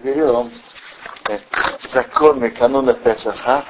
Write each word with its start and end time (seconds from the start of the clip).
разберем 0.00 0.50
законы 1.84 2.50
кануна 2.50 2.94
Песаха, 2.94 3.64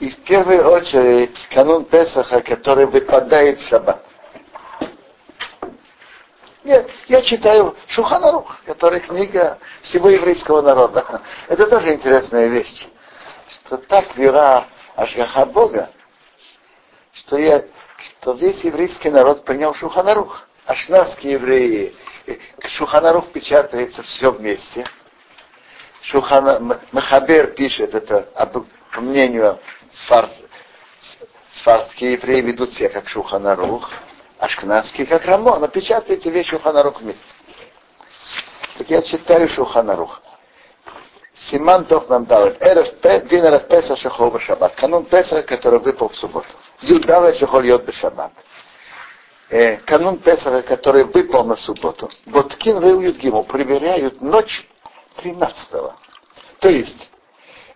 и 0.00 0.10
в 0.10 0.16
первую 0.24 0.68
очередь 0.70 1.36
канун 1.50 1.84
Песаха, 1.84 2.40
который 2.42 2.86
выпадает 2.86 3.58
в 3.60 3.68
шаббат. 3.68 4.04
Нет, 6.64 6.88
я 7.08 7.22
читаю 7.22 7.74
Шуханарух, 7.88 8.60
который 8.64 9.00
книга 9.00 9.58
всего 9.82 10.10
еврейского 10.10 10.62
народа. 10.62 11.20
Это 11.48 11.66
тоже 11.66 11.94
интересная 11.94 12.46
вещь, 12.48 12.86
что 13.50 13.78
так 13.78 14.14
вера 14.16 14.66
Ашгаха 14.94 15.46
Бога, 15.46 15.90
что, 17.14 17.36
я, 17.36 17.64
что 18.20 18.32
весь 18.32 18.62
еврейский 18.62 19.10
народ 19.10 19.44
принял 19.44 19.74
Шуханарух. 19.74 20.46
Ашнавские 20.66 21.32
евреи, 21.32 21.94
Шуханарух 22.68 23.32
печатается 23.32 24.02
все 24.04 24.30
вместе. 24.30 24.86
Шухана, 26.02 26.80
Махабер 26.92 27.48
пишет 27.48 27.94
это, 27.94 28.28
по 28.94 29.00
мнению 29.00 29.58
Сфар, 29.92 30.28
сфардские 31.52 32.12
евреи 32.14 32.40
ведут 32.40 32.72
себя 32.72 32.88
как 32.88 33.08
Шуханарух, 33.08 33.90
ашкнадские 34.38 35.06
как 35.06 35.24
Рамо, 35.24 35.58
но 35.58 35.68
печатают 35.68 36.20
эти 36.20 36.28
вещи 36.28 36.50
Шуханарух 36.50 37.00
вместе. 37.00 37.22
Так 38.78 38.90
я 38.90 39.02
читаю 39.02 39.48
Шуханарух. 39.48 40.20
Симантов 41.34 42.08
нам 42.08 42.24
дал 42.24 42.50
день 42.50 42.56
Эрев 42.60 43.68
Песа 43.68 43.96
Шахова 43.96 44.38
Шаббат. 44.40 44.74
Канун 44.74 45.04
Песа, 45.04 45.42
который 45.42 45.80
выпал 45.80 46.08
в 46.08 46.16
субботу. 46.16 46.46
Юдава 46.80 47.34
Шахол 47.34 47.62
Йод 47.62 47.92
Шаббат. 47.94 48.32
Э, 49.52 49.76
канун 49.84 50.18
Песаха, 50.18 50.62
который 50.62 51.04
выпал 51.04 51.44
на 51.44 51.56
субботу. 51.56 52.10
Боткин 52.24 52.80
Реуют 52.80 53.18
Гиму 53.18 53.44
проверяют 53.44 54.22
ночь 54.22 54.66
13-го. 55.18 55.94
То 56.62 56.68
есть, 56.68 57.10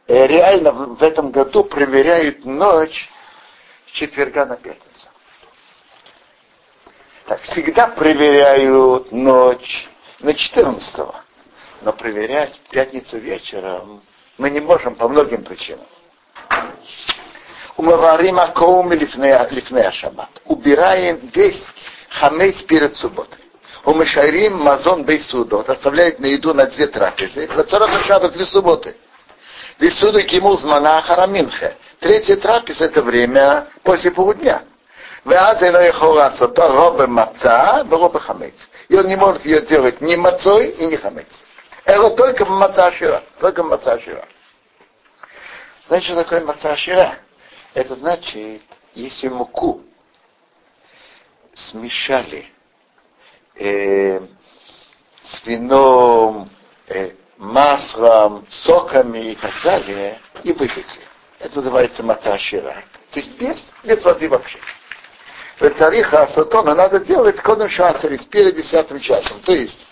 э, 0.07 0.29
реально 0.29 0.71
в 0.71 1.03
этом 1.03 1.33
году 1.33 1.65
проверяют 1.65 2.45
ночь 2.45 3.11
с 3.89 3.91
четверга 3.91 4.47
на 4.47 4.57
пятницу. 4.57 5.09
Так, 7.27 7.41
всегда 7.41 7.89
проверяют 7.89 9.11
ночь 9.11 9.89
на 10.21 10.33
14 10.33 10.99
-го. 11.01 11.15
Но 11.83 11.93
проверять 11.93 12.61
пятницу 12.71 13.19
вечером 13.19 14.03
мы 14.39 14.51
не 14.51 14.61
можем 14.61 14.95
по 14.95 15.09
многим 15.09 15.43
причинам. 15.43 15.87
Умыварим 17.77 18.39
акоум 18.39 18.93
лифнея 18.93 19.91
шаббат. 19.91 20.31
Убираем 20.45 21.17
весь 21.35 21.67
хамейц 22.09 22.63
перед 22.63 22.97
субботой. 22.97 23.41
Умышарим 23.86 24.58
мазон 24.58 25.04
бейсудот. 25.04 25.70
Оставляет 25.70 26.20
на 26.20 26.28
еду 26.28 26.54
на 26.54 26.66
две 26.68 26.88
трапезы. 26.88 27.50
Лацараха 27.56 28.04
шаббат 28.06 28.34
две 28.34 28.46
субботы. 28.46 28.96
Висуду 29.80 30.22
кимул 30.24 30.58
змана 30.58 31.02
хараминхе. 31.02 31.76
Третья 32.00 32.36
трапеза 32.36 32.86
это 32.86 33.02
время 33.02 33.68
после 33.84 34.12
полудня. 34.12 34.64
ואז 35.26 35.64
אינו 35.64 35.82
יכול 35.82 36.18
לעשות 36.18 36.60
רובה 36.60 37.06
מצה 37.06 37.82
ורובה 37.90 38.20
חמץ. 38.20 38.68
И 38.90 38.96
он 38.96 39.08
не 39.08 39.16
может 39.16 39.46
ее 39.46 39.62
делать 39.62 40.02
ни 40.02 40.16
мацой 40.16 40.70
и 40.70 40.86
ни 40.86 40.96
хамец. 40.96 41.28
Это 41.86 42.10
только 42.12 42.46
маца 42.46 42.92
шира. 42.92 43.24
Только 43.40 43.64
маца 43.64 44.00
шира. 44.00 44.28
Знаете, 45.88 46.08
что 46.08 46.16
такое 46.24 46.42
маца 46.42 46.76
шира? 46.76 47.18
Это 47.74 47.96
значит, 47.96 48.62
если 48.94 49.28
муку 49.30 49.82
смешали 51.54 52.48
э, 53.59 54.21
с 55.23 55.47
вином, 55.47 56.51
э, 56.89 57.13
маслом, 57.37 58.47
соками 58.49 59.33
и 59.33 59.35
так 59.37 59.53
далее, 59.63 60.21
и 60.43 60.53
выпекли. 60.53 61.03
Это 61.39 61.57
называется 61.57 62.03
маташира. 62.03 62.85
То 63.11 63.21
есть 63.21 63.33
без, 63.39 63.71
без 63.85 64.03
воды 64.05 64.29
вообще. 64.29 64.59
Цариха 65.79 66.25
Асатона 66.25 66.75
надо 66.75 67.01
делать 67.01 67.41
кодом 67.41 67.69
шасарис 67.69 68.25
перед 68.27 68.57
десятым 68.57 69.01
часом. 69.01 69.41
То 69.41 69.53
есть 69.53 69.87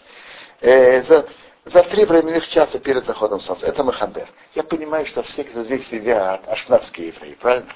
э, 0.61 1.03
за, 1.03 1.27
за 1.65 1.83
три 1.85 2.05
временных 2.05 2.49
часа 2.49 2.79
перед 2.79 3.05
заходом 3.05 3.41
солнца. 3.41 3.67
Это 3.67 3.83
Махабер. 3.83 4.29
Я 4.55 4.63
понимаю, 4.63 5.07
что 5.07 5.23
все, 5.23 5.45
кто 5.45 5.65
здесь 5.65 5.89
сидят, 5.89 6.47
ашнадские 6.49 7.09
евреи, 7.09 7.35
правильно? 7.41 7.73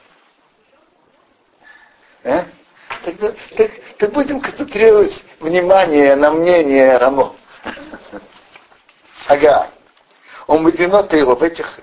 Э? 2.25 2.45
Так, 3.05 3.15
так, 3.57 3.71
так 3.99 4.13
будем 4.13 4.41
концентрировать 4.41 5.25
внимание 5.41 6.17
на 6.17 6.31
мнение 6.31 6.97
Рамо. 6.97 7.35
Ага. 9.27 9.69
Он 10.47 10.65
выдвинут 10.65 11.13
его 11.13 11.37
в 11.37 11.43
этих 11.43 11.81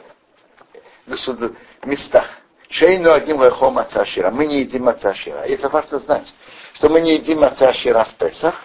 местах. 1.84 2.26
Шейну 2.70 3.12
одним 3.12 3.44
лехом 3.44 3.78
ацашира. 3.78 4.32
Мы 4.32 4.48
не 4.48 4.62
едим 4.62 4.88
ацашира. 4.88 5.42
Это 5.42 5.70
важно 5.70 6.00
знать, 6.00 6.34
что 6.74 6.90
мы 6.90 7.02
не 7.02 7.14
едим 7.14 7.44
ацашира 7.44 8.06
в 8.06 8.16
Песах, 8.16 8.56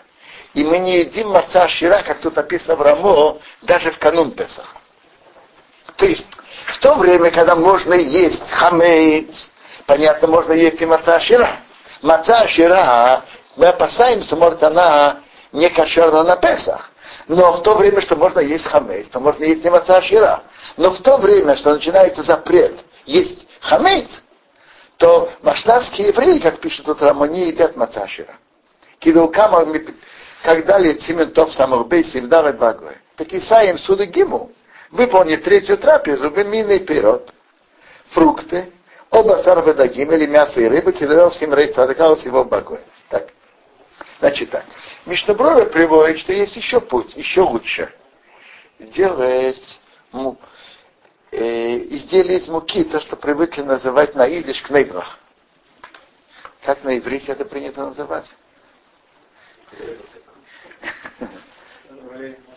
и 0.55 0.65
мы 0.65 0.79
не 0.79 0.99
едим 1.01 1.29
маца 1.29 1.69
шира, 1.69 2.03
как 2.03 2.21
тут 2.21 2.37
написано 2.37 2.77
в 2.77 2.83
Рамо, 2.83 3.39
даже 3.63 3.91
в 3.93 3.99
канун 3.99 4.33
Песаха. 4.33 4.79
То 5.97 6.07
есть, 6.07 6.27
в 6.69 6.79
то 6.79 6.95
время, 6.95 7.31
когда 7.31 7.55
можно 7.55 7.95
есть 7.95 8.51
хамейц, 8.51 9.51
понятно, 9.87 10.29
можно 10.29 10.53
есть 10.53 10.81
и 10.81 10.87
маца 10.87 11.21
шира. 11.21 11.61
Маца 12.03 12.49
шира, 12.49 13.25
мы 13.57 13.67
опасаемся, 13.67 14.37
может, 14.37 14.63
она 14.63 15.21
не 15.53 15.69
кошерна 15.69 16.23
на 16.23 16.37
Песах. 16.37 16.91
Но 17.29 17.53
в 17.53 17.63
то 17.63 17.75
время, 17.75 18.01
что 18.01 18.17
можно 18.17 18.41
есть 18.41 18.65
хамейц, 18.67 19.09
то 19.09 19.21
можно 19.21 19.45
есть 19.45 19.65
и 19.65 19.71
маца 19.71 20.01
шира. 20.03 20.43
Но 20.77 20.91
в 20.91 20.99
то 21.01 21.19
время, 21.19 21.57
что 21.57 21.75
начинается 21.75 22.23
запрет 22.23 22.81
есть 23.07 23.47
хамейц, 23.61 24.23
то 24.97 25.31
машнавские 25.43 26.09
евреи, 26.09 26.39
как 26.39 26.61
пишет 26.61 26.87
тут 26.87 27.01
Рамо, 27.03 27.27
не 27.27 27.49
едят 27.49 27.77
мацашира. 27.77 28.35
Кидулкама 28.99 29.67
когда 30.43 30.79
лет 30.79 31.03
Симентов 31.03 31.53
самых 31.53 31.89
бейсим 31.89 32.29
давит 32.29 32.59
багой. 32.59 32.97
Так 33.17 33.33
Исаим 33.33 33.79
суды 33.79 34.07
гиму. 34.07 34.53
Выполнит 34.91 35.45
третью 35.45 35.79
трапезу, 35.79 36.31
мины 36.31 36.79
вперед. 36.81 37.31
Фрукты, 38.11 38.73
оба 39.11 39.43
сарведагим, 39.43 40.13
или 40.13 40.27
мясо 40.27 40.61
и 40.61 40.69
рыба, 40.69 40.93
кидал 40.93 41.31
всем 41.31 41.55
рейд 41.55 41.75
садакалс 41.75 42.25
его 42.25 42.45
багой. 42.45 42.81
Так. 43.09 43.29
Значит 44.21 44.51
так. 44.51 44.65
Мишнаброва 45.07 45.65
приводит, 45.67 46.19
что 46.21 46.33
есть 46.33 46.57
еще 46.57 46.81
путь, 46.81 47.17
еще 47.17 47.41
лучше. 47.41 47.93
Делать 48.79 49.79
э, 51.33 51.79
изделие 51.97 52.39
из 52.39 52.49
муки, 52.49 52.85
то, 52.85 53.01
что 53.01 53.17
привыкли 53.17 53.63
называть 53.63 54.15
на 54.15 54.27
идиш 54.29 54.63
кнейбрах. 54.63 55.19
Как 56.63 56.85
на 56.85 56.99
иврите 56.99 57.33
это 57.33 57.45
принято 57.45 57.87
называть? 57.87 58.35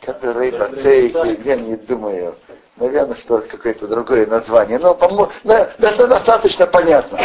Который 0.01 0.51
бацей, 0.51 1.11
я 1.45 1.55
не 1.55 1.77
думаю, 1.77 2.35
наверное, 2.77 3.15
что 3.17 3.39
какое-то 3.41 3.87
другое 3.87 4.25
название, 4.25 4.79
но 4.79 4.97
это 5.43 6.07
достаточно 6.07 6.67
понятно. 6.67 7.19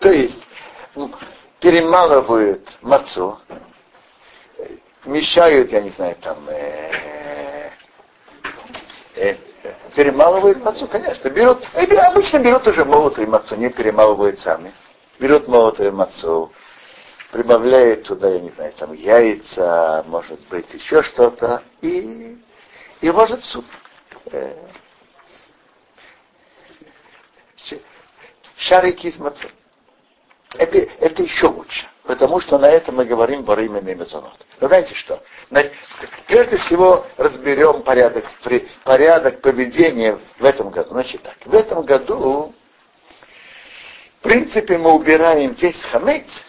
То 0.00 0.10
есть, 0.10 0.44
ну, 0.94 1.10
перемалывают 1.60 2.68
мацу, 2.82 3.38
мешают, 5.04 5.72
я 5.72 5.80
не 5.80 5.90
знаю, 5.90 6.16
там, 6.20 6.48
э, 6.48 7.70
э, 9.16 9.36
перемалывают 9.94 10.62
мацу, 10.62 10.86
конечно, 10.86 11.28
берут, 11.30 11.62
обычно 11.74 12.38
берут 12.38 12.66
уже 12.66 12.84
молотую 12.84 13.30
мацу, 13.30 13.56
не 13.56 13.70
перемалывают 13.70 14.38
сами. 14.40 14.72
Берут 15.18 15.46
молотую 15.46 15.92
мацу, 15.92 16.52
прибавляет 17.30 18.04
туда, 18.04 18.28
я 18.28 18.40
не 18.40 18.50
знаю, 18.50 18.72
там 18.76 18.92
яйца, 18.92 20.04
может 20.06 20.40
быть, 20.48 20.72
еще 20.74 21.02
что-то, 21.02 21.62
и, 21.80 22.36
и 23.00 23.10
может 23.10 23.42
суп. 23.44 23.64
Шарики 28.56 29.08
из 29.08 29.18
мацы. 29.18 29.46
Это, 30.56 30.78
это 30.78 31.22
еще 31.22 31.48
лучше, 31.48 31.86
потому 32.04 32.40
что 32.40 32.58
на 32.58 32.66
этом 32.66 32.96
мы 32.96 33.04
говорим 33.04 33.42
Баримен 33.42 33.86
и 33.86 33.94
Мезонот. 33.94 34.38
Вы 34.60 34.68
знаете 34.68 34.94
что? 34.94 35.22
Прежде 36.26 36.56
всего 36.58 37.04
разберем 37.16 37.82
порядок, 37.82 38.24
порядок 38.84 39.40
поведения 39.40 40.18
в 40.38 40.44
этом 40.44 40.70
году. 40.70 40.90
Значит 40.90 41.22
так, 41.22 41.36
в 41.44 41.54
этом 41.54 41.84
году 41.84 42.54
в 44.20 44.22
принципе 44.22 44.78
мы 44.78 44.92
убираем 44.92 45.52
весь 45.52 45.82
хамец, 45.82 46.40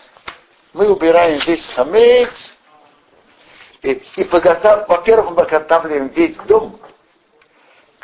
мы 0.72 0.90
убираем 0.90 1.42
весь 1.46 1.68
хамец, 1.70 2.54
и, 3.82 4.02
и 4.16 4.24
во-первых, 4.24 5.32
мы 5.32 5.36
подготавливаем 5.36 6.08
весь 6.10 6.38
дом 6.48 6.80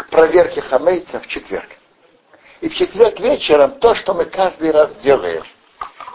к 0.04 0.10
проверке 0.10 0.62
хамейца 0.62 1.20
в 1.20 1.28
четверг. 1.28 1.70
И 2.62 2.70
в 2.70 2.76
четверг 2.76 3.20
вечером 3.20 3.80
то, 3.80 3.96
что 3.96 4.14
мы 4.14 4.26
каждый 4.26 4.72
раз 4.72 4.96
делаем 4.98 5.44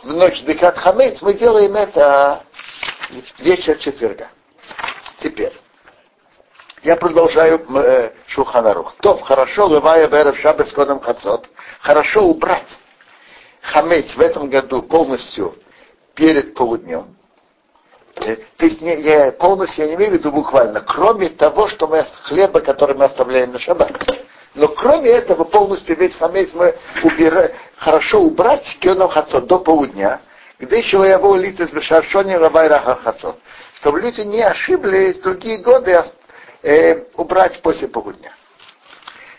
в 0.03 0.13
ночь 0.13 0.43
декат 0.43 0.79
хамейц, 0.79 1.21
мы 1.23 1.35
делаем 1.35 1.75
это 1.75 2.45
вечер 3.39 3.77
четверга. 3.79 4.31
Теперь, 5.19 5.53
Я 6.83 6.97
продолжаю 6.97 7.65
э, 7.77 8.13
Шуханарух. 8.27 8.95
То 9.01 9.17
хорошо, 9.19 9.67
лывая 9.67 10.07
Берев 10.09 10.39
Шабес 10.39 10.71
Кодом 10.73 11.01
Хацот, 11.01 11.49
хорошо 11.81 12.23
убрать 12.23 12.79
хамец 13.63 14.15
в 14.15 14.21
этом 14.21 14.49
году 14.49 14.83
полностью 14.83 15.57
перед 16.15 16.55
полуднем. 16.55 17.16
Э, 18.17 18.37
то 18.57 18.65
есть 18.65 18.81
не, 18.81 19.01
я, 19.03 19.33
полностью 19.33 19.85
я 19.85 19.91
не 19.91 19.97
имею 19.97 20.13
в 20.13 20.15
виду 20.15 20.33
буквально, 20.33 20.81
кроме 20.81 21.29
того, 21.29 21.69
что 21.69 21.87
мы 21.87 22.07
хлеба, 22.23 22.61
который 22.61 22.97
мы 22.97 23.05
оставляем 23.05 23.53
на 23.53 23.59
шаббат. 23.59 23.93
Но 24.55 24.69
кроме 24.69 25.11
этого 25.11 25.45
полностью 25.45 25.97
весь 25.97 26.17
хамец 26.17 26.49
мы 26.55 26.75
убираем, 27.03 27.53
хорошо 27.77 28.21
убрать 28.21 28.65
кеном 28.81 29.11
хацот 29.11 29.47
до 29.47 29.59
полудня, 29.59 30.21
где 30.59 30.79
еще 30.79 31.07
я 31.07 31.19
был 31.19 31.35
лица 31.35 31.67
с 31.67 31.71
бешаршони 31.71 32.37
лавайра 32.37 32.79
хацот. 32.79 33.39
Чтобы 33.81 34.01
люди 34.01 34.23
не 34.23 34.43
ошиблись 34.43 35.19
другие 35.19 35.59
годы 35.59 36.03
э, 36.63 37.05
убрать 37.15 37.61
после 37.61 37.87
полудня. 37.87 38.33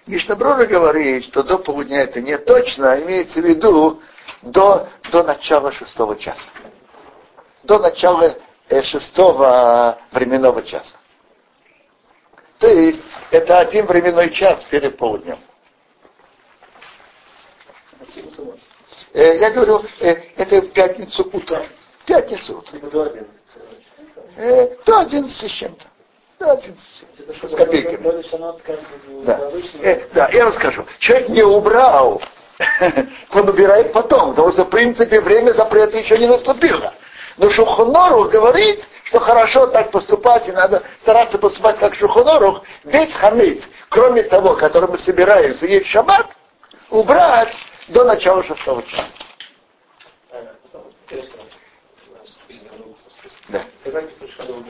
Мишнаброра 0.06 0.66
говорит, 0.68 1.26
что 1.26 1.42
до 1.42 1.58
полудня 1.58 2.04
это 2.04 2.22
не 2.22 2.38
точно, 2.38 3.02
имеется 3.02 3.42
в 3.42 3.46
виду 3.46 4.02
до, 4.44 4.88
до 5.12 5.24
начала 5.24 5.72
шестого 5.72 6.16
часа. 6.16 6.50
До 7.64 7.80
начала 7.80 8.38
шестого 8.84 9.98
временного 10.12 10.64
часа. 10.64 10.96
То 12.60 12.68
есть 12.68 13.04
это 13.32 13.60
один 13.60 13.86
временной 13.86 14.32
час 14.32 14.64
перед 14.66 14.98
полуднем. 14.98 15.38
Э, 19.14 19.38
я 19.38 19.52
говорю, 19.52 19.84
э, 20.00 20.16
это 20.36 20.62
в 20.62 20.72
пятницу 20.72 21.30
утром. 21.32 21.66
Пятницу 22.06 22.60
утром. 22.60 22.80
Э, 24.36 24.76
до 24.86 25.00
11 25.00 25.52
с 25.52 25.56
чем-то. 25.56 25.86
До 26.40 26.52
11 26.52 27.06
с 27.42 27.56
копейками. 27.56 28.24
Да. 29.26 29.52
Э, 29.82 30.08
да, 30.14 30.30
я 30.30 30.46
расскажу. 30.46 30.86
Человек 31.00 31.30
не 31.30 31.44
убрал, 31.44 32.22
он 33.32 33.50
убирает 33.50 33.92
потом, 33.94 34.32
потому 34.32 34.52
что 34.52 34.66
в 34.66 34.70
принципе 34.70 35.20
время 35.22 35.54
запрета 35.54 35.98
еще 35.98 36.18
не 36.18 36.28
наступило. 36.28 36.94
Но 37.38 37.50
Шухонору 37.52 38.30
говорит, 38.30 38.84
что 39.06 39.20
хорошо 39.20 39.68
так 39.68 39.92
поступать, 39.92 40.48
и 40.48 40.52
надо 40.52 40.84
стараться 41.02 41.38
поступать 41.38 41.80
как 41.80 41.94
Шухонору. 41.94 42.64
Весь 42.84 43.14
хамец, 43.16 43.68
кроме 43.90 44.24
того, 44.24 44.56
который 44.56 44.90
мы 44.90 44.98
собираемся 44.98 45.66
есть 45.66 45.88
шаббат, 45.88 46.28
убрать 46.90 47.54
до 47.90 48.04
начала 48.04 48.44
шестого 48.44 48.82
часа. 48.84 49.06
Да. 53.50 53.64
Когда 53.84 54.02
Шханова. 54.28 54.68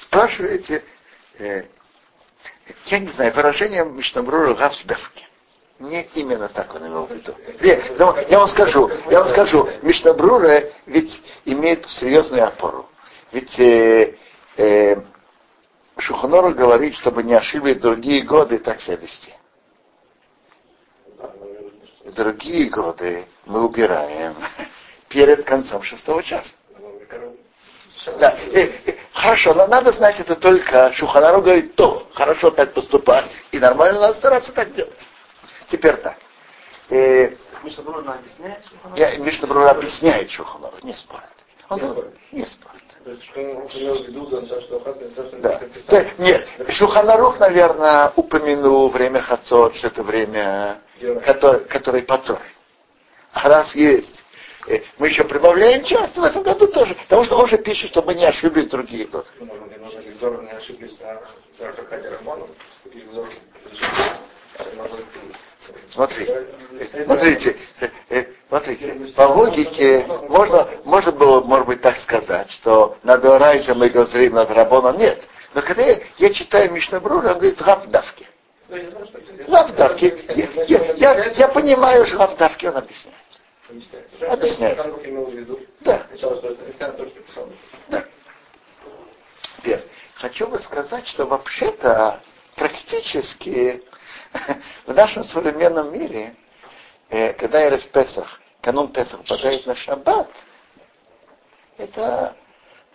Спрашиваете, 0.00 0.82
э, 1.38 1.64
я 2.86 2.98
не 2.98 3.12
знаю, 3.12 3.32
выражение 3.34 3.84
Мишнабрура 3.84 4.54
Гавсдавки. 4.54 5.29
Не 5.80 6.02
именно 6.14 6.48
так 6.48 6.74
он 6.74 6.86
имел 6.86 7.06
в 7.06 7.10
виду. 7.10 7.34
Я 8.28 8.38
вам 8.38 8.48
скажу, 8.48 8.90
я 9.10 9.20
вам 9.20 9.28
скажу, 9.28 9.68
Мишнабрура 9.82 10.64
ведь 10.86 11.20
имеет 11.44 11.88
серьезную 11.88 12.46
опору. 12.46 12.86
Ведь 13.32 13.58
э, 13.58 14.14
э, 14.56 14.96
Шуханору 15.98 16.54
говорит, 16.54 16.94
чтобы 16.96 17.22
не 17.22 17.34
ошиблись 17.34 17.78
другие 17.78 18.22
годы 18.22 18.58
так 18.58 18.80
себя 18.80 18.96
вести 18.96 19.34
другие 22.10 22.68
годы 22.68 23.26
мы 23.46 23.64
убираем 23.64 24.36
перед 25.08 25.44
концом 25.44 25.82
шестого 25.82 26.22
часа. 26.22 26.54
Да. 28.18 28.30
И, 28.30 28.90
и, 28.90 28.98
хорошо, 29.12 29.52
но 29.54 29.66
надо 29.66 29.92
знать 29.92 30.18
это 30.20 30.34
только. 30.36 30.92
Шуханару 30.94 31.42
говорит, 31.42 31.74
то, 31.74 32.08
хорошо 32.14 32.50
так 32.50 32.72
поступать, 32.72 33.26
и 33.52 33.58
нормально 33.58 34.00
надо 34.00 34.14
стараться 34.14 34.52
так 34.52 34.74
делать. 34.74 34.96
Теперь 35.70 35.96
так. 35.96 36.16
Э, 36.90 37.30
Мишнабрур 37.62 37.98
объясняет 37.98 38.64
Шуханару? 38.64 39.00
Я, 39.00 39.16
Мишнабрур 39.18 39.66
объясняет 39.66 40.30
Шуханару, 40.30 40.76
не 40.82 40.92
спорит. 40.94 41.24
Он 41.68 41.80
не 41.80 41.88
говорит, 41.88 42.14
не 42.32 42.44
спорит. 42.46 42.82
Да. 45.40 45.60
да. 45.88 46.06
Нет, 46.18 46.46
Шуханарух, 46.70 47.38
наверное, 47.38 48.12
упомянул 48.16 48.90
время 48.90 49.20
Хацот, 49.20 49.76
что 49.76 49.86
это 49.86 50.02
время, 50.02 50.80
который, 51.24 51.64
который 51.66 52.02
потор. 52.02 52.40
А 53.32 53.48
раз 53.48 53.74
есть, 53.76 54.24
э, 54.66 54.80
мы 54.98 55.08
еще 55.08 55.22
прибавляем 55.22 55.84
часто 55.84 56.20
в 56.20 56.24
этом 56.24 56.42
году 56.42 56.66
тоже, 56.66 56.96
потому 56.96 57.24
что 57.24 57.36
он 57.36 57.46
же 57.46 57.58
пишет, 57.58 57.90
чтобы 57.90 58.08
мы 58.08 58.14
не 58.14 58.24
ошиблись 58.24 58.68
другие 58.68 59.06
годы. 59.06 59.28
Смотри, 65.88 66.28
смотрите, 67.04 67.56
э, 68.08 68.24
смотрите, 68.48 69.12
по 69.14 69.22
логике 69.22 70.06
можно, 70.28 70.68
можно 70.84 71.12
было, 71.12 71.40
может 71.42 71.66
быть, 71.66 71.80
так 71.80 71.96
сказать, 71.98 72.50
что 72.50 72.96
над 73.02 73.24
Орайта 73.24 73.74
мы 73.74 73.88
говорим 73.88 74.34
над 74.34 74.50
Рабоном. 74.50 74.96
Нет. 74.98 75.22
Но 75.54 75.62
когда 75.62 75.82
я, 75.82 76.00
я 76.18 76.32
читаю 76.32 76.70
Мишнабрур, 76.72 77.24
он 77.26 77.34
говорит 77.34 77.60
Равдавки. 77.60 78.26
Лавдавки. 79.48 80.14
Я, 80.36 80.64
я, 80.64 80.92
я, 80.94 81.24
я 81.32 81.48
понимаю, 81.48 82.06
что 82.06 82.18
лавдавки 82.18 82.66
он 82.66 82.76
объясняет. 82.76 83.16
Объясняет. 84.28 84.78
Да. 85.80 86.06
Да. 87.88 88.04
Теперь, 89.56 89.84
хочу 90.14 90.46
бы 90.46 90.58
сказать, 90.60 91.06
что 91.08 91.26
вообще-то 91.26 92.20
практически 92.54 93.82
в 94.86 94.94
нашем 94.94 95.24
современном 95.24 95.92
мире, 95.92 96.34
э, 97.08 97.32
когда 97.34 97.68
Эрев 97.68 97.86
Песах, 97.90 98.40
канун 98.60 98.92
Песах 98.92 99.24
падает 99.24 99.66
на 99.66 99.74
шаббат, 99.74 100.28
это 101.76 102.36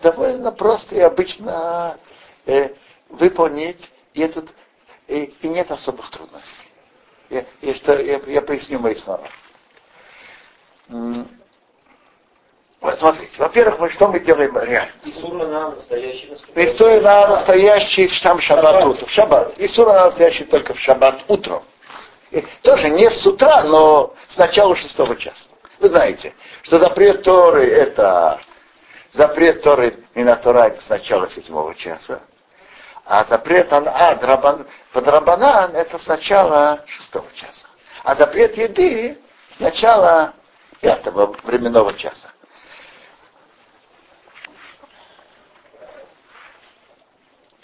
довольно 0.01 0.51
просто 0.51 0.95
и 0.95 0.99
обычно 0.99 1.97
э, 2.45 2.73
выполнить, 3.09 3.91
и, 4.13 4.21
этот, 4.21 4.49
и, 5.07 5.33
и 5.41 5.47
нет 5.47 5.71
особых 5.71 6.09
трудностей. 6.11 6.61
Я, 7.29 7.45
я, 7.61 7.75
что, 7.75 7.99
я, 8.01 8.21
я 8.27 8.41
поясню 8.41 8.79
мои 8.79 8.95
слова. 8.95 9.27
Вот 12.95 12.99
смотрите, 12.99 13.37
во-первых, 13.39 13.79
мы 13.79 13.89
что 13.89 14.07
мы 14.07 14.21
делаем 14.21 14.57
реально? 14.57 14.91
Исура 15.03 15.45
на 15.47 15.71
настоящий 15.71 16.33
Исура 16.55 17.01
на 17.01 17.27
настоящий 17.27 18.07
в 18.07 18.17
сам 18.19 18.39
шаббат 18.39 18.85
утром. 18.85 19.05
В 19.05 19.11
шаббат. 19.11 19.53
Исура 19.57 19.91
на 19.91 20.05
настоящий 20.05 20.45
только 20.45 20.73
в 20.73 20.79
шаббат 20.79 21.21
утром. 21.27 21.63
И 22.31 22.41
тоже 22.61 22.89
не 22.89 23.09
с 23.09 23.25
утра, 23.25 23.63
но 23.63 24.13
с 24.29 24.37
начала 24.37 24.75
шестого 24.77 25.17
часа. 25.17 25.49
Вы 25.79 25.89
знаете, 25.89 26.33
что 26.61 26.79
запрет 26.79 27.21
Торы 27.23 27.67
это 27.67 28.39
запрет 29.11 29.61
Торы 29.61 29.97
Минатора 30.13 30.67
это 30.67 30.81
с 30.81 30.87
начала 30.87 31.29
седьмого 31.29 31.75
часа. 31.75 32.21
А 33.05 33.25
запрет 33.25 33.73
Ан-Ад 33.73 34.21
под 34.93 35.07
Рабанан 35.07 35.75
это 35.75 35.97
с 35.97 36.07
начала 36.07 36.79
шестого 36.85 37.27
часа. 37.33 37.67
А 38.05 38.15
запрет 38.15 38.55
еды 38.57 39.17
с 39.49 39.59
начала 39.59 40.33
пятого 40.79 41.35
временного 41.43 41.93
часа. 41.93 42.29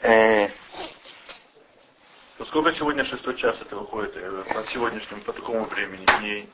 Э, 0.02 0.50
сколько 2.46 2.74
сегодня 2.74 3.06
шестой 3.06 3.38
час 3.38 3.62
это 3.62 3.76
выходит 3.76 4.14
э, 4.16 4.44
по 4.52 4.64
сегодняшнему, 4.66 5.22
по 5.22 5.32
такому 5.32 5.66
времени? 5.66 6.06
Не... 6.24 6.50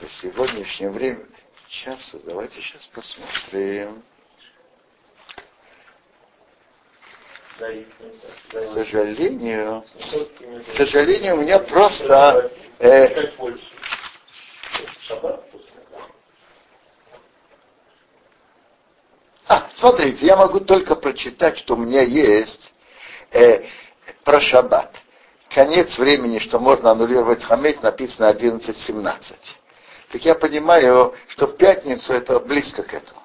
По 0.00 0.08
сегодняшнему 0.10 0.92
времени 0.92 1.26
часу, 1.68 2.20
давайте 2.24 2.60
сейчас 2.60 2.84
посмотрим. 2.86 4.02
К 7.58 8.74
сожалению, 8.74 9.84
к 10.66 10.76
сожалению, 10.76 11.36
у 11.36 11.42
меня 11.42 11.60
просто... 11.60 12.50
Э, 12.80 13.30
а, 19.48 19.68
смотрите, 19.74 20.26
я 20.26 20.36
могу 20.36 20.60
только 20.60 20.96
прочитать, 20.96 21.58
что 21.58 21.74
у 21.74 21.76
меня 21.76 22.02
есть 22.02 22.72
э, 23.30 23.64
про 24.24 24.40
шаббат. 24.40 24.92
Конец 25.50 25.96
времени, 25.98 26.38
что 26.40 26.58
можно 26.58 26.90
аннулировать 26.90 27.44
хамец, 27.44 27.80
написано 27.80 28.30
11.17. 28.30 29.34
Так 30.10 30.22
я 30.22 30.34
понимаю, 30.34 31.14
что 31.28 31.46
в 31.46 31.56
пятницу 31.56 32.12
это 32.12 32.40
близко 32.40 32.82
к 32.82 32.92
этому. 32.92 33.22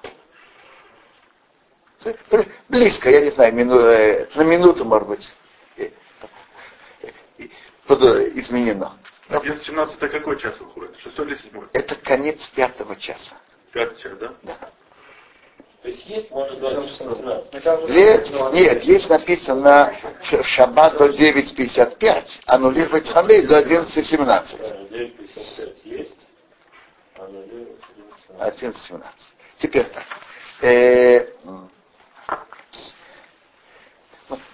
Близко, 2.68 3.10
я 3.10 3.20
не 3.20 3.30
знаю, 3.30 3.54
мину, 3.54 3.78
э, 3.78 4.28
на 4.34 4.42
минуту, 4.42 4.84
может 4.84 5.08
быть, 5.08 5.34
э, 5.76 5.90
э, 7.38 7.48
изменено. 8.34 8.92
11.17 9.28 9.94
это 9.96 10.08
какой 10.08 10.38
час 10.38 10.58
выходит? 10.58 10.96
Шестой 10.98 11.26
или 11.26 11.36
седьмой? 11.36 11.66
Это 11.72 11.94
конец 11.96 12.46
пятого 12.48 12.96
часа. 12.96 13.36
Пятый 13.72 14.14
да? 14.16 14.34
Да. 14.42 14.70
То 15.82 15.88
есть 15.88 16.06
есть, 16.06 16.30
может, 16.30 16.60
до 16.60 16.70
11.17. 16.70 17.90
Нет, 17.90 18.30
нет, 18.52 18.84
есть 18.84 19.08
написано 19.08 19.92
в 20.30 20.44
шаббат 20.44 20.96
до 20.96 21.08
9.55, 21.08 22.42
аннулировать 22.46 23.10
хамей 23.10 23.42
до 23.42 23.60
11.17. 23.60 24.90
9.55 24.90 25.74
есть, 25.82 26.14
а 27.18 28.48
11.17. 28.48 29.02
Теперь 29.58 29.86
так. 29.86 30.04
Э, 30.60 31.26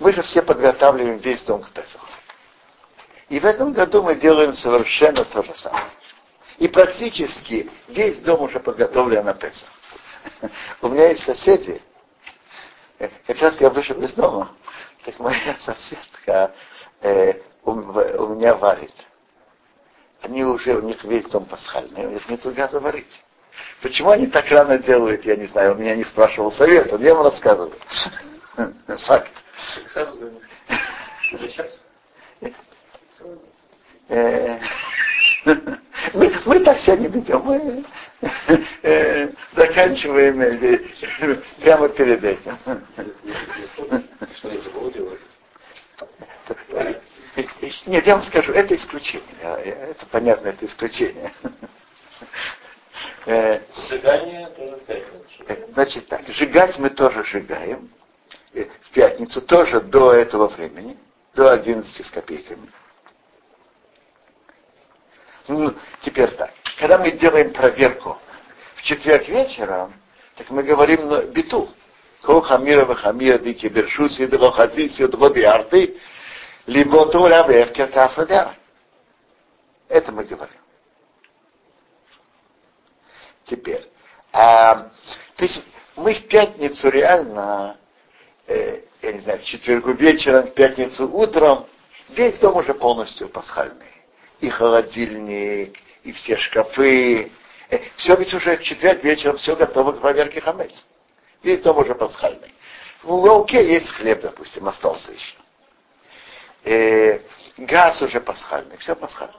мы 0.01 0.13
же 0.13 0.23
все 0.23 0.41
подготавливаем 0.41 1.19
весь 1.19 1.43
дом 1.43 1.63
к 1.63 1.71
Песаху. 1.73 2.07
И 3.29 3.39
в 3.39 3.45
этом 3.45 3.75
году 3.75 4.03
мы 4.03 4.15
делаем 4.17 4.55
совершенно 4.55 5.27
то 5.27 5.43
же 5.43 5.55
самое. 5.55 5.85
И 6.57 6.69
практически 6.69 7.71
весь 7.89 8.19
дом 8.21 8.41
уже 8.41 8.61
подготовлен 8.61 9.27
на 9.27 9.35
Песах. 9.35 9.69
У 10.83 10.89
меня 10.89 11.11
есть 11.11 11.25
соседи, 11.25 11.81
э, 12.99 13.09
как 13.27 13.39
раз 13.41 13.61
я 13.61 13.71
вышел 13.71 14.01
из 14.03 14.13
дома, 14.13 14.51
так 15.05 15.19
моя 15.19 15.57
соседка 15.61 16.53
э, 17.01 17.35
у, 17.65 17.71
у 17.73 18.35
меня 18.35 18.55
варит. 18.55 18.95
Они 20.23 20.45
уже, 20.45 20.77
у 20.77 20.83
них 20.83 21.03
весь 21.05 21.27
дом 21.27 21.45
пасхальный, 21.47 22.07
у 22.07 22.11
них 22.11 22.29
нет 22.29 22.43
газа 22.55 22.81
варить. 22.81 23.23
Почему 23.83 24.11
они 24.11 24.27
так 24.27 24.51
рано 24.51 24.79
делают, 24.79 25.25
я 25.25 25.37
не 25.37 25.47
знаю, 25.47 25.75
у 25.75 25.79
меня 25.79 25.95
не 25.95 26.05
спрашивал 26.05 26.51
совета, 26.51 26.97
я 26.97 27.15
вам 27.15 27.25
рассказываю. 27.25 27.77
Факт. 29.07 29.33
Э, 34.09 34.59
мы, 36.15 36.33
мы 36.45 36.61
так 36.61 36.79
себя 36.79 36.97
не 36.97 37.09
ведем. 37.09 37.43
Мы 37.43 37.85
э, 38.83 39.29
заканчиваем 39.55 40.41
э, 40.41 40.81
прямо 41.61 41.89
перед 41.89 42.23
этим. 42.25 42.57
Нет, 47.87 48.07
я 48.07 48.15
вам 48.15 48.23
скажу, 48.23 48.53
это 48.53 48.75
исключение. 48.75 49.25
Это 49.43 50.07
понятно, 50.07 50.49
это 50.49 50.67
исключение. 50.67 51.33
Сжигание 53.27 54.49
тоже 54.57 55.05
Значит 55.73 56.09
так, 56.09 56.27
сжигать 56.29 56.79
мы 56.79 56.91
тоже 56.91 57.23
сжигаем. 57.25 57.91
В 58.53 58.91
пятницу 58.93 59.41
тоже 59.43 59.81
до 59.81 60.13
этого 60.13 60.49
времени, 60.49 60.97
до 61.35 61.53
11 61.53 62.05
с 62.05 62.11
копейками. 62.11 62.69
Ну, 65.49 65.75
теперь 66.03 66.31
так. 66.33 66.53
Когда 66.79 66.99
мы 66.99 67.11
делаем 67.13 67.53
проверку 67.53 68.19
в 68.77 68.83
четверг 68.83 69.27
вечером, 69.29 69.95
так 70.37 70.51
мы 70.51 70.63
говорим 70.63 71.09
на 71.09 71.23
биту. 71.23 71.69
Ко 72.23 72.41
хамира 72.43 72.85
вахамира 72.85 73.39
ди 73.39 73.55
кибершуси 73.55 74.27
ди 74.27 74.37
хазиси 74.37 75.07
дгоди 75.07 75.41
арты, 75.41 75.99
либо 76.67 77.07
то 77.07 77.27
лявевкер 77.27 77.89
кафрадяра. 77.89 78.55
Это 79.89 80.13
мы 80.13 80.25
говорим. 80.25 80.61
Теперь. 83.45 83.89
А, 84.33 84.91
то 85.37 85.45
есть 85.45 85.63
мы 85.97 86.15
в 86.15 86.29
пятницу 86.29 86.91
реально, 86.91 87.79
э, 88.47 88.83
я 89.01 89.13
не 89.13 89.21
знаю, 89.21 89.39
в 89.39 89.45
четвергу 89.45 89.93
вечером, 89.93 90.49
в 90.49 90.55
пятницу 90.55 91.09
утром, 91.09 91.67
весь 92.11 92.39
дом 92.41 92.57
уже 92.57 92.75
полностью 92.75 93.29
пасхальный 93.29 93.98
и 94.41 94.49
холодильник, 94.49 95.79
и 96.05 96.13
все 96.13 96.37
шкафы. 96.37 97.33
Э, 97.71 97.79
все 97.97 98.17
ведь 98.17 98.33
уже 98.35 98.57
в 98.57 98.63
четверг 98.63 99.03
вечером 99.05 99.37
все 99.37 99.57
готово 99.57 99.93
к 99.93 100.01
проверке 100.01 100.41
хамец. 100.41 100.87
Весь 101.43 101.61
дом 101.61 101.79
уже 101.79 101.95
пасхальный. 101.95 102.55
В 103.03 103.13
уголке 103.13 103.67
есть 103.67 103.91
хлеб, 103.91 104.23
допустим, 104.23 104.67
остался 104.69 105.13
еще. 105.13 105.37
Э, 106.65 107.21
газ 107.57 108.01
уже 108.03 108.21
пасхальный, 108.21 108.77
все 108.79 108.95
пасхальное. 108.95 109.37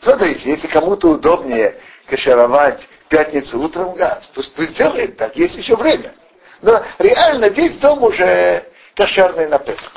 Смотрите, 0.00 0.50
если 0.50 0.68
кому-то 0.68 1.10
удобнее 1.10 1.80
кашировать 2.06 2.88
пятницу 3.08 3.58
утром 3.60 3.94
газ, 3.94 4.30
пусть, 4.34 4.54
пусть 4.54 4.76
делает 4.76 5.16
так, 5.16 5.36
есть 5.36 5.56
еще 5.56 5.76
время. 5.76 6.14
Но 6.62 6.82
реально 6.98 7.46
весь 7.46 7.76
дом 7.78 8.02
уже 8.02 8.64
кошерный 8.94 9.48
на 9.48 9.58
Песах. 9.58 9.92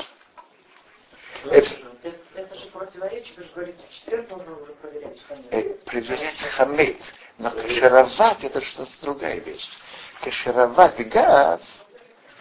Это, 1.50 2.16
это 2.34 2.58
же 2.58 2.66
противоречит, 2.66 3.36
вы 3.36 3.44
же 3.44 3.50
говорите, 3.54 3.78
в 3.88 3.94
четверг 3.94 4.30
нужно 4.30 4.56
уже 4.58 4.72
проверять 4.72 5.22
хамец. 5.26 5.46
Э, 5.50 5.74
проверять 5.84 6.38
хамец. 6.56 7.12
Но 7.38 7.50
кашировать 7.50 8.44
это 8.44 8.60
что-то 8.60 8.90
другая 9.00 9.40
вещь. 9.40 9.68
Кашировать 10.22 11.08
газ 11.08 11.60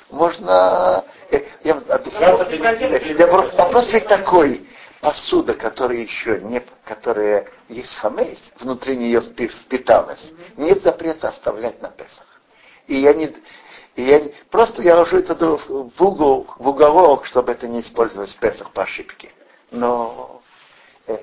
можно... 0.10 1.06
Э, 1.32 1.42
я 1.64 1.76
объясню. 1.76 3.18
Я, 3.18 3.28
вопрос 3.28 3.92
ведь 3.92 4.08
такой. 4.08 4.68
Посуда, 5.02 5.56
которая 5.56 5.98
еще 5.98 6.40
не, 6.42 6.62
которая 6.86 7.48
есть 7.70 7.96
хамейс, 7.96 8.38
внутри 8.60 8.96
нее 8.96 9.20
впиталась, 9.22 10.32
нет 10.58 10.84
запрета 10.84 11.30
оставлять 11.30 11.82
на 11.82 11.90
Песах. 11.90 12.28
И 12.86 12.98
я 12.98 13.12
не, 13.14 13.36
и 13.96 14.04
я, 14.04 14.22
просто 14.50 14.82
я 14.82 14.98
ложу 14.98 15.18
это 15.18 15.36
в, 15.36 16.02
угол, 16.02 16.48
в 16.58 16.68
уголок, 16.68 17.26
чтобы 17.26 17.52
это 17.52 17.68
не 17.68 17.82
использовать 17.82 18.32
в 18.32 18.40
Песах 18.40 18.72
по 18.72 18.84
ошибке. 18.84 19.32
Но 19.70 20.42
э, 21.08 21.18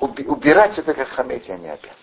убирать 0.00 0.76
это 0.78 0.92
как 0.92 1.08
хаметь 1.08 1.46
я 1.46 1.56
не 1.56 1.68
обязан. 1.68 1.96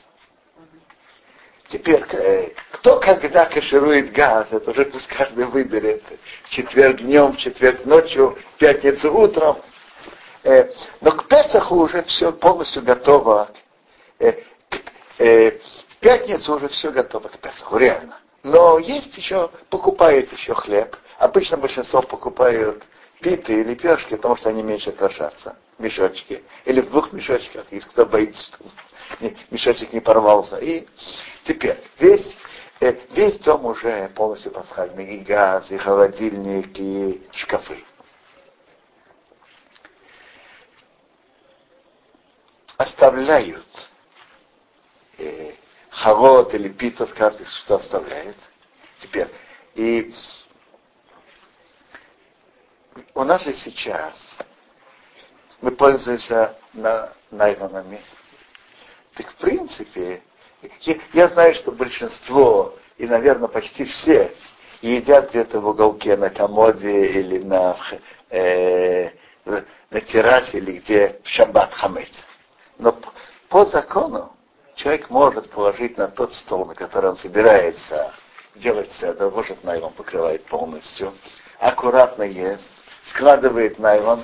Теперь, 1.68 2.04
э, 2.12 2.52
кто 2.72 3.00
когда 3.00 3.46
каширует 3.46 4.14
газ, 4.14 4.48
это 4.52 4.72
уже 4.72 4.86
пусть 4.86 5.08
каждый 5.08 5.46
выберет. 5.46 6.04
Четверг 6.50 7.02
днем, 7.02 7.36
четверг 7.36 7.86
ночью, 7.86 8.38
пятницу 8.58 9.14
утром. 9.14 9.58
Э, 10.44 10.72
но 11.02 11.12
к 11.12 11.28
Песаху 11.28 11.76
уже 11.76 12.04
все 12.04 12.32
полностью 12.32 12.82
готово. 12.82 13.52
Э, 14.20 14.34
э, 15.18 15.52
в 15.52 15.98
пятницу 16.00 16.56
уже 16.56 16.70
все 16.70 16.92
готово 16.92 17.28
к 17.28 17.40
Песаху, 17.40 17.78
реально. 17.78 18.18
Но 18.44 18.80
есть 18.80 19.16
еще, 19.18 19.50
покупают 19.70 20.32
еще 20.32 20.54
хлеб. 20.54 20.96
Обычно 21.18 21.58
большинство 21.58 22.02
покупают 22.02 22.84
питы 23.20 23.60
и 23.60 23.64
лепешки, 23.64 24.16
потому 24.16 24.38
что 24.38 24.50
они 24.50 24.64
меньше 24.64 24.92
крошатся. 24.92 25.58
Мешочки. 25.78 26.44
Или 26.66 26.82
в 26.82 26.90
двух 26.90 27.12
мешочках, 27.12 27.66
если 27.72 27.90
кто 27.90 28.06
боится, 28.06 28.44
что 28.44 28.58
мешочек 29.52 29.92
не 29.92 30.00
порвался. 30.00 30.58
И 30.58 30.88
теперь 31.46 31.78
весь, 32.00 32.36
э, 32.80 32.96
весь 33.12 33.38
дом 33.40 33.66
уже 33.66 34.10
полностью 34.16 34.52
пасхальный. 34.52 35.18
И 35.18 35.20
газ, 35.20 35.70
и 35.70 35.78
холодильник, 35.78 36.78
и 36.80 37.22
шкафы. 37.32 37.84
Оставляют 42.78 43.66
э, 45.18 45.54
Харот 45.90 46.54
или 46.54 46.70
Питов, 46.70 47.14
каждый 47.14 47.46
что 47.46 47.76
оставляет. 47.76 48.36
Теперь, 49.00 49.30
и 49.76 50.14
у 53.14 53.24
нас 53.24 53.42
же 53.44 53.54
сейчас 53.54 54.14
мы 55.62 55.72
пользуемся 55.72 56.56
на, 56.74 57.14
найлонами. 57.32 58.02
Так 59.16 59.32
в 59.32 59.36
принципе, 59.36 60.22
я, 60.82 60.96
я 61.14 61.28
знаю, 61.30 61.56
что 61.56 61.72
большинство, 61.72 62.76
и, 62.98 63.06
наверное, 63.06 63.48
почти 63.48 63.86
все, 63.86 64.34
едят 64.82 65.30
где-то 65.30 65.60
в 65.60 65.68
уголке 65.68 66.16
на 66.16 66.30
комоде 66.30 67.08
или 67.08 67.40
на, 67.40 67.78
э, 68.30 69.10
на 69.46 70.02
террасе, 70.02 70.58
или 70.58 70.80
где 70.80 71.20
в 71.24 71.28
шаббат 71.28 71.74
хамец. 71.74 72.26
Но 72.78 72.98
по 73.50 73.66
закону 73.66 74.34
человек 74.80 75.10
может 75.10 75.50
положить 75.50 75.98
на 75.98 76.08
тот 76.08 76.34
стол, 76.34 76.66
на 76.66 76.74
который 76.74 77.10
он 77.10 77.18
собирается 77.18 78.14
делать 78.56 78.92
седр, 78.94 79.30
может 79.30 79.64
найлон 79.64 79.94
покрывает 79.94 80.46
полностью, 80.46 81.14
аккуратно 81.60 82.24
ест, 82.24 82.66
складывает 83.04 83.78
найлон, 83.78 84.24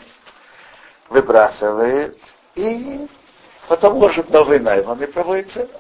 выбрасывает 1.10 2.18
и 2.56 3.06
потом 3.68 3.98
ложит 3.98 4.30
новый 4.30 4.60
найлон 4.60 5.02
и 5.04 5.08
проводит 5.08 5.52
седр. 5.52 5.76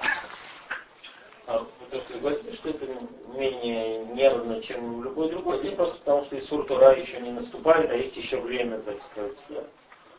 А 1.48 1.60
вы 1.60 1.68
то, 1.90 2.00
что 2.02 2.18
говорите, 2.20 2.54
что 2.56 2.70
это 2.70 2.86
менее 3.34 4.06
нервно, 4.08 4.62
чем 4.62 5.04
любой 5.04 5.30
другой 5.30 5.62
день, 5.62 5.76
просто 5.78 5.98
потому 6.00 6.24
что 6.26 6.36
из 6.36 6.48
суртура 6.48 6.98
еще 6.98 7.22
не 7.22 7.32
наступает, 7.32 7.90
а 7.90 7.96
есть 7.96 8.18
еще 8.18 8.42
время, 8.42 8.80
так 8.80 9.02
сказать. 9.04 9.38
Да? 9.50 9.64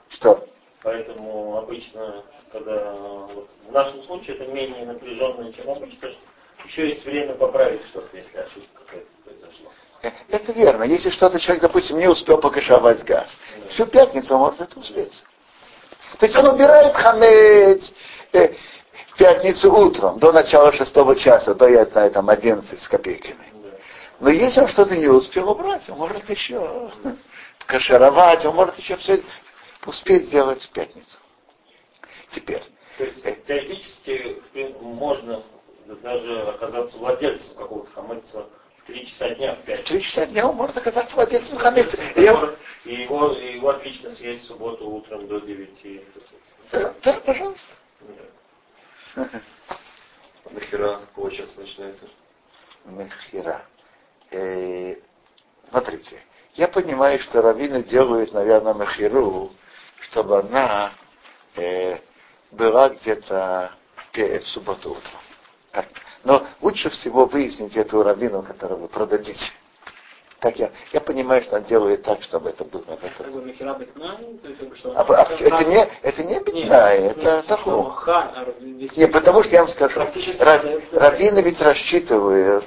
Что? 0.08 0.48
Поэтому 0.82 1.58
обычно, 1.58 2.22
когда 2.52 2.92
вот, 2.92 3.48
в 3.68 3.72
нашем 3.72 4.02
случае 4.04 4.36
это 4.36 4.46
менее 4.52 4.84
напряженно, 4.84 5.52
чем 5.52 5.70
обычно, 5.70 6.10
еще 6.64 6.88
есть 6.88 7.04
время 7.04 7.34
поправить 7.34 7.82
что-то, 7.90 8.16
если 8.16 8.36
ошибка 8.38 8.82
какая-то 8.84 9.06
произошла. 9.24 9.70
Это 10.28 10.52
верно. 10.52 10.84
Если 10.84 11.10
что-то 11.10 11.40
человек, 11.40 11.62
допустим, 11.62 11.98
не 11.98 12.08
успел 12.08 12.38
покашевать 12.38 13.02
газ, 13.04 13.36
да. 13.58 13.68
всю 13.70 13.86
пятницу 13.86 14.34
он 14.34 14.40
может 14.40 14.60
это 14.60 14.78
успеть. 14.78 15.22
То 16.18 16.26
есть 16.26 16.38
он 16.38 16.54
убирает 16.54 16.94
хамец. 16.94 17.92
Э, 18.32 18.54
в 19.12 19.18
пятницу 19.18 19.72
утром, 19.72 20.18
до 20.18 20.30
начала 20.30 20.72
шестого 20.72 21.16
часа, 21.16 21.54
до, 21.54 21.68
я 21.68 21.86
знаю, 21.86 22.10
там 22.10 22.28
11 22.28 22.82
с 22.82 22.86
копейками. 22.86 23.46
Но 24.20 24.28
если 24.28 24.60
он 24.60 24.68
что-то 24.68 24.94
не 24.94 25.08
успел 25.08 25.50
убрать, 25.50 25.88
он 25.88 25.98
может 25.98 26.28
еще 26.28 26.90
кашировать, 27.66 28.44
он 28.44 28.54
может 28.54 28.78
еще 28.78 28.96
все 28.96 29.22
успеть 29.86 30.26
сделать 30.26 30.62
в 30.62 30.70
пятницу. 30.70 31.18
Теперь. 32.32 32.62
То 32.98 33.04
есть 33.04 33.44
теоретически 33.44 34.36
можно 34.80 35.42
даже 36.02 36.42
оказаться 36.42 36.98
владельцем 36.98 37.54
какого-то 37.54 37.90
хамыца 37.92 38.46
в 38.78 38.86
3 38.86 39.06
часа 39.06 39.34
дня, 39.34 39.54
в 39.54 39.64
5. 39.64 39.80
В 39.80 39.84
3 39.88 40.02
часа 40.02 40.26
дня 40.26 40.48
он 40.48 40.56
может 40.56 40.76
оказаться 40.76 41.14
владельцем 41.14 41.58
хамыца. 41.58 41.96
И 42.14 42.22
его, 42.22 43.32
и 43.32 43.54
его 43.54 43.68
отлично 43.70 44.12
съесть 44.12 44.44
в 44.44 44.46
субботу 44.46 44.88
утром 44.88 45.26
до 45.28 45.40
9. 45.40 46.02
Да, 46.72 46.94
да 47.02 47.20
пожалуйста. 47.20 47.74
Да. 49.14 49.28
Махера 50.50 50.98
с 50.98 51.06
какого 51.06 51.30
часа 51.30 51.60
начинается? 51.60 52.08
Махера. 52.84 53.64
Э, 54.30 54.96
смотрите, 55.68 56.22
я 56.54 56.68
понимаю, 56.68 57.18
что 57.20 57.42
раввины 57.42 57.82
делают, 57.82 58.32
наверное, 58.32 58.74
махеру, 58.74 59.52
чтобы 60.00 60.38
она 60.38 60.92
э, 61.56 61.98
была 62.50 62.90
где-то 62.90 63.72
в 64.12 64.46
субботу 64.46 64.92
утром. 64.92 65.20
Но 66.24 66.46
лучше 66.60 66.88
всего 66.90 67.26
выяснить 67.26 67.76
это 67.76 67.98
у 67.98 68.02
раввина, 68.02 68.42
которого 68.42 68.80
вы 68.80 68.88
продадите. 68.88 69.52
Так 70.40 70.58
я, 70.58 70.70
я 70.92 71.00
понимаю, 71.00 71.42
что 71.42 71.56
он 71.56 71.64
делает 71.64 72.02
так, 72.02 72.22
чтобы 72.22 72.50
это 72.50 72.64
было 72.64 72.82
в 72.82 73.04
этот. 73.04 73.26
А, 74.94 75.00
а, 75.00 75.34
это 75.38 75.64
не, 75.64 75.88
это 76.02 76.24
не 76.24 76.40
бедна, 76.40 76.92
это 76.92 77.42
такое. 77.42 77.94
Не, 78.60 79.08
потому 79.08 79.42
что 79.42 79.52
я 79.52 79.60
вам 79.60 79.68
скажу, 79.68 80.00
раввины 80.92 81.40
ведь 81.40 81.60
рассчитывают, 81.60 82.66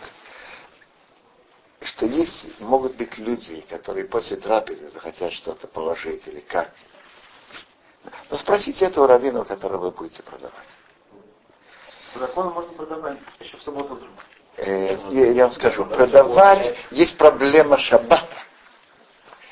что 1.82 2.06
есть, 2.06 2.60
могут 2.60 2.96
быть 2.96 3.18
люди, 3.18 3.64
которые 3.70 4.06
после 4.06 4.38
трапезы 4.38 4.90
захотят 4.92 5.32
что-то 5.34 5.68
положить 5.68 6.28
или 6.28 6.40
как. 6.40 6.72
Но 8.30 8.38
спросите 8.38 8.86
этого 8.86 9.08
раввина, 9.08 9.44
которого 9.46 9.86
вы 9.86 9.92
будете 9.92 10.24
продавать. 10.24 10.54
По 12.14 12.20
закону 12.20 12.52
можно 12.52 12.74
продавать 12.74 13.18
еще 13.40 13.58
в 13.58 13.64
субботу 13.64 13.96
утром. 13.96 14.10
Э, 14.58 14.98
я, 15.10 15.32
я 15.32 15.44
вам 15.44 15.52
скажу, 15.52 15.86
продавать, 15.86 16.76
есть 16.92 17.18
проблема 17.18 17.78
шаббата. 17.78 18.38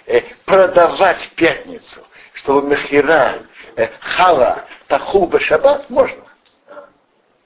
Э, 0.06 0.22
продавать 0.46 1.22
в 1.22 1.36
пятницу, 1.36 2.02
чтобы 2.34 2.68
мехира, 2.68 3.44
э, 3.76 3.90
хала, 4.00 4.66
тахуба 4.88 5.40
шаббат, 5.40 5.90
можно. 5.90 6.24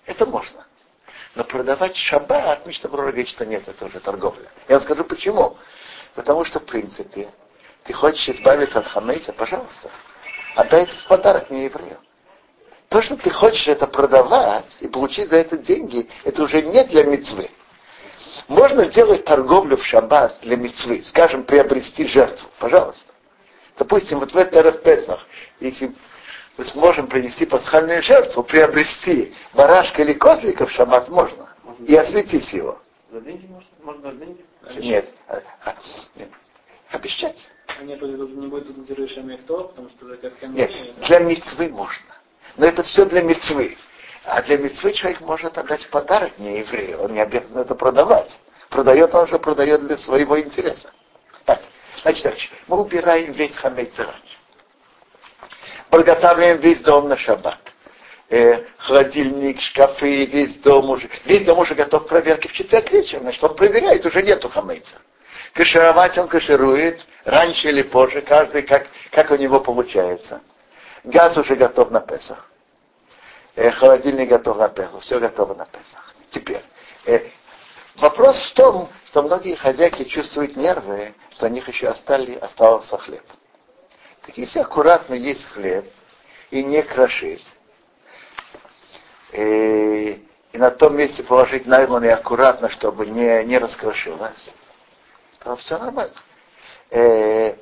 Это 0.06 0.26
можно. 0.26 0.66
Но 1.36 1.44
продавать 1.44 1.96
шаббат, 1.96 2.66
Мишна 2.66 2.90
Брура 2.90 3.08
говорит, 3.08 3.30
что 3.30 3.46
нет, 3.46 3.68
это 3.68 3.86
уже 3.86 4.00
торговля. 4.00 4.50
Я 4.68 4.76
вам 4.76 4.84
скажу 4.84 5.04
почему. 5.04 5.58
Потому 6.14 6.44
что, 6.44 6.60
в 6.60 6.66
принципе, 6.66 7.30
ты 7.84 7.94
хочешь 7.94 8.28
избавиться 8.30 8.80
от 8.80 8.88
хамейца, 8.88 9.32
пожалуйста, 9.32 9.90
отдай 10.56 10.84
это 10.84 10.96
в 10.96 11.08
подарок 11.08 11.50
не 11.50 11.66
еврею. 11.66 11.98
То, 12.90 13.02
что 13.02 13.16
ты 13.16 13.30
хочешь 13.30 13.68
это 13.68 13.88
продавать 13.88 14.78
и 14.82 14.88
получить 14.88 15.30
за 15.30 15.38
это 15.38 15.58
деньги, 15.58 16.10
это 16.26 16.44
уже 16.44 16.62
не 16.62 16.84
для 16.84 17.04
мецвы. 17.04 17.50
Можно 18.48 18.88
делать 18.88 19.24
торговлю 19.24 19.78
в 19.78 19.86
шаббат 19.86 20.40
для 20.42 20.58
мецвы, 20.58 21.02
скажем, 21.04 21.44
приобрести 21.44 22.06
жертву, 22.06 22.50
пожалуйста. 22.60 23.14
Допустим, 23.78 24.20
вот 24.20 24.34
в 24.34 24.38
этот 24.38 24.84
Песах, 24.84 25.26
если 25.60 25.94
мы 26.58 26.66
сможем 26.66 27.08
принести 27.08 27.46
пасхальную 27.46 28.04
жертву, 28.04 28.44
приобрести 28.44 29.34
барашка 29.54 30.02
или 30.02 30.14
козлика 30.14 30.66
в 30.66 30.72
шаббат 30.72 31.08
можно, 31.08 31.48
можно 31.64 31.86
и 31.86 31.96
осветить 31.96 32.52
его. 32.52 32.78
За 33.10 33.22
деньги 33.22 33.48
можно? 33.48 33.70
Можно 33.84 34.12
за 34.12 34.18
деньги? 34.18 34.46
Нет. 34.80 35.10
А, 35.28 35.42
а, 35.66 35.76
нет. 36.16 36.30
Обещать. 36.90 37.48
Нет, 37.82 38.02
не 38.02 38.48
будет 38.48 38.68
тут 38.68 39.42
кто, 39.44 39.64
потому 39.66 39.90
что 39.90 40.16
как 40.18 40.50
Нет, 40.50 40.72
для 41.08 41.20
мецвы 41.20 41.70
можно. 41.70 42.06
Но 42.58 42.66
это 42.66 42.84
все 42.84 43.06
для 43.06 43.22
мецвы. 43.22 43.78
А 44.26 44.42
для 44.44 44.58
мецвы 44.58 44.94
человек 44.94 45.22
может 45.22 45.58
отдать 45.58 45.88
подарок 45.90 46.38
не 46.38 46.60
еврею, 46.60 47.02
он 47.02 47.14
не 47.14 47.22
обязан 47.22 47.58
это 47.58 47.76
продавать. 47.76 48.40
Продает 48.70 49.14
он 49.16 49.28
же 49.28 49.40
продает 49.40 49.86
для 49.86 49.98
своего 49.98 50.40
интереса. 50.40 50.92
Так, 51.46 51.62
значит, 52.04 52.24
дальше. 52.24 52.50
Мы 52.68 52.80
убираем 52.80 53.32
весь 53.32 53.56
хамец 53.58 53.90
заранее 53.96 54.22
подготавливаем 55.92 56.58
весь 56.58 56.80
дом 56.80 57.08
на 57.10 57.18
шаббат. 57.18 57.60
Э, 58.30 58.64
холодильник, 58.78 59.60
шкафы, 59.60 60.26
весь 60.26 60.56
дом 60.60 60.90
уже, 60.90 61.10
весь 61.26 61.44
дом 61.44 61.60
уже 61.60 61.76
готов 61.76 62.06
к 62.06 62.08
проверке 62.08 62.48
в 62.48 62.54
четверг 62.54 62.90
вечером, 62.92 63.24
значит, 63.24 63.44
он 63.44 63.56
проверяет, 63.56 64.06
уже 64.06 64.24
нету 64.24 64.50
хамейца. 64.50 64.96
Кашировать 65.54 66.18
он 66.18 66.28
каширует, 66.28 67.06
раньше 67.26 67.70
или 67.70 67.82
позже, 67.82 68.22
каждый 68.22 68.64
как, 68.64 68.88
как 69.12 69.32
у 69.32 69.36
него 69.36 69.60
получается. 69.60 70.42
Газ 71.04 71.36
уже 71.38 71.56
готов 71.56 71.92
на 71.92 72.00
Песах. 72.00 72.50
Э, 73.56 73.70
холодильник 73.72 74.30
готов 74.30 74.58
на 74.58 74.70
Песах, 74.70 75.02
все 75.02 75.20
готово 75.20 75.54
на 75.56 75.66
Песах. 75.66 76.14
Теперь, 76.30 76.64
э, 77.06 77.28
вопрос 77.98 78.38
в 78.50 78.54
том, 78.54 78.90
что 79.08 79.24
многие 79.24 79.56
хозяйки 79.56 80.06
чувствуют 80.06 80.56
нервы, 80.56 81.14
что 81.32 81.48
у 81.48 81.50
них 81.50 81.68
еще 81.68 81.90
остались, 81.90 82.38
остался 82.38 82.98
хлеб. 82.98 83.24
Так 84.26 84.38
если 84.38 84.60
аккуратно 84.60 85.16
есть 85.16 85.46
хлеб 85.48 85.86
и 86.52 86.64
не 86.64 86.82
крошить, 86.82 87.46
и, 89.34 89.38
э, 89.38 90.18
и 90.54 90.58
на 90.58 90.72
том 90.72 90.96
месте 90.96 91.24
положить 91.24 91.66
найлон 91.66 92.06
и 92.06 92.10
аккуратно, 92.10 92.70
чтобы 92.70 93.08
не, 93.08 93.44
не 93.44 93.58
раскрошилось, 93.58 94.50
то 95.44 95.56
все 95.58 95.78
нормально. 95.78 96.14
Э, 96.92 97.56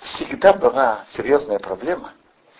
всегда 0.00 0.52
была 0.52 1.04
серьезная 1.10 1.58
проблема. 1.58 2.12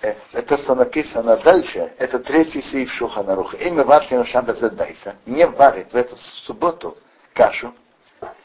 Э, 0.03 0.15
это, 0.33 0.59
что 0.59 0.75
написано 0.75 1.37
дальше, 1.39 1.93
это 1.99 2.19
третий 2.19 2.63
сейф 2.63 2.93
Шуханаруха. 2.93 3.57
Имя 3.57 3.85
Ватлина 3.85 4.25
Шабазадайса 4.25 5.17
не 5.27 5.47
варит 5.47 5.93
в 5.93 5.97
эту 5.97 6.17
субботу 6.17 6.97
кашу, 7.33 7.75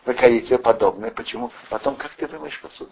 выкаите 0.05 0.57
подобное. 0.57 1.11
Почему? 1.11 1.51
Потом 1.69 1.95
как 1.95 2.11
ты 2.13 2.27
вымоешь 2.27 2.59
посуду? 2.61 2.91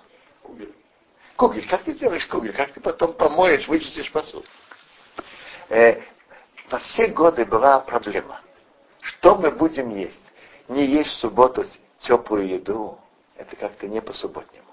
Кугель. 1.36 1.68
Как 1.68 1.84
ты 1.84 1.94
сделаешь 1.94 2.26
кугель? 2.28 2.54
Как 2.54 2.72
ты 2.72 2.82
потом 2.82 3.14
помоешь, 3.14 3.68
вычистишь 3.68 4.12
посуду? 4.12 4.46
Э, 5.70 6.02
во 6.70 6.80
все 6.80 7.08
годы 7.08 7.46
была 7.46 7.80
проблема. 7.80 8.42
Что 9.02 9.36
мы 9.36 9.52
будем 9.52 9.90
есть? 9.90 10.27
Не 10.68 10.86
есть 10.86 11.12
в 11.12 11.20
субботу 11.20 11.66
теплую 12.00 12.48
еду. 12.48 13.00
Это 13.38 13.56
как-то 13.56 13.88
не 13.88 14.02
по-субботнему. 14.02 14.66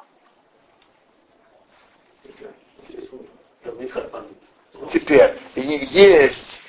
Теперь 4.92 5.38
есть 5.54 6.61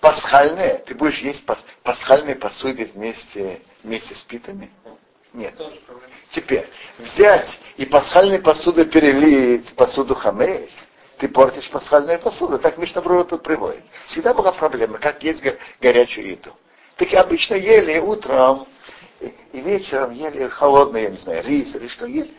пасхальные, 0.00 0.78
ты 0.86 0.94
будешь 0.94 1.18
есть 1.20 1.44
пас, 1.44 1.58
пасхальные 1.82 2.36
посуды 2.36 2.90
вместе, 2.94 3.60
вместе 3.82 4.14
с 4.14 4.22
питами? 4.22 4.70
Нет. 5.32 5.54
Теперь, 6.32 6.68
взять 6.98 7.58
и 7.76 7.84
пасхальные 7.86 8.40
посуды 8.40 8.84
перелить 8.86 9.68
в 9.70 9.74
посуду 9.74 10.14
хамейс, 10.14 10.70
ты 11.18 11.28
портишь 11.28 11.68
пасхальную 11.70 12.18
посуду. 12.20 12.58
Так 12.58 12.78
Мишна 12.78 13.02
Брура 13.02 13.24
тут 13.24 13.42
приводит. 13.42 13.82
Всегда 14.06 14.32
была 14.32 14.52
проблема, 14.52 14.98
как 14.98 15.22
есть 15.22 15.42
горячую 15.80 16.30
еду. 16.30 16.54
Так 16.98 17.14
обычно 17.14 17.54
ели 17.54 18.00
утром 18.00 18.66
и, 19.20 19.32
вечером 19.60 20.12
ели 20.12 20.48
холодный, 20.48 21.02
я 21.04 21.10
не 21.10 21.16
знаю, 21.16 21.44
рис 21.44 21.72
или 21.76 21.86
что 21.86 22.06
ели. 22.06 22.34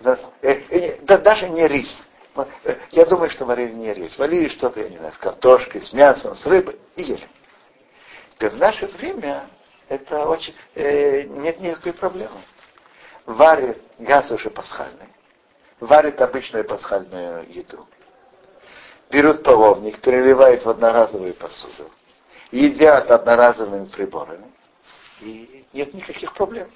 Да, 0.00 0.18
э, 0.40 0.52
э, 0.70 1.00
да, 1.02 1.18
даже 1.18 1.48
не 1.48 1.66
рис. 1.66 2.00
Э, 2.36 2.76
я 2.92 3.04
думаю, 3.06 3.28
что 3.28 3.44
варили 3.44 3.72
не 3.72 3.92
рис. 3.92 4.16
Варили 4.16 4.48
что-то, 4.48 4.80
я 4.80 4.88
не 4.88 4.98
знаю, 4.98 5.12
с 5.12 5.18
картошкой, 5.18 5.82
с 5.82 5.92
мясом, 5.92 6.36
с 6.36 6.46
рыбой 6.46 6.78
и 6.94 7.02
ели. 7.02 7.28
Теперь 8.34 8.50
в 8.50 8.56
наше 8.56 8.86
время 8.86 9.48
это 9.88 10.28
очень, 10.28 10.54
э, 10.76 11.22
нет 11.22 11.60
никакой 11.60 11.92
проблемы. 11.92 12.40
Варит 13.26 13.82
газ 13.98 14.30
уже 14.30 14.48
пасхальный. 14.50 15.08
Варит 15.80 16.20
обычную 16.20 16.64
пасхальную 16.64 17.50
еду. 17.50 17.84
Берут 19.10 19.42
половник, 19.42 20.00
переливают 20.00 20.64
в 20.64 20.70
одноразовую 20.70 21.34
посуду. 21.34 21.90
Едят 22.50 23.10
одноразовыми 23.10 23.86
приборами. 23.86 24.50
И 25.20 25.64
нет 25.72 25.94
никаких 25.94 26.32
проблем. 26.34 26.70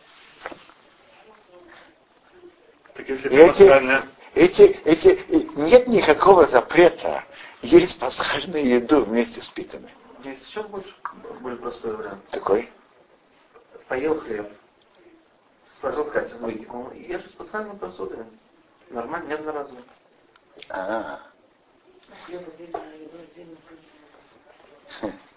Так 2.95 3.09
если 3.09 3.31
эти, 3.31 4.03
эти, 4.35 4.63
эти, 4.85 5.59
нет 5.59 5.89
никакого 5.89 6.47
запрета 6.47 7.25
есть 7.63 7.99
пасхальную 7.99 8.67
еду 8.67 9.05
вместе 9.05 9.41
с 9.41 9.49
питами. 9.49 9.91
Есть 10.23 10.49
еще 10.49 10.63
больше, 10.63 10.95
более 11.41 11.59
простой 11.59 11.97
вариант. 11.97 12.23
Какой? 12.31 12.71
Поел 13.89 14.21
хлеб, 14.21 14.51
сложил 15.81 16.07
сказать, 16.07 16.41
мойки, 16.41 16.67
ешь 16.97 17.29
с 17.31 17.33
пасхальной 17.35 17.77
посудой. 17.77 18.25
Нормально, 18.91 19.27
не 19.27 19.35
одноразово. 19.35 19.83
А, 20.69 21.21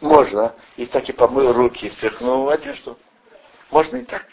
Можно. 0.00 0.54
И 0.76 0.86
так 0.86 1.08
и 1.08 1.12
помыл 1.12 1.52
руки 1.52 1.86
и 1.86 1.90
стряхнул 1.90 2.48
одежду. 2.48 2.96
Можно 3.70 3.98
и 3.98 4.04
так. 4.04 4.26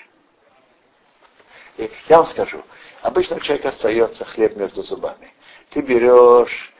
И 1.77 1.91
я 2.07 2.17
вам 2.17 2.27
скажу, 2.27 2.63
обычно 3.01 3.35
у 3.35 3.39
человека 3.39 3.69
остается 3.69 4.25
хлеб 4.25 4.55
между 4.55 4.81
зубами. 4.81 5.31
Ты 5.69 5.81
берешь 5.81 6.73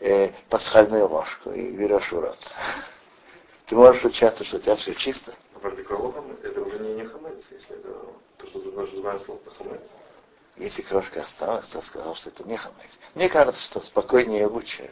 э, 0.00 0.30
пасхальную 0.48 1.08
ложку 1.08 1.50
и 1.50 1.70
берешь 1.72 2.10
в 2.10 2.18
рот. 2.18 2.38
Ты 3.66 3.74
можешь 3.74 4.04
учаться, 4.04 4.44
что 4.44 4.56
у 4.56 4.60
тебя 4.60 4.76
все 4.76 4.94
чисто. 4.94 5.34
Это 5.62 6.60
уже 6.62 6.78
не, 6.78 6.94
не 6.94 7.04
хамец, 7.04 7.44
если 7.50 7.76
это 7.76 7.88
то, 8.38 8.46
что 8.46 8.58
между 8.70 8.96
зубами 8.96 9.18
слово 9.18 9.40
хамец. 9.58 9.82
Если 10.56 10.82
крошка 10.82 11.22
осталась, 11.22 11.68
то 11.68 11.82
сказал, 11.82 12.14
что 12.16 12.30
это 12.30 12.44
не 12.44 12.56
хамец. 12.56 12.98
Мне 13.14 13.28
кажется, 13.28 13.62
что 13.64 13.80
спокойнее 13.80 14.42
и 14.42 14.46
лучше 14.46 14.90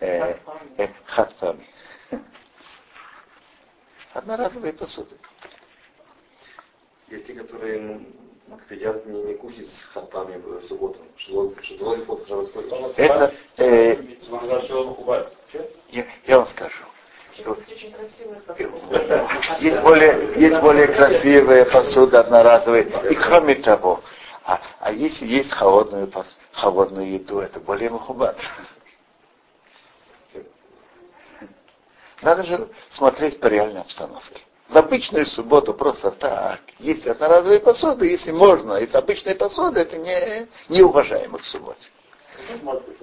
э, 0.00 0.36
э, 0.78 0.88
хатфами. 1.06 1.66
Одноразовые 4.12 4.72
посуды. 4.72 5.16
Есть 7.08 7.26
те, 7.26 7.34
которые 7.34 7.80
ну, 7.80 8.06
едят 8.70 9.04
не, 9.06 9.22
не 9.22 9.34
кушать 9.34 9.68
с 9.68 9.82
хатами 9.92 10.36
в 10.36 10.66
субботу. 10.66 10.98
что 11.16 11.52
Это, 12.96 13.34
э, 13.56 13.96
я, 15.90 16.06
я 16.26 16.38
вам 16.38 16.46
скажу. 16.46 16.84
Есть 19.60 19.82
более, 19.82 20.40
есть 20.40 20.60
более 20.60 20.86
красивые 20.88 21.64
посуды 21.66 22.16
одноразовые. 22.16 22.84
И 23.10 23.14
кроме 23.16 23.56
того, 23.56 24.00
а, 24.44 24.60
а 24.78 24.92
если 24.92 25.26
есть 25.26 25.50
холодную, 25.50 26.10
холодную 26.52 27.12
еду, 27.14 27.40
это 27.40 27.58
более 27.58 27.90
мухубат. 27.90 28.36
Надо 32.24 32.42
же 32.42 32.68
смотреть 32.90 33.38
по 33.38 33.48
реальной 33.48 33.82
обстановке. 33.82 34.40
В 34.70 34.78
обычную 34.78 35.26
субботу 35.26 35.74
просто 35.74 36.10
так. 36.10 36.60
Есть 36.78 37.06
одноразовые 37.06 37.60
посуды, 37.60 38.06
если 38.06 38.30
можно. 38.32 38.78
Из 38.78 38.94
обычной 38.94 39.34
посуды 39.34 39.80
это 39.80 39.98
не, 39.98 40.48
неуважаемо 40.70 41.38
к 41.38 41.44
субботе. 41.44 41.90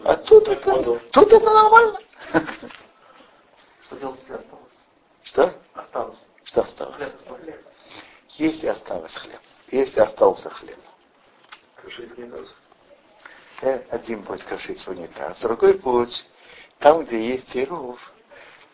А 0.04 0.16
тут 0.16 0.48
это, 0.48 1.00
тут 1.12 1.32
это 1.32 1.46
нормально. 1.46 2.00
Что 3.84 3.96
делать, 3.98 4.20
если 4.22 4.34
осталось? 4.34 4.72
Что? 5.22 5.54
Осталось. 5.76 6.18
Что 6.46 6.62
осталось? 6.64 6.96
Если 8.38 8.68
осталось 8.68 9.14
хлеб. 9.14 9.40
Если 9.70 10.00
остался 10.00 10.50
хлеб. 10.50 10.80
Крошить 11.76 12.18
унитаз. 12.18 12.48
Э, 13.62 13.84
один 13.92 14.24
путь 14.24 14.44
крошить 14.46 14.82
в 14.82 14.88
унитаз. 14.88 15.40
Другой 15.42 15.76
путь, 15.76 16.26
там, 16.80 17.06
где 17.06 17.24
есть 17.34 17.56
ирув, 17.56 18.00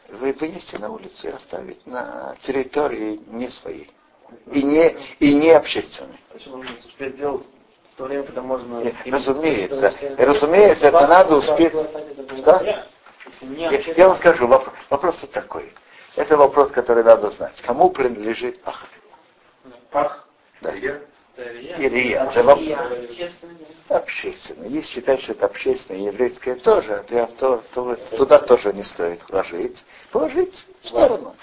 вы 0.09 0.33
вынести 0.33 0.75
на 0.77 0.89
улицу 0.89 1.27
и 1.27 1.31
оставить 1.31 1.85
на 1.85 2.35
территории 2.41 3.21
не 3.27 3.49
своей. 3.49 3.91
И 4.51 4.61
не, 4.61 4.95
и 5.19 5.33
не 5.35 5.51
общественной. 5.51 6.19
Почему 6.33 6.57
нужно 6.57 6.75
успеть 6.77 7.13
сделать 7.15 7.45
в 7.93 7.95
то 7.95 8.05
время, 8.05 8.23
когда 8.23 8.41
можно... 8.41 8.83
Нет, 8.83 8.95
разумеется, 9.05 9.93
разумеется, 10.17 10.87
это 10.87 11.07
надо 11.07 11.37
успеть. 11.37 11.71
Что? 11.71 12.85
Я, 13.41 13.79
я 13.79 14.07
вам 14.09 14.17
скажу, 14.17 14.47
вопрос, 14.47 14.73
вопрос 14.89 15.21
вот 15.21 15.31
такой. 15.31 15.73
Это 16.15 16.35
вопрос, 16.35 16.71
который 16.71 17.03
надо 17.03 17.29
знать. 17.31 17.61
Кому 17.61 17.89
принадлежит 17.91 18.61
пах? 18.63 18.85
Пах? 19.91 20.27
Да. 20.61 20.75
Ирия. 20.75 21.01
Это 21.37 22.43
вопрос 22.43 23.31
общественно. 23.89 24.65
Если 24.65 24.89
считать, 24.93 25.21
что 25.21 25.33
это 25.33 25.45
общественное 25.45 26.01
еврейское 26.01 26.55
тоже, 26.55 27.05
то, 27.07 27.27
то, 27.39 27.63
то 27.73 27.95
туда 28.17 28.39
тоже 28.39 28.73
не 28.73 28.83
стоит 28.83 29.21
вложить. 29.29 29.83
Положить 30.11 30.65
в 30.81 30.87
сторону. 30.87 31.35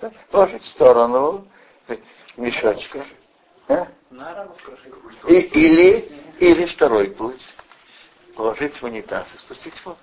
Да? 0.00 0.12
Положить 0.30 0.62
в 0.62 0.68
сторону 0.68 1.46
мешочка. 2.36 3.04
А? 3.68 3.86
И, 5.28 5.34
или, 5.34 6.12
или 6.40 6.66
второй 6.66 7.10
путь. 7.10 7.42
Положить 8.34 8.74
в 8.80 8.84
унитаз 8.84 9.32
и 9.34 9.38
спустить 9.38 9.82
воду. 9.84 9.98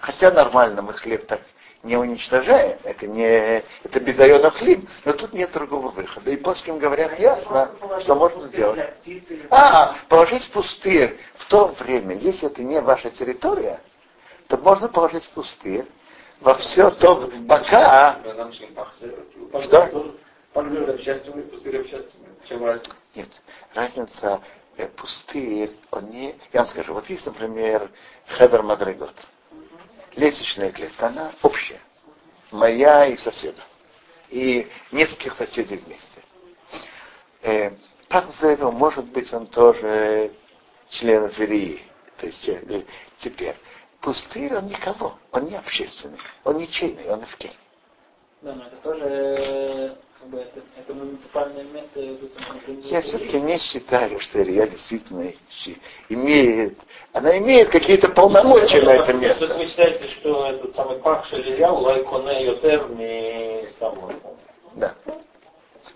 Хотя 0.00 0.30
нормально 0.30 0.82
мы 0.82 0.92
хлеб 0.92 1.26
так 1.26 1.40
не 1.82 1.96
уничтожаем, 1.96 2.78
это 2.82 3.06
не 3.06 3.62
это 3.84 4.00
без 4.00 4.18
айона 4.18 4.50
хлеб, 4.50 4.80
но 5.04 5.12
тут 5.12 5.32
нет 5.32 5.52
другого 5.52 5.88
выхода. 5.90 6.30
И 6.30 6.36
плоским 6.36 6.78
говорят 6.78 7.18
ясно, 7.18 7.70
что 8.00 8.14
можно 8.16 8.48
сделать. 8.48 8.80
А, 9.50 9.96
положить 10.08 10.44
в 10.44 10.52
пустырь 10.52 11.16
в 11.36 11.48
то 11.48 11.68
время, 11.78 12.16
если 12.16 12.48
это 12.48 12.62
не 12.62 12.80
ваша 12.80 13.10
территория, 13.10 13.80
то 14.48 14.56
можно 14.56 14.88
положить 14.88 15.24
в 15.24 15.30
пустырь 15.30 15.86
во 16.40 16.54
все 16.56 16.90
то, 16.90 17.30
пока... 17.48 18.18
Что? 19.62 20.14
Нет, 23.14 23.28
разница 23.74 24.40
э, 24.76 24.88
пустырь, 24.88 25.76
он 25.90 26.10
не... 26.10 26.34
Я 26.52 26.60
вам 26.60 26.66
скажу, 26.66 26.94
вот 26.94 27.08
есть, 27.08 27.26
например, 27.26 27.90
Хедер 28.26 28.62
Мадригот 28.62 29.14
лестничная 30.18 30.70
клетка, 30.72 31.08
она 31.08 31.32
общая. 31.42 31.80
Моя 32.50 33.06
и 33.06 33.16
соседа. 33.18 33.62
И 34.28 34.68
нескольких 34.92 35.34
соседей 35.34 35.76
вместе. 35.76 36.22
Э, 37.42 37.70
Пахзевел, 38.08 38.72
может 38.72 39.04
быть, 39.06 39.32
он 39.32 39.46
тоже 39.46 40.32
член 40.90 41.26
Верии. 41.28 41.82
То 42.18 42.26
есть 42.26 42.48
э, 42.48 42.84
теперь. 43.20 43.56
Пустырь 44.00 44.54
он 44.56 44.68
никого, 44.68 45.18
он 45.32 45.46
не 45.46 45.56
общественный, 45.56 46.18
он 46.44 46.58
ничейный, 46.58 47.10
он 47.10 47.26
в 47.26 47.36
Да, 48.42 48.54
но 48.54 48.66
это 48.66 48.76
тоже 48.76 49.98
как 50.18 50.28
бы 50.30 50.38
это, 50.38 50.60
это 50.76 50.94
муниципальное 50.94 51.64
место. 51.64 52.00
Я 52.84 53.02
все-таки 53.02 53.40
не 53.40 53.58
считаю, 53.58 54.18
что 54.20 54.42
Илья 54.42 54.66
действительно 54.66 55.32
имеет, 56.08 56.78
она 57.12 57.38
имеет 57.38 57.70
какие-то 57.70 58.08
полномочия 58.08 58.82
на 58.82 58.90
это 58.90 59.12
место. 59.14 59.46
Вы 59.56 59.66
считаете, 59.66 60.08
что 60.08 60.46
этот 60.46 60.74
самый 60.74 60.98
Пах 60.98 61.24
Шелия, 61.26 61.68
Лайконе 61.68 62.46
Йотер, 62.46 62.90
не 62.90 63.66
Стамбул? 63.70 64.12
Да. 64.74 64.94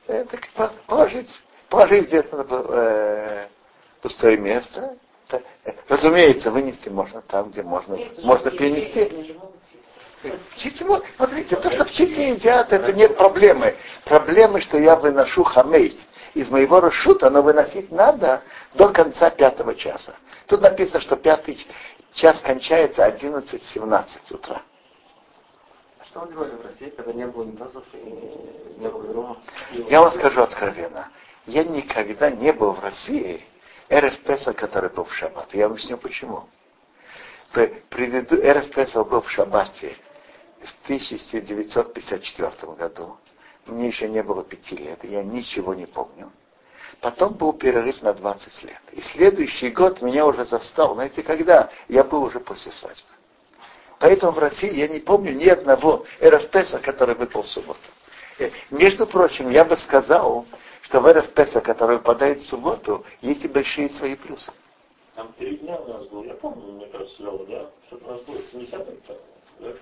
Это 0.07 0.39
положить, 0.87 1.31
положить 1.69 2.09
где-то 2.09 2.37
на 2.37 2.47
э, 2.51 3.47
пустое 4.03 4.37
место. 4.37 4.97
Разумеется, 5.89 6.51
вынести 6.51 6.89
можно 6.89 7.23
там, 7.23 7.51
где 7.51 7.63
можно, 7.63 7.97
можно 8.23 8.51
перенести. 8.51 9.11
Птицы, 10.55 10.85
вот, 10.85 11.05
смотрите, 11.17 11.57
то, 11.57 11.71
что 11.71 11.85
птицы 11.85 12.21
едят, 12.21 12.73
это 12.73 12.93
нет 12.93 13.17
проблемы. 13.17 13.75
Проблемы, 14.05 14.61
что 14.61 14.79
я 14.79 14.95
выношу 14.95 15.43
хамейт 15.43 15.99
из 16.35 16.49
моего 16.49 16.81
расшута, 16.81 17.29
но 17.29 17.43
выносить 17.43 17.91
надо 17.91 18.43
до 18.75 18.89
конца 18.91 19.31
пятого 19.31 19.75
часа. 19.75 20.15
Тут 20.47 20.61
написано, 20.61 21.01
что 21.01 21.17
пятый 21.17 21.67
час 22.15 22.41
кончается 22.43 23.07
11.17 23.07 24.35
утра. 24.35 24.63
А 25.99 26.05
что 26.05 26.21
вы 26.21 26.33
делали 26.33 26.55
в 26.55 26.63
России, 26.63 26.91
когда 26.91 27.13
не 27.13 27.27
было 27.27 27.43
унитазов 27.43 27.85
и 27.93 28.81
не 28.81 28.89
было 28.89 29.13
дома? 29.13 29.39
Я 29.73 30.03
вам 30.03 30.13
скажу 30.13 30.43
откровенно. 30.43 31.09
Я 31.47 31.65
никогда 31.65 32.31
не 32.31 32.53
был 32.53 32.73
в 32.73 32.81
России, 32.81 33.45
РФ 33.93 34.19
Песа, 34.21 34.53
который 34.53 34.91
был 34.91 35.05
в 35.05 35.13
Шаббат. 35.13 35.53
Я 35.53 35.67
объясню 35.67 35.99
почему. 35.99 36.45
РФ 37.55 38.71
Песа 38.71 39.03
был 39.03 39.21
в 39.21 39.31
Шаббате 39.31 39.97
в 40.64 40.85
1954 40.85 42.72
году. 42.75 43.16
Мне 43.66 43.88
еще 43.88 44.09
не 44.09 44.22
было 44.22 44.42
пяти 44.44 44.77
лет, 44.77 45.05
я 45.05 45.22
ничего 45.22 45.75
не 45.75 45.87
помню. 45.87 46.31
Потом 47.01 47.35
был 47.35 47.53
перерыв 47.53 48.03
на 48.03 48.12
20 48.12 48.64
лет. 48.64 48.81
И 48.92 49.01
следующий 49.01 49.70
год 49.70 50.03
меня 50.03 50.27
уже 50.27 50.44
застал, 50.44 50.94
знаете, 50.94 51.22
когда? 51.22 51.70
Я 51.88 52.05
был 52.05 52.22
уже 52.22 52.40
после 52.40 52.70
свадьбы. 52.72 53.09
Поэтому 53.98 54.33
в 54.33 54.38
России 54.38 54.72
я 54.75 54.88
не 54.88 55.01
помню 55.01 55.33
ни 55.33 55.46
одного 55.46 56.05
РФПСа, 56.20 56.81
который 56.81 57.14
выпал 57.14 57.42
в 57.42 57.48
субботу. 57.48 57.79
Э, 58.38 58.51
между 58.70 59.07
прочим, 59.07 59.51
я 59.51 59.64
бы 59.64 59.77
сказал, 59.77 60.44
что 60.83 61.01
в 61.01 61.12
РФПСа, 61.12 61.61
который 61.61 61.98
выпадает 61.98 62.40
в 62.40 62.48
субботу, 62.48 63.05
есть 63.20 63.44
и 63.44 63.48
большие 63.48 63.90
свои 63.90 64.16
плюсы. 64.16 64.53
Там 65.14 65.33
три 65.35 65.57
дня 65.59 65.77
у 65.77 65.92
нас 65.92 66.07
было, 66.07 66.25
я 66.25 66.35
помню, 66.35 66.72
мне 66.72 66.87
кажется, 66.87 67.22
Лева, 67.22 67.46
да? 67.46 67.70
Что-то 67.87 68.07
у 68.07 68.11
нас 68.11 68.20
было 68.22 68.37
70-м, 68.37 68.96
да? 69.61 69.72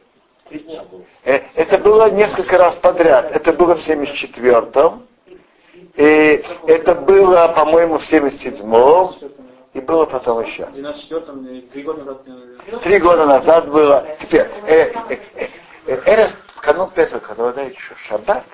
Э, 1.25 1.41
это 1.55 1.79
было 1.79 2.11
несколько 2.11 2.59
раз 2.59 2.77
подряд. 2.77 3.31
Это 3.33 3.53
было 3.53 3.77
в 3.77 3.89
74-м. 3.89 5.07
И 5.97 6.45
это 6.67 6.95
было, 6.95 7.53
по-моему, 7.55 7.99
в 7.99 8.13
77-м. 8.13 9.31
И 9.73 9.81
было 9.81 10.07
потом 10.07 10.45
еще. 10.45 10.67
В 10.67 10.75
94-м, 10.75 11.69
три 11.69 11.83
года 11.83 12.05
назад. 12.05 12.27
Три 12.83 12.99
года 12.99 13.27
назад 13.27 13.71
было. 13.71 14.07
Теперь, 14.21 14.49
э, 14.67 14.93
э, 15.09 15.19
э, 15.87 15.95
э, 15.95 16.31
канун 16.61 16.91
Песах, 16.91 17.23
который 17.23 17.55
дает 17.55 17.75
еще 17.75 17.95
шаббат, 18.09 18.45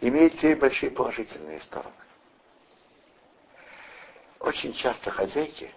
имеет 0.00 0.34
все 0.36 0.54
большие 0.54 0.92
положительные 0.92 1.60
стороны. 1.60 1.90
Очень 4.38 4.72
часто 4.74 5.10
хозяйки 5.10 5.68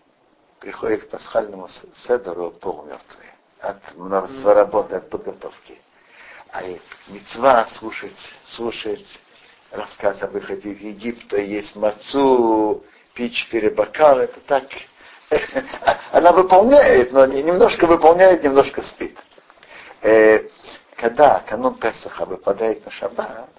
приходит 0.60 1.06
к 1.06 1.10
пасхальному 1.10 1.67
седору 1.95 2.51
полумертвые 2.51 3.34
от 3.62 3.95
множества 3.95 4.54
работы, 4.54 4.95
от 4.95 5.10
подготовки. 5.10 5.80
А 6.50 6.63
мецва 7.08 7.67
слушать, 7.69 8.36
слушать 8.43 9.19
рассказ 9.71 10.21
о 10.21 10.28
выходе 10.28 10.71
из 10.71 10.80
Египта, 10.80 11.38
есть 11.38 11.76
мацу, 11.76 12.84
пить 13.13 13.36
четыре 13.36 13.69
бокала, 13.69 14.21
это 14.21 14.39
так. 14.41 14.65
Она 16.12 16.32
выполняет, 16.34 17.13
но 17.13 17.26
немножко 17.26 17.86
выполняет, 17.86 18.43
немножко 18.43 18.82
спит. 18.82 19.17
Э, 20.02 20.41
когда 20.97 21.39
канун 21.47 21.76
Песаха 21.76 22.26
выпадает 22.26 22.84
на 22.86 22.91
шаббат, 22.91 23.50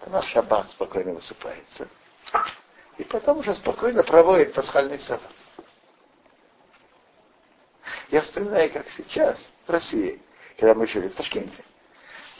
то 0.00 0.10
на 0.10 0.22
шаббат 0.22 0.70
спокойно 0.70 1.12
высыпается. 1.12 1.88
И 2.96 3.04
потом 3.04 3.38
уже 3.38 3.54
спокойно 3.54 4.02
проводит 4.02 4.54
пасхальный 4.54 4.98
сад. 5.00 5.20
Я 8.10 8.20
вспоминаю, 8.22 8.72
как 8.72 8.88
сейчас 8.90 9.38
в 9.66 9.70
России, 9.70 10.20
когда 10.58 10.74
мы 10.74 10.86
жили 10.86 11.08
в 11.08 11.14
Ташкенте. 11.14 11.64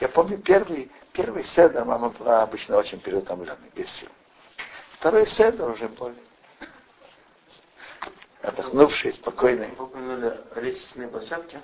Я 0.01 0.09
помню 0.09 0.39
первый, 0.39 0.91
первый 1.13 1.45
седр 1.45 1.85
мама 1.85 2.11
была 2.11 2.43
обычно 2.43 2.77
очень 2.77 3.01
переутомленной, 3.01 3.71
без 3.75 3.91
сил. 3.91 4.09
Второй 4.93 5.27
седр 5.27 5.69
уже 5.69 5.89
более 5.89 6.19
отдохнувший, 8.43 9.13
спокойный. 9.13 9.71
Вы 9.77 9.85
упомянули 9.85 10.41
лестничные 10.57 11.09
площадки. 11.09 11.61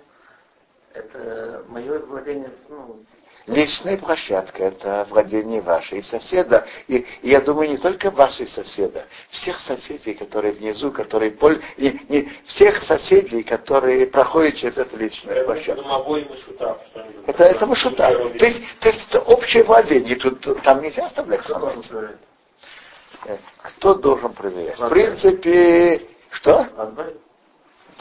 Это 0.92 1.64
мое 1.68 1.98
владение, 2.00 2.52
ну, 2.68 3.04
Личная 3.46 3.98
площадка– 3.98 4.64
это 4.64 5.06
владение 5.10 5.60
вашей 5.60 6.02
соседа. 6.02 6.66
И, 6.88 7.06
и 7.20 7.28
я 7.28 7.42
думаю, 7.42 7.68
не 7.68 7.76
только 7.76 8.10
вашей 8.10 8.48
соседа, 8.48 9.04
всех 9.28 9.60
соседей, 9.60 10.14
которые 10.14 10.54
внизу, 10.54 10.90
которые 10.90 11.32
поль... 11.32 11.62
не, 11.76 12.00
не, 12.08 12.32
всех 12.46 12.80
соседей, 12.80 13.42
которые 13.42 14.06
проходят 14.06 14.56
через 14.56 14.78
эту 14.78 14.96
личную 14.96 15.44
площадку. 15.44 15.82
домовой 15.82 16.26
мышута. 16.28 16.78
Это, 17.26 17.44
это 17.44 17.66
мышута. 17.66 18.32
То 18.38 18.44
есть, 18.46 18.62
то 18.80 18.88
есть 18.88 19.06
это 19.08 19.20
общее 19.20 19.62
владение. 19.64 20.16
Тут, 20.16 20.62
там 20.62 20.80
нельзя 20.80 21.04
оставлять 21.04 21.42
хамец. 21.42 21.90
Кто 23.62 23.94
должен 23.94 24.32
проверять? 24.32 24.78
В 24.78 24.88
принципе, 24.88 26.00
что? 26.30 26.66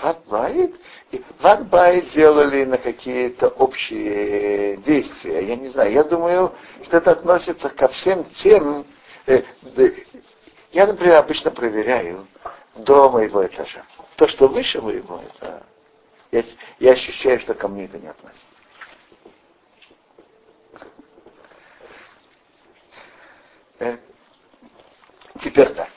Ватбайт. 0.01 0.75
И 1.11 1.23
Ватбайт 1.39 2.09
делали 2.11 2.65
на 2.65 2.77
какие-то 2.77 3.49
общие 3.49 4.77
действия. 4.77 5.45
Я 5.45 5.55
не 5.55 5.69
знаю. 5.69 5.91
Я 5.91 6.03
думаю, 6.03 6.53
что 6.83 6.97
это 6.97 7.11
относится 7.11 7.69
ко 7.69 7.87
всем 7.89 8.25
тем. 8.25 8.85
Э, 9.25 9.41
я, 10.71 10.87
например, 10.87 11.15
обычно 11.15 11.51
проверяю 11.51 12.27
до 12.75 13.09
моего 13.09 13.45
этажа. 13.45 13.83
То, 14.15 14.27
что 14.27 14.47
выше 14.47 14.81
моего, 14.81 15.21
это 15.21 15.63
я, 16.33 16.43
я 16.79 16.91
ощущаю, 16.93 17.39
что 17.39 17.53
ко 17.53 17.67
мне 17.67 17.85
это 17.85 17.99
не 17.99 18.07
относится. 18.07 18.55
Э, 23.77 23.97
теперь 25.41 25.69
так. 25.73 25.89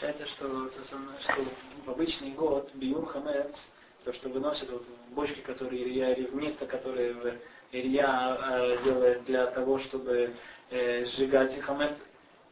Получается, 0.00 0.26
что, 0.28 0.70
что 1.20 1.44
в 1.84 1.90
обычный 1.90 2.30
год 2.30 2.70
биюм 2.72 3.04
хамец, 3.04 3.54
то, 4.02 4.14
что 4.14 4.30
выносят 4.30 4.70
вот 4.70 4.82
бочки, 5.10 5.40
которые 5.40 5.82
Илья, 5.82 6.14
или 6.14 6.26
в 6.26 6.34
место, 6.34 6.64
которое 6.64 7.38
Илья 7.70 8.38
э, 8.40 8.78
делает 8.82 9.24
для 9.26 9.48
того, 9.48 9.78
чтобы 9.78 10.34
э, 10.70 11.04
сжигать 11.04 11.60
хамец, 11.60 11.98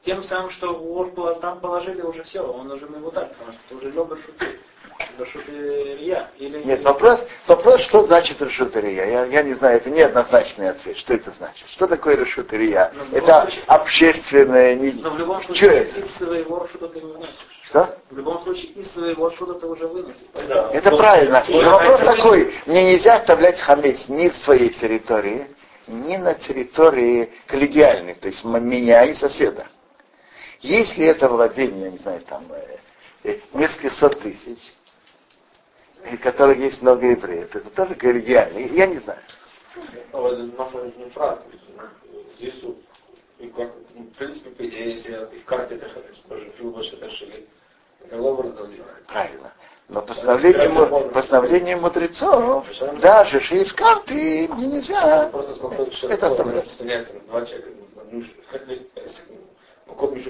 тем 0.02 0.24
самым, 0.24 0.50
что 0.50 0.74
вор 0.74 1.10
там 1.40 1.60
положили 1.60 2.02
уже 2.02 2.22
все, 2.24 2.42
он 2.42 2.70
уже 2.70 2.86
мы 2.86 2.98
его 2.98 3.10
так, 3.10 3.34
потому 3.34 3.52
что 3.54 3.76
уже 3.76 3.92
лёбер 3.92 4.18
шутит. 4.18 4.60
Рашут 5.18 5.48
Илья? 5.48 6.30
Или... 6.38 6.62
Нет, 6.64 6.82
вопрос, 6.82 7.24
вопрос, 7.46 7.80
что 7.82 8.04
значит 8.04 8.40
Рашут 8.40 8.76
Илья? 8.76 9.04
Я, 9.04 9.24
я 9.24 9.42
не 9.42 9.54
знаю, 9.54 9.76
это 9.76 9.90
неоднозначный 9.90 10.70
ответ. 10.70 10.96
Что 10.98 11.14
это 11.14 11.30
значит? 11.32 11.66
Что 11.68 11.86
такое 11.86 12.16
Рашут 12.16 12.52
Илья? 12.52 12.92
Это 13.12 13.42
случае... 13.42 13.64
общественное... 13.66 14.76
Но 14.76 15.10
в 15.10 15.18
любом 15.18 15.42
случае 15.42 15.90
Что 15.90 16.00
из 16.00 16.16
своего 16.16 16.58
Рашута 16.60 16.88
ты 16.88 17.00
выносишь. 17.00 17.34
Что? 17.62 17.98
В 18.10 18.16
любом 18.16 18.42
случае 18.42 18.72
из 18.72 18.92
своего 18.92 19.28
Рашута 19.28 19.54
ты 19.54 19.66
уже 19.66 19.86
выносишь. 19.86 20.26
Да. 20.48 20.70
Это 20.72 20.90
Но, 20.90 20.96
правильно. 20.96 21.44
Но 21.48 21.70
вопрос 21.70 22.00
такой, 22.00 22.54
мне 22.66 22.94
нельзя 22.94 23.16
оставлять 23.16 23.60
хамец 23.60 24.08
ни 24.08 24.28
в 24.28 24.36
своей 24.36 24.70
территории, 24.70 25.48
ни 25.86 26.16
на 26.16 26.34
территории 26.34 27.32
коллегиальной, 27.46 28.14
то 28.14 28.28
есть 28.28 28.44
меня 28.44 29.04
и 29.04 29.14
соседа. 29.14 29.66
Если 30.60 31.04
это 31.04 31.28
владение, 31.28 31.84
я 31.84 31.90
не 31.90 31.98
знаю, 31.98 32.20
там, 32.28 32.44
э, 32.50 32.78
э, 33.24 33.38
несколько 33.54 33.90
сот 33.94 34.20
тысяч, 34.20 34.58
и 36.10 36.16
которых 36.16 36.58
есть 36.58 36.82
много 36.82 37.06
евреев. 37.06 37.54
Это 37.54 37.70
тоже 37.70 37.94
коллегиально. 37.94 38.58
Я 38.58 38.86
не 38.86 38.98
знаю. 38.98 39.20
Aber 40.12 40.34
sind 40.34 40.56
manchmal 40.56 40.92
не 40.96 41.10
фраг. 41.10 41.42
Здесь 42.38 42.62
и 43.38 43.46
как, 43.48 43.70
в 43.94 44.18
принципе, 44.18 44.66
если 44.66 45.14
в 45.40 45.44
карте 45.44 45.76
это 45.76 45.88
тоже 46.28 46.50
больше 46.60 46.96
решили, 46.96 47.46
Правильно. 49.06 49.52
Но 49.88 50.02
постановление, 50.02 51.10
постановление 51.10 51.76
мудрецов, 51.76 52.66
даже 53.00 53.40
шесть 53.40 53.72
карты 53.72 54.48
нельзя. 54.48 55.30
Это 56.02 56.26
оставляется. 56.26 56.84
Два 57.26 57.46
человека, 57.46 57.70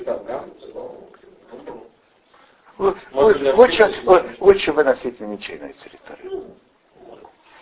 там, 0.04 0.24
да? 0.26 0.44
Лучше, 2.78 3.92
лучше 4.38 4.72
выносить 4.72 5.18
на 5.18 5.24
ничейную 5.24 5.74
территорию. 5.74 6.54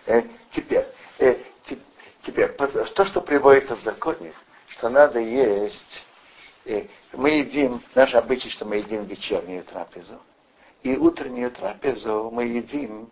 Э, 0.05 0.23
теперь, 0.53 0.87
э, 1.19 1.37
теперь, 2.23 2.49
то, 2.49 3.05
что 3.07 3.21
приводится 3.23 3.77
в 3.77 3.81
законе, 3.81 4.33
что 4.69 4.91
надо 4.91 5.19
есть, 5.19 6.03
э, 6.67 6.87
мы 7.13 7.31
едим, 7.31 7.83
наш 7.95 8.15
обычай, 8.15 8.51
что 8.51 8.67
мы 8.67 8.77
едим 8.77 9.05
вечернюю 9.05 9.65
трапезу, 9.65 10.21
и 10.83 10.97
утреннюю 10.97 11.51
трапезу 11.51 12.31
мы 12.31 12.45
едим 12.45 13.09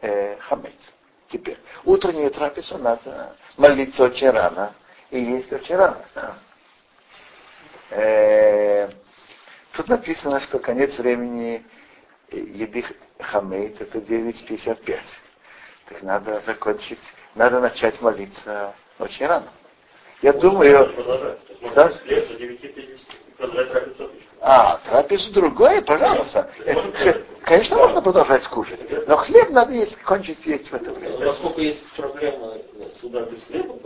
э, 0.00 0.36
хамец. 0.38 0.92
Теперь, 1.28 1.58
утреннюю 1.84 2.30
трапезу 2.30 2.78
надо 2.78 3.34
молиться 3.56 4.04
очень 4.04 4.30
рано 4.30 4.74
и 5.10 5.20
есть 5.20 5.52
очень 5.52 5.76
рано. 5.76 6.04
Э, 7.90 8.88
Тут 9.72 9.88
написано, 9.88 10.40
что 10.40 10.58
конец 10.58 10.98
времени 10.98 11.64
еды 12.30 12.84
хамейт 13.18 13.80
это 13.80 13.98
9.55. 13.98 14.98
Так 15.88 16.02
надо 16.02 16.40
закончить, 16.42 17.00
надо 17.34 17.60
начать 17.60 18.00
молиться 18.00 18.74
очень 18.98 19.26
рано. 19.26 19.48
Я 20.22 20.32
думаю... 20.32 20.90
Да? 21.74 21.92
А, 24.40 24.78
трапезу 24.78 25.32
другое, 25.32 25.82
пожалуйста. 25.82 26.50
Это, 26.64 27.22
конечно, 27.42 27.76
можно 27.76 28.02
продолжать 28.02 28.46
кушать, 28.48 28.80
но 29.06 29.16
хлеб 29.18 29.50
надо 29.50 29.72
есть, 29.72 29.96
кончить 30.02 30.44
есть 30.44 30.68
в 30.68 30.74
это 30.74 30.92
время. 30.92 31.26
Поскольку 31.26 31.60
есть 31.60 31.84
проблема 31.96 32.54
суда 33.00 33.20
без 33.22 33.44
хлеба, 33.44 33.76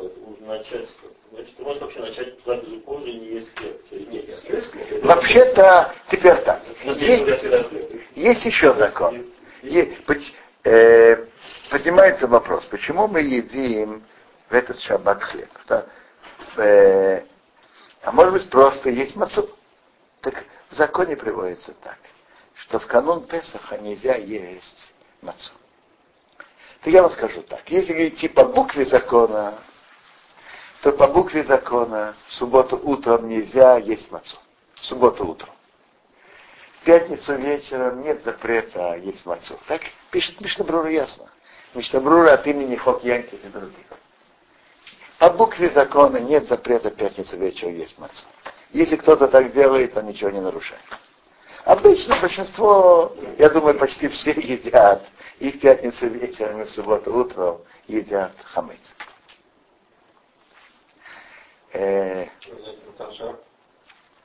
начать 0.40 0.88
Значит, 1.33 1.57
ты 1.57 1.62
можешь 1.64 1.83
вообще 1.83 2.01
начать 2.01 2.42
трапезу 2.44 2.81
позже 2.81 3.11
и 3.11 3.18
не 3.18 3.27
есть 3.27 3.51
хлеб. 3.57 5.05
Вообще-то, 5.05 5.92
теперь 6.11 6.37
так. 6.37 6.62
Есть, 6.85 7.44
есть 8.14 8.44
еще 8.46 8.75
закон. 8.75 9.27
Есть, 9.62 9.92
э, 10.64 11.16
поднимается 11.70 12.27
вопрос, 12.27 12.64
почему 12.66 13.07
мы 13.09 13.20
едим 13.20 14.03
в 14.49 14.55
этот 14.55 14.81
шаббат 14.81 15.22
хлеб? 15.22 15.51
Да? 15.68 15.85
Э, 16.58 17.24
а 18.02 18.12
может 18.12 18.32
быть 18.32 18.50
просто 18.50 18.90
есть 18.90 19.16
мацу. 19.16 19.48
Так 20.20 20.44
в 20.70 20.74
законе 20.74 21.16
приводится 21.16 21.72
так, 21.82 21.98
что 22.54 22.78
в 22.78 22.86
канун 22.86 23.26
Песаха 23.26 23.78
нельзя 23.78 24.16
есть 24.16 24.92
мацу. 25.22 25.52
Так 26.82 26.92
я 26.92 27.02
вам 27.02 27.10
скажу 27.10 27.42
так, 27.42 27.68
если 27.68 28.08
идти 28.08 28.28
по 28.28 28.44
букве 28.44 28.86
закона, 28.86 29.58
то 30.82 30.92
по 30.92 31.08
букве 31.08 31.42
закона 31.44 32.14
в 32.28 32.32
субботу 32.34 32.76
утром 32.76 33.28
нельзя 33.28 33.78
есть 33.78 34.10
мацу. 34.10 34.36
В 34.74 34.84
субботу 34.84 35.26
утром. 35.26 35.50
В 36.80 36.84
пятницу 36.84 37.34
вечером 37.34 38.02
нет 38.02 38.22
запрета 38.22 38.94
есть 38.96 39.26
мацу. 39.26 39.58
Так 39.66 39.82
пишет 40.12 40.40
Мишнабрура 40.40 40.88
ясно. 40.88 41.28
Мишнабрура 41.74 42.34
от 42.34 42.46
имени 42.46 42.76
Хок 42.76 43.02
Янки 43.02 43.34
и 43.34 43.48
других. 43.48 43.86
По 45.18 45.31
букве 45.31 45.70
закона 45.70 46.18
нет 46.18 46.46
запрета 46.46 46.90
в 46.90 46.94
пятницу 46.96 47.37
вечером 47.37 47.76
есть 47.76 47.98
мацу. 47.98 48.26
Если 48.70 48.96
кто-то 48.96 49.29
так 49.29 49.52
делает, 49.52 49.96
он 49.96 50.07
ничего 50.07 50.31
не 50.31 50.40
нарушает. 50.40 50.83
Обычно 51.64 52.20
большинство, 52.20 53.16
я 53.38 53.48
думаю, 53.48 53.79
почти 53.79 54.09
все 54.09 54.31
едят 54.37 55.02
и 55.38 55.50
в 55.52 55.61
пятницу 55.61 56.07
вечером, 56.09 56.62
и 56.62 56.64
в 56.64 56.70
субботу 56.70 57.12
утром 57.14 57.61
едят 57.88 58.33
хамец. 58.44 58.79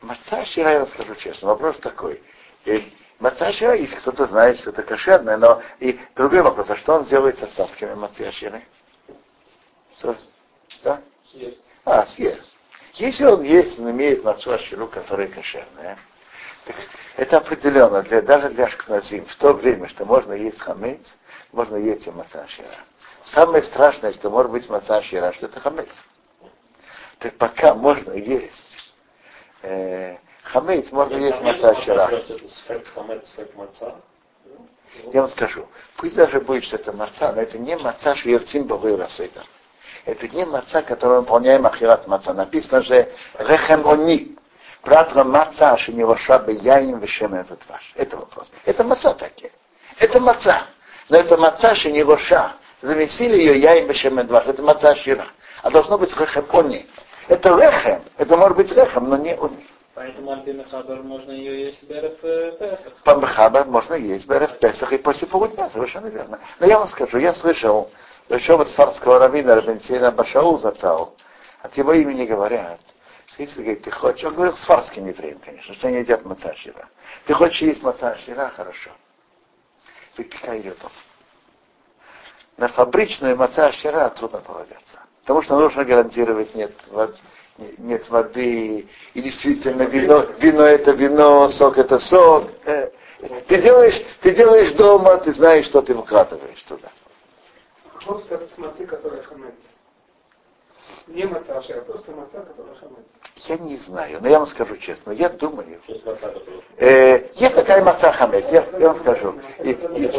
Маца 0.02 0.46
Шира, 0.46 0.72
я 0.72 0.80
вам 0.80 0.88
скажу 0.88 1.16
честно, 1.16 1.50
вопрос 1.50 1.78
такой. 1.78 2.22
И 2.66 2.94
Маца 3.22 3.52
шира, 3.52 3.76
если 3.76 3.98
кто-то 3.98 4.26
знает, 4.26 4.60
что 4.60 4.72
это 4.72 4.82
кошерное, 4.82 5.38
но 5.38 5.62
и 5.80 6.00
другой 6.16 6.42
вопрос, 6.42 6.72
а 6.72 6.76
что 6.76 6.96
он 6.96 7.06
сделает 7.06 7.38
с 7.38 7.44
остатками 7.44 7.94
маца 7.94 8.32
ширы? 8.32 8.64
Что? 10.00 10.18
Съест. 11.32 11.58
А, 11.86 12.06
съест. 12.06 12.58
Если 12.94 13.26
он 13.26 13.42
есть, 13.44 13.80
он 13.80 13.92
имеет 13.92 14.24
мацу 14.24 14.52
аширу, 14.52 14.88
которая 14.88 15.28
кошерная, 15.28 15.98
так 16.66 16.76
это 17.16 17.38
определенно, 17.38 18.04
для, 18.04 18.22
даже 18.22 18.50
для 18.50 18.70
шкназим, 18.70 19.26
в 19.26 19.36
то 19.36 19.54
время, 19.54 19.88
что 19.88 20.06
можно 20.06 20.34
есть 20.34 20.60
хамец, 20.60 21.18
можно 21.52 21.78
есть 21.78 22.06
и 22.06 22.12
маца 22.12 22.44
ашира. 22.44 22.76
Самое 23.24 23.64
страшное, 23.64 24.14
что 24.14 24.30
может 24.30 24.52
быть 24.52 24.70
маца 24.70 24.98
ашира, 24.98 25.32
что 25.34 25.46
это 25.48 25.60
хамец. 25.60 26.04
Так 27.20 27.36
пока 27.38 27.76
можно 27.76 28.14
есть 28.14 28.92
э, 29.62 30.18
хамец, 30.44 30.92
можно 30.92 31.18
есть 31.18 31.42
маца 31.42 31.70
ашира. 31.72 32.10
Я 35.14 35.22
вам 35.22 35.30
скажу, 35.30 35.68
пусть 35.96 36.16
даже 36.16 36.42
будет, 36.42 36.66
что 36.66 36.76
это 36.76 36.92
маца, 36.92 37.32
но 37.32 37.42
это 37.42 37.58
не 37.58 37.78
маца 37.78 38.16
шверцим 38.16 38.66
богой 38.66 38.96
расейдер. 38.98 39.46
Это 40.06 40.28
не 40.30 40.46
маца, 40.46 40.82
который 40.82 41.10
мы 41.10 41.20
выполняем 41.22 41.66
ахират 41.66 42.08
маца. 42.08 42.34
Написано 42.34 42.82
же 42.82 43.10
рехем 43.38 43.88
они. 43.88 44.36
Пратра 44.82 45.24
маца 45.24 45.78
шинилоша 45.78 46.40
бы 46.40 46.54
яим 46.54 47.00
вешем 47.00 47.36
этот 47.36 47.62
ваш. 47.70 47.94
Это 47.96 48.18
вопрос. 48.18 48.50
Это 48.66 48.84
маца 48.84 49.14
такие. 49.14 49.52
Это 50.00 50.20
маца. 50.20 50.64
Но 51.10 51.18
это 51.18 51.38
маца 51.38 51.76
шинилоша. 51.76 52.54
Замесили 52.82 53.38
ее 53.38 53.60
яим 53.60 53.88
вешем 53.88 54.18
этот 54.18 54.32
ваш. 54.32 54.48
Это 54.48 54.64
маца 54.64 54.96
шира. 54.96 55.28
А 55.62 55.70
должно 55.70 55.98
быть 56.00 56.12
рехем 56.18 56.46
они. 56.54 56.88
Это 57.28 57.50
рехем. 57.50 58.04
Это 58.18 58.36
может 58.36 58.58
быть 58.58 58.72
рехем, 58.72 59.08
но 59.08 59.18
не 59.18 59.36
они. 59.36 59.68
Поэтому 59.94 60.32
альпимехабар 60.32 61.04
можно 61.04 61.32
ее 61.32 61.68
есть 61.68 61.84
берев 61.84 62.18
э, 62.24 62.54
Песах. 62.58 62.94
По 63.04 63.16
Мехабар 63.16 63.68
можно 63.68 63.94
есть 63.96 64.28
берев 64.28 64.58
Песах 64.58 64.92
и 64.94 64.98
после 64.98 65.28
полудня, 65.28 65.70
совершенно 65.70 66.08
верно. 66.08 66.40
Но 66.60 66.66
я 66.66 66.80
вам 66.80 66.88
скажу, 66.88 67.18
я 67.20 67.34
слышал, 67.34 67.92
большого 68.32 68.64
сфарского 68.64 69.20
раввина 69.20 69.56
Рабенсейна 69.56 70.10
Башау 70.10 70.58
зацал, 70.58 71.16
от 71.62 71.76
его 71.76 71.92
имени 71.92 72.26
говорят, 72.26 72.80
что 73.28 73.44
если 73.44 73.62
говорит, 73.62 73.84
ты 73.84 73.92
хочешь, 73.92 74.24
он 74.24 74.36
говорил 74.36 74.56
сфарским 74.56 75.06
евреем, 75.06 75.40
конечно, 75.40 75.76
что 75.76 75.90
они 75.90 75.98
едят 75.98 76.24
мацашира. 76.24 76.88
Ты 77.26 77.34
хочешь 77.34 77.62
есть 77.62 77.84
мацашира, 77.84 78.48
хорошо. 78.56 78.92
Выпекай 80.18 80.60
ее 80.60 80.74
дома. 80.76 80.94
На 82.56 82.70
фабричную 82.70 83.36
мацашира 83.36 84.08
трудно 84.12 84.40
полагаться. 84.40 85.00
Потому 85.24 85.42
что 85.42 85.60
нужно 85.60 85.84
гарантировать 85.84 86.56
нет, 86.56 86.72
нет 87.58 88.10
воды, 88.10 88.88
и 89.14 89.22
действительно 89.22 89.84
вино, 89.84 90.26
вино 90.40 90.64
это 90.64 90.92
вино, 90.92 91.50
сок 91.50 91.78
это 91.78 92.00
сок. 92.00 92.50
Э, 92.64 92.92
ты 93.50 93.62
делаешь, 93.62 94.02
ты 94.22 94.34
делаешь 94.34 94.72
дома, 94.76 95.18
ты 95.18 95.34
знаешь, 95.34 95.66
что 95.66 95.82
ты 95.82 95.94
выкладываешь 95.94 96.62
туда. 96.62 96.90
Каков 98.12 98.26
статус 98.26 98.58
мацы, 98.58 98.86
которая 98.86 99.24
хамец? 99.24 99.56
Не 101.08 101.24
маца 101.24 101.58
ашера, 101.58 101.80
просто 101.80 102.12
маца, 102.12 102.42
которая 102.42 102.76
хамец. 102.76 103.06
Я 103.48 103.58
не 103.58 103.78
знаю, 103.78 104.20
но 104.22 104.28
я 104.28 104.40
вам 104.40 104.50
скажу 104.50 104.76
честно, 104.76 105.12
я 105.12 105.30
думаю. 105.30 105.80
Э, 106.76 107.30
есть 107.36 107.56
такая 107.56 107.82
маца 107.82 108.12
хамец, 108.12 108.50
я, 108.52 108.68
я 108.80 108.90
вам 108.90 108.98
скажу. 108.98 109.40
И, 109.64 109.72
и, 109.72 110.12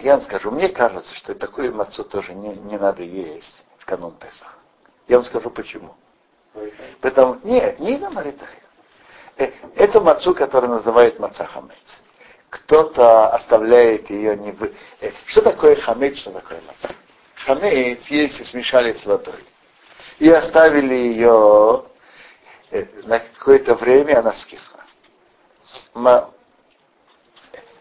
я 0.00 0.14
вам 0.14 0.22
скажу, 0.22 0.50
мне 0.50 0.68
кажется, 0.68 1.14
что 1.14 1.32
такую 1.36 1.72
мацу 1.72 2.02
тоже 2.02 2.34
не, 2.34 2.56
не 2.56 2.76
надо 2.76 3.04
есть 3.04 3.64
в 3.78 3.86
канун 3.86 4.16
Песах. 4.16 4.58
Я 5.06 5.18
вам 5.18 5.24
скажу 5.24 5.48
почему. 5.50 5.94
Потому, 7.02 7.38
нет, 7.44 7.78
не 7.78 7.98
на 7.98 8.10
Маритае. 8.10 8.48
Э, 9.36 9.52
это 9.76 10.00
мацу, 10.00 10.34
которую 10.34 10.70
называют 10.72 11.20
маца 11.20 11.44
хамец 11.44 12.00
кто-то 12.56 13.28
оставляет 13.28 14.08
ее 14.10 14.36
не 14.36 14.52
вы. 14.52 14.72
Э, 15.00 15.10
что 15.26 15.42
такое 15.42 15.76
хамец, 15.76 16.16
что 16.18 16.32
такое 16.32 16.60
маца? 16.66 16.94
Хамец, 17.34 18.06
если 18.08 18.44
смешали 18.44 18.94
с 18.94 19.04
водой 19.04 19.44
и 20.18 20.30
оставили 20.30 20.94
ее 20.94 21.84
э, 22.70 22.86
на 23.04 23.18
какое-то 23.18 23.74
время, 23.74 24.20
она 24.20 24.32
скисла. 24.34 24.80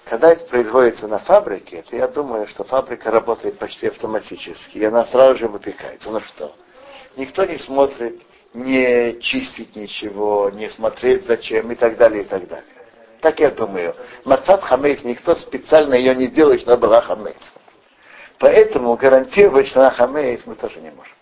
Когда 0.06 0.34
это 0.34 0.46
производится 0.46 1.08
на 1.08 1.18
фабрике, 1.20 1.84
то 1.90 1.96
я 1.96 2.08
думаю, 2.08 2.48
что 2.48 2.64
фабрика 2.64 3.10
работает 3.10 3.58
почти 3.58 3.88
автоматически, 3.88 4.78
и 4.78 4.86
она 4.86 5.04
сразу 5.06 5.40
же 5.40 5.48
выпекается. 5.48 6.12
Ну 6.12 6.22
что? 6.22 6.56
Никто 7.16 7.44
не 7.46 7.58
смотрит, 7.58 8.22
не 8.54 9.20
чистить 9.20 9.76
ничего, 9.76 10.52
не 10.52 10.70
смотреть 10.70 11.26
зачем 11.26 11.72
и 11.72 11.76
так 11.76 11.98
далее, 11.98 12.22
и 12.22 12.26
так 12.26 12.48
далее. 12.48 12.75
Так 13.26 13.40
я 13.40 13.50
думаю. 13.50 13.96
Маца 14.24 14.62
хамец, 14.62 15.04
никто 15.04 15.34
специально 15.34 15.96
ее 15.96 16.14
не 16.14 16.28
делает, 16.28 16.62
чтобы 16.62 16.78
была 16.78 17.02
хамец. 17.02 17.52
Поэтому 18.38 18.96
гарантировать, 18.96 19.66
что 19.66 19.80
она 19.80 19.90
хамец, 19.89 20.46
мы 20.46 20.54
тоже 20.54 20.80
не 20.80 20.92
можем. 20.92 21.16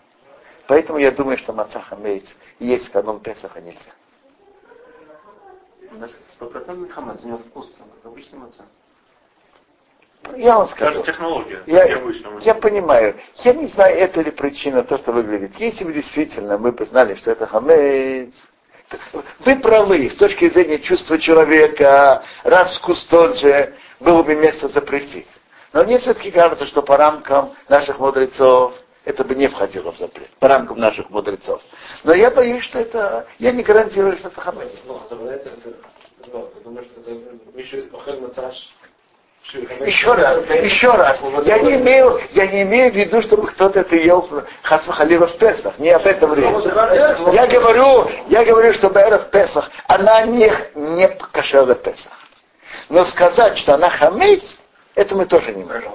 Поэтому 0.66 0.98
я 0.98 1.10
думаю, 1.12 1.38
что 1.38 1.54
маца 1.54 1.80
хамец 1.80 2.36
есть 2.58 2.90
в 2.90 2.95
канун 2.95 3.20
Песаха 3.20 3.58
нельзя. 3.62 3.92
Значит, 5.92 6.18
стопроцентный 6.34 6.90
хамец, 6.90 7.20
у 7.22 7.28
него 7.28 7.38
вкус, 7.38 7.72
обычный 8.04 8.38
маца. 8.38 8.66
Я 10.36 10.58
вам 10.58 10.68
скажу. 10.68 10.98
Даже 10.98 11.06
технология. 11.10 11.62
Я, 11.64 11.86
я 12.42 12.54
понимаю. 12.54 13.16
Я 13.36 13.54
не 13.54 13.66
знаю, 13.68 13.96
это 13.96 14.20
ли 14.20 14.30
причина, 14.30 14.82
то, 14.82 14.98
что 14.98 15.12
выглядит. 15.12 15.54
Если 15.56 15.84
бы 15.84 15.94
действительно 15.94 16.58
мы 16.58 16.70
бы 16.72 16.84
знали, 16.84 17.14
что 17.14 17.30
это 17.30 17.46
хамец, 17.46 18.34
вы 19.40 19.56
правы, 19.60 20.10
с 20.10 20.16
точки 20.16 20.48
зрения 20.50 20.78
чувства 20.78 21.18
человека, 21.18 22.22
раз 22.42 22.76
вкус 22.78 23.04
тот 23.06 23.38
же, 23.38 23.74
было 24.00 24.22
бы 24.22 24.34
место 24.34 24.68
запретить. 24.68 25.28
Но 25.72 25.84
мне 25.84 25.98
все-таки 25.98 26.30
кажется, 26.30 26.66
что 26.66 26.82
по 26.82 26.96
рамкам 26.96 27.54
наших 27.68 27.98
мудрецов 27.98 28.74
это 29.04 29.24
бы 29.24 29.34
не 29.34 29.48
входило 29.48 29.92
в 29.92 29.98
запрет, 29.98 30.30
по 30.38 30.48
рамкам 30.48 30.78
наших 30.78 31.10
мудрецов. 31.10 31.60
Но 32.04 32.14
я 32.14 32.30
боюсь, 32.30 32.62
что 32.64 32.78
это, 32.78 33.26
я 33.38 33.52
не 33.52 33.62
гарантирую, 33.62 34.16
что 34.16 34.28
это 34.28 34.40
хамец. 34.40 34.80
Еще 39.52 40.12
раз, 40.14 40.42
еще 40.62 40.90
раз. 40.90 41.22
Я 41.44 41.58
не 41.58 41.76
имею, 41.76 42.20
я 42.32 42.46
не 42.46 42.62
имею 42.62 42.92
в 42.92 42.96
виду, 42.96 43.22
чтобы 43.22 43.46
кто-то 43.48 43.80
это 43.80 43.94
ел 43.94 44.28
хасвахалива 44.62 45.26
в 45.28 45.36
Песах. 45.36 45.78
Не 45.78 45.90
об 45.90 46.06
этом 46.06 46.34
речь. 46.34 46.46
Я 47.34 47.46
говорю, 47.46 48.10
я 48.28 48.44
говорю, 48.44 48.72
что 48.74 48.88
Бэра 48.90 49.18
в 49.18 49.30
Песах, 49.30 49.70
она 49.86 50.22
не, 50.22 50.50
не 50.74 51.08
кошерна 51.08 51.74
Песах. 51.74 52.12
Но 52.88 53.04
сказать, 53.04 53.58
что 53.58 53.74
она 53.74 53.90
хамец, 53.90 54.56
это 54.94 55.14
мы 55.14 55.26
тоже 55.26 55.52
не 55.52 55.64
можем. 55.64 55.92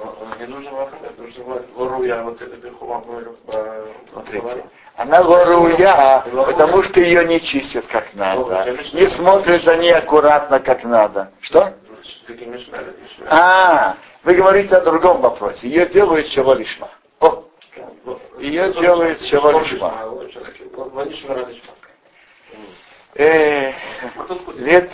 Смотрите, 4.12 4.64
она 4.96 5.22
горуя, 5.22 6.24
потому 6.46 6.82
что 6.82 7.00
ее 7.00 7.24
не 7.24 7.40
чистят 7.40 7.86
как 7.86 8.14
надо, 8.14 8.76
не 8.92 9.06
смотрят 9.08 9.62
за 9.62 9.76
ней 9.76 9.92
аккуратно 9.94 10.60
как 10.60 10.84
надо. 10.84 11.30
Что? 11.40 11.72
А, 13.26 13.96
вы 14.22 14.34
говорите 14.34 14.76
о 14.76 14.80
другом 14.80 15.20
вопросе. 15.20 15.68
Ее 15.68 15.86
делают 15.86 16.28
чего 16.28 16.54
лишма. 16.54 16.90
О, 17.20 17.44
ее 18.38 18.72
делают 18.74 19.20
чего 19.22 19.60
лишма. 19.60 20.18
Э, 23.14 23.72
лет, 24.56 24.92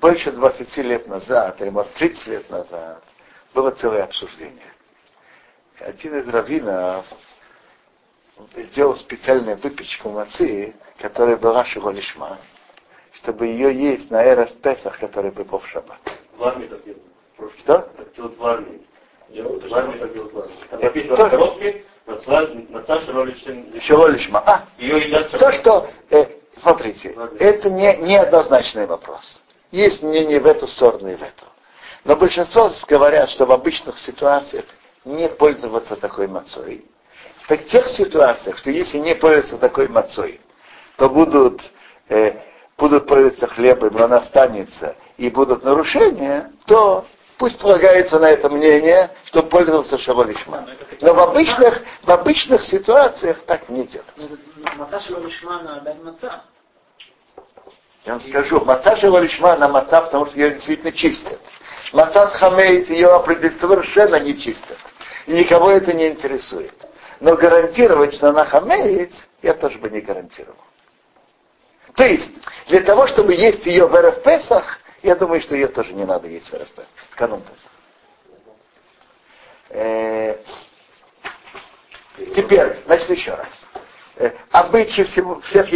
больше 0.00 0.32
20 0.32 0.76
лет 0.78 1.06
назад, 1.06 1.60
или 1.60 1.70
может 1.70 1.92
30 1.94 2.26
лет 2.28 2.50
назад, 2.50 3.02
было 3.52 3.70
целое 3.72 4.04
обсуждение. 4.04 4.72
Один 5.80 6.18
из 6.18 6.28
раввинов 6.28 7.06
сделал 8.56 8.96
специальную 8.96 9.56
выпечку 9.56 10.10
мацы, 10.10 10.74
которая 10.98 11.36
была 11.36 11.64
шего 11.64 11.90
лишма 11.90 12.38
чтобы 13.22 13.46
ее 13.46 13.74
есть 13.74 14.10
на 14.10 14.24
Эрев 14.24 14.50
Песах, 14.62 14.98
который 14.98 15.30
был 15.30 15.58
в 15.58 15.66
шаббат. 15.66 15.98
В 16.36 16.44
армии 16.44 16.66
так 16.66 16.82
делают. 16.84 17.02
Что? 17.58 17.78
Так 17.96 18.12
делают 18.14 18.38
в 18.38 18.46
армии. 18.46 18.80
Делают, 19.28 19.70
в 19.70 19.74
армии 19.74 19.98
так 19.98 20.12
делают 20.12 20.32
в 20.32 20.38
армии. 20.38 20.54
Там 20.70 20.80
написано 20.80 21.16
тоже- 21.16 21.30
по-русски, 21.30 21.84
Маца 22.70 23.00
Широличин. 23.00 23.80
Чего 23.80 24.06
лишма? 24.08 24.42
А, 24.44 24.64
Ее 24.78 25.06
едят 25.06 25.30
то, 25.30 25.52
что, 25.52 25.88
э, 26.10 26.26
смотрите, 26.60 27.16
это 27.38 27.70
не, 27.70 27.96
неоднозначный 27.98 28.86
вопрос. 28.86 29.38
Есть 29.70 30.02
мнение 30.02 30.40
в 30.40 30.46
эту 30.46 30.66
сторону 30.66 31.08
и 31.08 31.14
в 31.14 31.22
эту. 31.22 31.44
Но 32.04 32.16
большинство 32.16 32.72
говорят, 32.88 33.30
что 33.30 33.46
в 33.46 33.52
обычных 33.52 33.98
ситуациях 33.98 34.64
не 35.04 35.28
пользоваться 35.28 35.96
такой 35.96 36.26
мацой. 36.26 36.84
В 37.46 37.56
тех 37.68 37.88
ситуациях, 37.88 38.58
что 38.58 38.70
если 38.70 38.98
не 38.98 39.14
пользоваться 39.14 39.58
такой 39.58 39.88
мацой, 39.88 40.40
то 40.96 41.08
будут, 41.08 41.60
э, 42.08 42.32
будут 42.80 43.06
пользоваться 43.06 43.46
хлебом, 43.46 43.90
но 43.92 44.04
она 44.04 44.16
останется, 44.18 44.96
и 45.18 45.28
будут 45.30 45.62
нарушения, 45.62 46.50
то 46.66 47.04
пусть 47.38 47.58
полагается 47.60 48.18
на 48.18 48.30
это 48.30 48.48
мнение, 48.48 49.10
что 49.26 49.42
пользовался 49.42 49.98
шавалишма. 49.98 50.66
Но 51.00 51.14
в 51.14 51.20
обычных, 51.20 51.82
в 52.02 52.10
обычных 52.10 52.64
ситуациях 52.64 53.38
так 53.46 53.68
не 53.68 53.86
маца. 56.02 56.42
Я 58.06 58.12
вам 58.14 58.22
скажу, 58.22 58.64
маца 58.64 58.96
лишма 58.96 59.56
на 59.56 59.68
маца, 59.68 60.00
потому 60.00 60.26
что 60.26 60.36
ее 60.36 60.52
действительно 60.52 60.90
чистят. 60.90 61.38
Мацат 61.92 62.34
хамейт 62.34 62.88
ее 62.88 63.08
совершенно 63.60 64.16
не 64.20 64.38
чистят. 64.38 64.78
И 65.26 65.32
никого 65.32 65.70
это 65.70 65.92
не 65.92 66.08
интересует. 66.08 66.72
Но 67.20 67.36
гарантировать, 67.36 68.14
что 68.14 68.30
она 68.30 68.46
хамеет, 68.46 69.12
я 69.42 69.52
тоже 69.54 69.78
бы 69.78 69.90
не 69.90 70.00
гарантировал. 70.00 70.56
То 72.00 72.06
есть, 72.06 72.32
для 72.68 72.80
того, 72.80 73.06
чтобы 73.08 73.34
есть 73.34 73.66
ее 73.66 73.86
в 73.86 73.94
РФ 73.94 74.22
Песах, 74.22 74.78
я 75.02 75.14
думаю, 75.14 75.42
что 75.42 75.54
ее 75.54 75.68
тоже 75.68 75.92
не 75.92 76.06
надо 76.06 76.28
есть 76.28 76.50
в 76.50 76.54
РФ 76.54 76.70
Песах, 76.70 76.88
в 77.10 77.14
канун 77.14 77.42
Песах. 77.42 77.70
Э, 79.68 80.38
теперь, 82.34 82.78
значит, 82.86 83.10
еще 83.10 83.34
раз. 83.34 83.66
Э, 84.16 84.30
обычаи 84.50 85.02
всего, 85.02 85.42
всех 85.42 85.68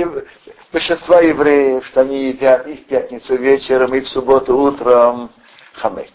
большинства 0.72 1.20
евреев, 1.20 1.84
что 1.88 2.00
они 2.00 2.28
едят 2.28 2.66
и 2.68 2.76
в 2.76 2.86
пятницу 2.86 3.36
вечером, 3.36 3.94
и 3.94 4.00
в 4.00 4.08
субботу 4.08 4.56
утром 4.56 5.30
хамец. 5.74 6.08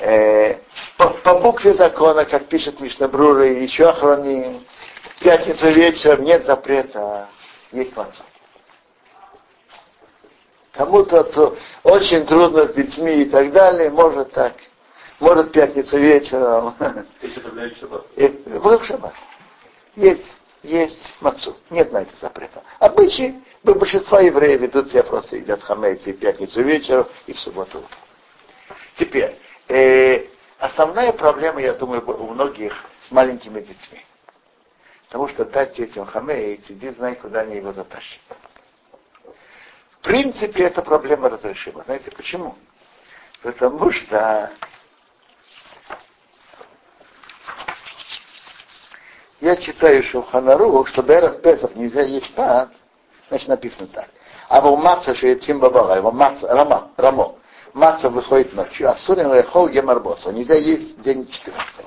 Э, 0.00 0.60
по, 0.96 1.10
по 1.10 1.34
букве 1.40 1.74
закона, 1.74 2.24
как 2.24 2.46
пишет 2.46 2.80
Мишнабрура 2.80 3.46
и 3.48 3.64
еще 3.64 3.90
охраним, 3.90 4.64
в 5.16 5.22
пятницу 5.22 5.70
вечером 5.72 6.24
нет 6.24 6.46
запрета 6.46 7.28
есть 7.70 7.94
мацу. 7.94 8.22
Кому-то 10.78 11.24
то 11.24 11.56
очень 11.82 12.24
трудно 12.24 12.68
с 12.68 12.72
детьми 12.72 13.22
и 13.22 13.24
так 13.24 13.50
далее, 13.50 13.90
может 13.90 14.30
так. 14.30 14.54
Может 15.18 15.50
пятницу 15.50 15.98
вечером. 15.98 16.76
Шаббат. 17.80 18.06
В 18.14 18.84
шаббат. 18.84 19.14
Есть, 19.96 20.24
есть 20.62 21.04
мацу. 21.20 21.56
Нет 21.70 21.90
на 21.90 22.02
это 22.02 22.16
запрета. 22.20 22.62
Обычаи 22.78 23.42
большинства 23.64 24.20
евреев 24.20 24.60
ведут 24.60 24.90
себя 24.90 25.02
просто 25.02 25.34
едят 25.34 25.64
хамейцы 25.64 26.10
и 26.10 26.12
пятницу 26.12 26.62
вечером, 26.62 27.08
и 27.26 27.32
в 27.32 27.40
субботу. 27.40 27.82
Теперь, 28.94 29.36
э, 29.66 30.26
основная 30.60 31.12
проблема, 31.12 31.60
я 31.60 31.74
думаю, 31.74 32.08
у 32.08 32.28
многих 32.28 32.84
с 33.00 33.10
маленькими 33.10 33.62
детьми. 33.62 34.04
Потому 35.08 35.26
что 35.26 35.44
дать 35.44 35.74
детям 35.74 36.06
хамейц, 36.06 36.60
иди 36.68 36.90
знай, 36.90 37.16
куда 37.16 37.40
они 37.40 37.56
его 37.56 37.72
затащат. 37.72 38.20
В 40.00 40.04
принципе, 40.04 40.64
эта 40.64 40.82
проблема 40.82 41.28
разрешима. 41.28 41.82
Знаете 41.84 42.10
почему? 42.10 42.54
Потому 43.42 43.90
что 43.92 44.50
я 49.40 49.56
читаю 49.56 50.02
Шуханару, 50.04 50.84
что 50.86 51.02
Берах 51.02 51.42
Песах 51.42 51.74
нельзя 51.74 52.02
есть 52.02 52.34
пад, 52.34 52.70
значит 53.28 53.48
написано 53.48 53.88
так. 53.88 54.08
А 54.48 54.60
в 54.60 54.76
маца 54.76 55.14
шеецим 55.14 55.60
бабала, 55.60 55.96
его 55.96 56.10
маца, 56.10 56.48
рама, 56.48 56.90
рамо. 56.96 57.36
Маца 57.74 58.08
выходит 58.08 58.54
ночью, 58.54 58.90
а 58.90 58.96
сурин 58.96 59.32
лехол 59.32 59.68
гемарбоса. 59.68 60.32
Нельзя 60.32 60.54
есть 60.54 61.00
день 61.02 61.28
14 61.28 61.86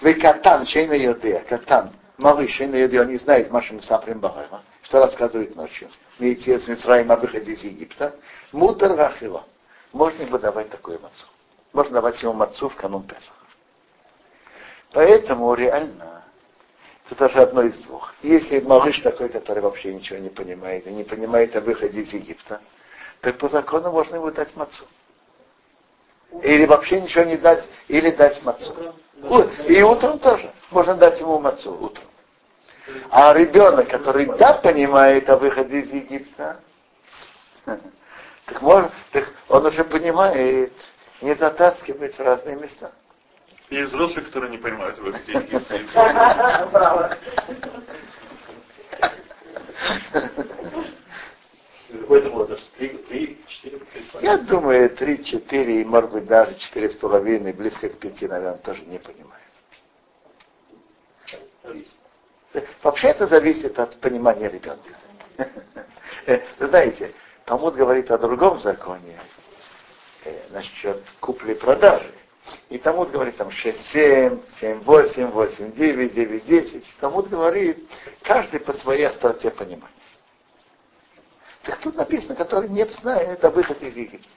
Вы 0.00 0.14
катан, 0.14 0.66
шейна 0.66 0.94
йодея, 0.94 1.40
катан, 1.40 1.92
йодея, 2.20 3.02
он 3.02 3.08
не 3.08 3.18
знает 3.18 3.50
Машим 3.50 3.80
Саприм 3.80 4.20
Багайма 4.20 4.62
что 4.90 4.98
рассказывает 4.98 5.54
ночью. 5.54 5.88
Мейтец 6.18 6.66
Мисраим 6.66 7.12
о 7.12 7.16
выходе 7.16 7.52
из 7.52 7.62
Египта. 7.62 8.12
Мутер 8.50 8.96
Рахила. 8.96 9.44
Можно 9.92 10.22
ему 10.22 10.36
давать 10.36 10.68
такое 10.68 10.98
мацу. 10.98 11.26
Можно 11.72 11.94
давать 11.94 12.20
ему 12.20 12.32
мацу 12.32 12.68
в 12.68 12.74
канун 12.74 13.04
Песах. 13.04 13.36
Поэтому 14.92 15.54
реально 15.54 16.24
это 17.06 17.14
даже 17.20 17.38
одно 17.38 17.62
из 17.62 17.78
двух. 17.82 18.12
Если 18.22 18.58
малыш 18.58 18.98
такой, 18.98 19.28
который 19.28 19.62
вообще 19.62 19.94
ничего 19.94 20.18
не 20.18 20.28
понимает, 20.28 20.88
и 20.88 20.90
не 20.90 21.04
понимает 21.04 21.54
о 21.54 21.60
выходе 21.60 22.00
из 22.00 22.12
Египта, 22.12 22.60
то 23.20 23.32
по 23.34 23.48
закону 23.48 23.92
можно 23.92 24.16
ему 24.16 24.32
дать 24.32 24.56
мацу. 24.56 24.86
Или 26.42 26.66
вообще 26.66 27.00
ничего 27.00 27.22
не 27.22 27.36
дать, 27.36 27.64
или 27.86 28.10
дать 28.10 28.42
мацу. 28.42 28.74
И 29.68 29.80
утром 29.82 30.18
тоже. 30.18 30.50
Можно 30.72 30.96
дать 30.96 31.20
ему 31.20 31.38
мацу 31.38 31.72
утром. 31.72 32.09
А 33.10 33.32
ребенок, 33.34 33.88
который 33.88 34.26
да 34.38 34.54
понимает 34.54 35.28
о 35.28 35.36
выходе 35.36 35.80
из 35.80 35.92
Египта, 35.92 36.60
так, 37.64 38.62
может, 38.62 38.92
так 39.12 39.28
он 39.48 39.66
уже 39.66 39.84
понимает 39.84 40.72
не 41.20 41.34
затаскивать 41.34 42.14
в 42.16 42.20
разные 42.20 42.56
места. 42.56 42.92
И 43.68 43.82
взрослые, 43.82 44.24
которые 44.26 44.50
не 44.50 44.58
понимают 44.58 44.98
выходе 44.98 45.32
из 45.32 45.42
Египта. 45.42 46.68
Браво. 46.72 47.16
Какой-то 51.90 52.30
возраст? 52.30 52.62
Три, 52.76 52.88
три, 52.88 53.40
четыре, 53.48 53.78
три, 53.78 54.04
Я 54.20 54.38
думаю, 54.38 54.90
три, 54.90 55.24
четыре, 55.24 55.82
и 55.82 55.84
может 55.84 56.10
быть 56.10 56.26
даже 56.26 56.54
четыре 56.56 56.90
с 56.90 56.94
половиной, 56.94 57.52
близко 57.52 57.88
к 57.88 57.98
пяти, 57.98 58.26
наверное, 58.26 58.58
тоже 58.58 58.82
не 58.82 58.98
понимает. 58.98 59.40
Вообще 62.82 63.08
это 63.08 63.26
зависит 63.26 63.78
от 63.78 63.96
понимания 64.00 64.48
ребенка. 64.48 64.90
Вы 66.58 66.66
знаете, 66.66 67.14
Талмуд 67.44 67.74
говорит 67.74 68.10
о 68.10 68.18
другом 68.18 68.60
законе 68.60 69.18
э, 70.24 70.48
насчет 70.50 71.02
купли-продажи. 71.20 72.12
И 72.68 72.78
Талмуд 72.78 73.10
говорит 73.10 73.36
там 73.36 73.50
6, 73.50 73.80
7, 73.80 74.40
7, 74.60 74.80
8, 74.80 75.26
8, 75.30 75.72
9, 75.72 76.12
9, 76.12 76.44
10. 76.44 76.96
Талмуд 77.00 77.28
говорит, 77.28 77.88
каждый 78.22 78.60
по 78.60 78.72
своей 78.72 79.04
остроте 79.04 79.50
понимания. 79.50 79.94
Так 81.62 81.78
тут 81.78 81.96
написано, 81.96 82.34
который 82.34 82.68
не 82.68 82.84
знает 82.86 83.44
о 83.44 83.50
выходе 83.50 83.88
из 83.88 83.96
Египта. 83.96 84.28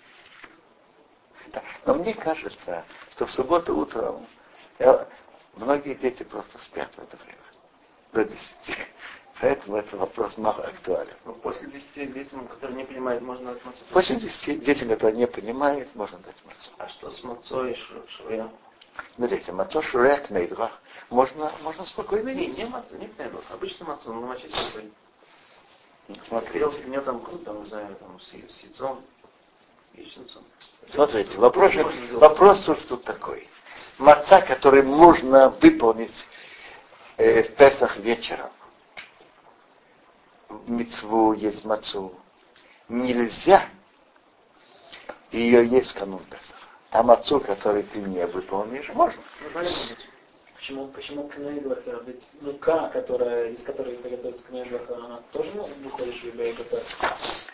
Но 1.85 1.95
мне 1.95 2.13
кажется, 2.13 2.83
что 3.11 3.25
в 3.25 3.31
субботу 3.31 3.75
утром 3.75 4.27
э, 4.79 5.05
многие 5.55 5.95
дети 5.95 6.23
просто 6.23 6.59
спят 6.59 6.89
в 6.95 6.99
это 6.99 7.17
время 7.17 7.52
до 8.13 8.25
10. 8.25 8.37
Поэтому 9.41 9.77
этот 9.77 9.99
вопрос 9.99 10.37
мало 10.37 10.63
актуален. 10.63 11.13
Ну, 11.25 11.33
после 11.33 11.67
10 11.67 12.13
детям, 12.13 12.47
которые 12.47 12.77
не 12.77 12.85
понимают, 12.85 13.21
можно 13.21 13.53
дать 13.53 13.65
мацу? 13.65 13.83
После 13.91 14.15
10 14.15 14.63
детям, 14.63 14.89
которые 14.89 15.17
не 15.17 15.27
понимают, 15.27 15.93
можно 15.95 16.17
дать 16.19 16.35
мацу. 16.45 16.71
А 16.77 16.87
что 16.87 17.11
с 17.11 17.23
мацой 17.23 17.73
и 17.73 17.75
шуя? 17.75 18.49
Смотрите, 19.15 19.51
мацо 19.51 19.81
шуя 19.81 20.17
кнейдвах 20.19 20.71
можно, 21.09 21.51
можно 21.63 21.85
спокойно 21.85 22.29
Не, 22.29 22.45
есть. 22.45 22.57
не 22.57 22.65
мацу, 22.65 22.95
не 22.95 23.07
кнедлах. 23.07 23.43
Обычно 23.49 23.85
мацу, 23.85 24.13
но 24.13 24.21
намочить 24.21 24.51
такой. 24.51 24.91
Смотрите. 26.27 26.65
У 26.65 26.89
него 26.89 27.03
там 27.03 27.19
круто, 27.21 27.45
там, 27.45 27.63
не 27.63 27.69
знаю, 27.69 27.95
там, 27.95 28.19
с, 28.21 28.27
с 28.27 28.63
яйцом, 28.63 29.01
яичницем. 29.93 30.43
Смотрите, 30.89 31.37
вопрос, 31.37 31.73
вопрос 32.11 32.63
тут, 32.65 32.87
тут 32.87 33.03
такой. 33.03 33.49
Маца, 33.97 34.41
который 34.41 34.83
можно 34.83 35.49
выполнить 35.49 36.13
э, 37.17 37.43
в 37.43 37.55
Песах 37.55 37.97
вечером. 37.97 38.49
В 40.49 40.69
Мицву 40.69 41.33
есть 41.33 41.65
мацу. 41.65 42.13
Нельзя 42.89 43.67
ее 45.31 45.65
есть 45.65 45.91
в 45.91 45.99
канун 45.99 46.23
Песах. 46.29 46.57
А 46.91 47.01
мацу, 47.01 47.39
который 47.39 47.83
ты 47.83 47.99
не 47.99 48.25
выполнишь, 48.27 48.89
можно. 48.89 49.21
Ну. 49.53 49.61
Почему, 50.55 50.87
почему 50.87 51.27
кнейдлаха? 51.27 51.99
Ведь 52.05 52.21
мука, 52.39 52.87
которая, 52.93 53.49
из 53.49 53.61
которой 53.63 53.95
приготовится 53.95 54.45
кнейдлаха, 54.45 54.95
она 54.95 55.19
тоже 55.33 55.51
выходит 55.83 56.15
из 56.23 56.33
БГП? 56.33 56.81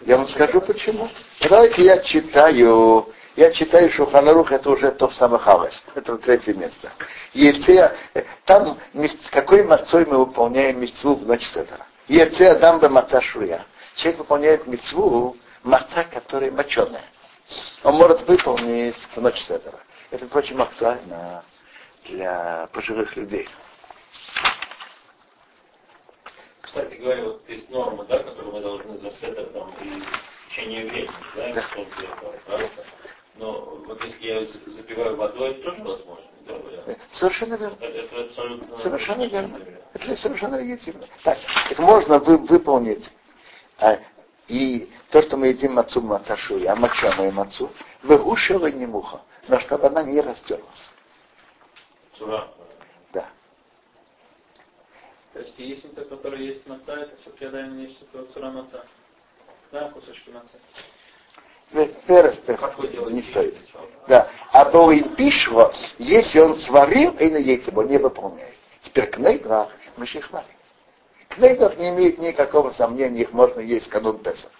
Я 0.01 0.17
вам 0.17 0.27
скажу 0.27 0.61
почему. 0.61 1.05
Ну, 1.05 1.49
давайте 1.49 1.85
я 1.85 2.03
читаю, 2.03 3.11
я 3.39 3.51
читаю 3.53 3.89
Шуханарух, 3.89 4.51
это 4.51 4.69
уже 4.69 4.91
то 4.91 5.07
в 5.07 5.13
самых 5.13 5.43
Хаваш, 5.43 5.73
это 5.95 6.11
вот 6.11 6.21
третье 6.23 6.53
место. 6.53 6.91
Яйце, 7.33 7.95
там 8.45 8.77
какой 9.31 9.63
мацой 9.63 10.05
мы 10.05 10.17
выполняем 10.17 10.81
мецву 10.81 11.15
в 11.15 11.25
ночь 11.25 11.45
Седора. 11.45 11.85
Яйце 12.09 12.49
Адам 12.49 12.79
бы 12.79 12.89
маца 12.89 13.21
шуя. 13.21 13.65
Человек 13.95 14.19
выполняет 14.19 14.67
мецву, 14.67 15.37
маца, 15.63 16.03
которая 16.03 16.51
моченая. 16.51 17.05
Он 17.83 17.95
может 17.95 18.27
выполнить 18.27 18.97
в 19.15 19.21
ночь 19.21 19.39
Седора. 19.39 19.79
Это, 20.11 20.25
впрочем, 20.27 20.61
актуально 20.61 21.43
для 22.05 22.67
пожилых 22.73 23.15
людей. 23.15 23.47
Кстати 26.61 26.95
говоря, 26.95 27.23
вот 27.23 27.47
есть 27.47 27.69
нормы, 27.69 28.05
да, 28.05 28.19
которые 28.19 28.51
мы 28.51 28.59
должны 28.59 28.97
за 28.97 29.11
сеттер 29.11 29.45
там 29.53 29.73
и 29.81 30.01
в 30.01 30.49
течение 30.49 30.85
времени, 30.85 31.09
да, 31.35 31.53
Да. 31.53 32.59
Но 33.35 33.81
вот 33.85 34.03
если 34.03 34.27
я 34.27 34.45
за- 34.45 34.71
запиваю 34.71 35.15
водой, 35.15 35.51
это 35.51 35.71
тоже 35.71 35.83
возможно, 35.83 36.25
да, 36.45 36.53
вариант? 36.55 36.99
Совершенно 37.11 37.55
верно. 37.55 37.77
Это, 37.79 37.85
это 37.85 38.21
абсолютно... 38.21 38.77
Совершенно 38.77 39.23
верно. 39.27 39.57
легитимно. 39.57 39.79
Это 39.93 40.15
совершенно 40.15 40.55
легитимно. 40.61 41.05
Так, 41.23 41.37
так 41.69 41.79
можно 41.79 42.19
вы, 42.19 42.37
выполнить 42.37 43.11
а, 43.77 43.99
и 44.47 44.89
то, 45.11 45.21
что 45.21 45.37
мы 45.37 45.47
едим 45.47 45.73
мацу 45.73 46.01
мацашу, 46.01 46.59
а 46.67 46.75
моченую 46.75 47.31
мацу, 47.31 47.71
выгушила 48.03 48.67
не 48.71 48.85
муха, 48.85 49.21
но 49.47 49.59
чтобы 49.59 49.87
она 49.87 50.03
не 50.03 50.19
растерлась. 50.19 50.91
Цура. 52.17 52.51
Да. 53.13 53.29
То 55.33 55.39
есть 55.39 55.57
яичница, 55.57 56.03
которая 56.03 56.41
есть 56.41 56.67
маца, 56.67 56.95
это 56.95 57.15
все 57.21 57.29
преодоление 57.29 57.87
есть 57.87 57.99
что 57.99 58.25
цура 58.33 58.49
маца. 58.51 58.85
Да, 59.71 59.89
кусочки 59.91 60.29
мацы. 60.31 60.59
Не 61.71 63.21
стоит. 63.23 63.57
Да. 64.07 64.27
А 64.51 64.65
то 64.65 64.91
и 64.91 65.01
пишва, 65.15 65.73
если 65.97 66.39
он 66.39 66.55
сварил, 66.55 67.11
и 67.13 67.29
на 67.29 67.79
он 67.79 67.87
не 67.87 67.97
выполняет. 67.97 68.55
Теперь 68.81 69.09
кнейдрах, 69.09 69.69
мы 69.97 70.07
же 70.07 70.17
их 70.17 70.31
варим. 70.31 70.47
Кнейдрах 71.29 71.77
не 71.77 71.89
имеет 71.89 72.17
никакого 72.17 72.71
сомнения, 72.71 73.21
их 73.21 73.33
можно 73.33 73.59
есть 73.59 73.87
в 73.87 73.89
канун 73.89 74.17
Песах. 74.19 74.51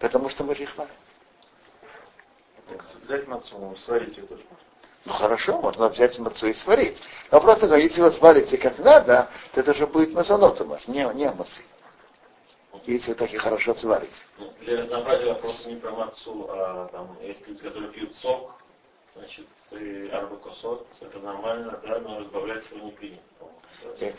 Потому 0.00 0.28
что 0.28 0.44
мы 0.44 0.54
же 0.56 0.64
их 0.64 0.76
варим. 0.76 0.92
Взять 3.04 3.28
мацу, 3.28 3.76
сварить 3.84 4.16
ее 4.16 4.26
тоже 4.26 4.42
ну 5.06 5.12
хорошо, 5.12 5.60
можно 5.60 5.88
взять 5.88 6.18
мацу 6.18 6.48
и 6.48 6.54
сварить. 6.54 7.00
Но 7.30 7.40
просто, 7.40 7.72
если 7.76 8.02
вы 8.02 8.12
сварите 8.12 8.58
как 8.58 8.78
надо, 8.78 9.28
то 9.52 9.60
это 9.60 9.72
же 9.72 9.86
будет 9.86 10.12
мазонот 10.12 10.60
у 10.60 10.64
вас, 10.64 10.86
не, 10.88 11.08
не 11.14 11.30
мацы. 11.30 11.62
Если 12.86 13.10
вы 13.10 13.14
так 13.16 13.32
и 13.32 13.36
хорошо 13.36 13.74
сварите. 13.74 14.12
Ну, 14.38 14.52
для 14.60 14.80
разнообразия 14.80 15.26
вопрос 15.26 15.66
не 15.66 15.76
про 15.76 15.90
мацу, 15.90 16.46
а 16.50 16.88
там, 16.92 17.16
есть 17.20 17.46
люди, 17.46 17.60
которые 17.60 17.90
пьют 17.90 18.14
сок, 18.16 18.54
значит, 19.16 19.46
и 19.72 20.08
арбакосот, 20.12 20.86
это 21.00 21.18
нормально, 21.18 21.80
да, 21.82 21.98
но 21.98 22.20
разбавлять 22.20 22.64
его 22.70 22.86
не 22.86 22.92
принято. 22.92 23.22
Э, 24.00 24.12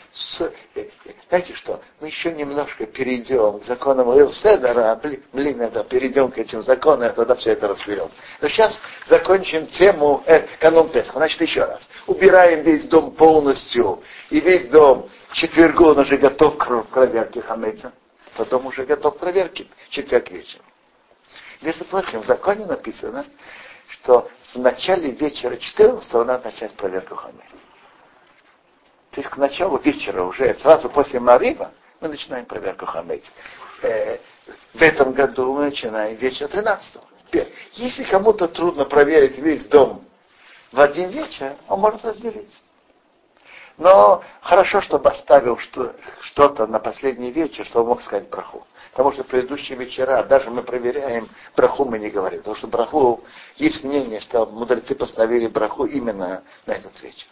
э, 0.75 0.87
знаете 1.29 1.53
что, 1.53 1.81
мы 1.99 2.07
еще 2.07 2.31
немножко 2.31 2.85
перейдем 2.85 3.59
к 3.59 3.65
законам 3.65 4.09
Илседера, 4.19 4.99
блин, 5.01 5.23
блин, 5.33 5.61
это 5.61 5.83
перейдем 5.83 6.31
к 6.31 6.37
этим 6.37 6.63
законам, 6.63 7.13
тогда 7.13 7.35
все 7.35 7.51
это 7.51 7.67
разберем. 7.67 8.09
Но 8.41 8.47
сейчас 8.49 8.79
закончим 9.07 9.67
тему 9.67 10.23
э, 10.25 10.45
канон 10.59 10.89
Песха. 10.89 11.13
Значит, 11.13 11.41
еще 11.41 11.63
раз. 11.63 11.87
Убираем 12.05 12.63
весь 12.63 12.85
дом 12.87 13.11
полностью, 13.11 14.03
и 14.29 14.39
весь 14.39 14.67
дом 14.69 15.09
четвергу 15.33 15.85
он 15.85 15.99
уже 15.99 16.17
готов 16.17 16.57
к 16.57 16.83
проверке 16.91 17.41
хамеца. 17.41 17.93
Потом 18.37 18.67
уже 18.67 18.85
готов 18.85 19.15
к 19.15 19.19
проверке 19.19 19.67
четверг 19.89 20.29
вечером. 20.29 20.65
Между 21.61 21.85
прочим, 21.85 22.21
в 22.21 22.25
законе 22.27 22.65
написано, 22.65 23.25
что 23.89 24.29
в 24.53 24.59
начале 24.59 25.11
вечера 25.11 25.57
14 25.57 26.13
надо 26.13 26.41
начать 26.45 26.73
проверку 26.73 27.15
хамеца. 27.15 27.43
То 29.11 29.21
есть 29.21 29.29
к 29.31 29.37
началу 29.37 29.79
вечера 29.79 30.21
уже, 30.21 30.53
сразу 30.61 30.87
после 30.89 31.19
Мариба, 31.19 31.71
мы 31.99 32.09
начинаем 32.09 32.45
проверку 32.45 32.85
хамец. 32.85 33.23
Э, 33.81 34.19
в 34.75 34.81
этом 34.81 35.13
году 35.13 35.53
мы 35.53 35.65
начинаем 35.65 36.15
вечер 36.17 36.47
13 36.47 36.95
-го. 36.95 37.01
Теперь, 37.25 37.51
если 37.73 38.03
кому-то 38.03 38.47
трудно 38.47 38.85
проверить 38.85 39.39
весь 39.39 39.65
дом 39.65 40.05
в 40.71 40.79
один 40.79 41.09
вечер, 41.09 41.55
он 41.67 41.79
может 41.79 42.05
разделить. 42.05 42.53
Но 43.77 44.23
хорошо, 44.41 44.81
чтобы 44.81 45.11
оставил 45.11 45.57
что-то 46.21 46.65
на 46.65 46.79
последний 46.79 47.31
вечер, 47.31 47.65
чтобы 47.65 47.89
мог 47.89 48.01
сказать 48.01 48.27
браху. 48.29 48.65
Потому 48.91 49.13
что 49.13 49.23
предыдущие 49.23 49.77
вечера, 49.77 50.23
даже 50.23 50.49
мы 50.49 50.63
проверяем, 50.63 51.29
браху 51.55 51.85
мы 51.85 51.99
не 51.99 52.09
говорим. 52.09 52.39
Потому 52.39 52.55
что 52.55 52.67
браху, 52.67 53.23
есть 53.57 53.83
мнение, 53.83 54.19
что 54.21 54.47
мудрецы 54.47 54.95
постановили 54.95 55.47
браху 55.47 55.85
именно 55.85 56.43
на 56.65 56.71
этот 56.71 56.99
вечер. 57.03 57.27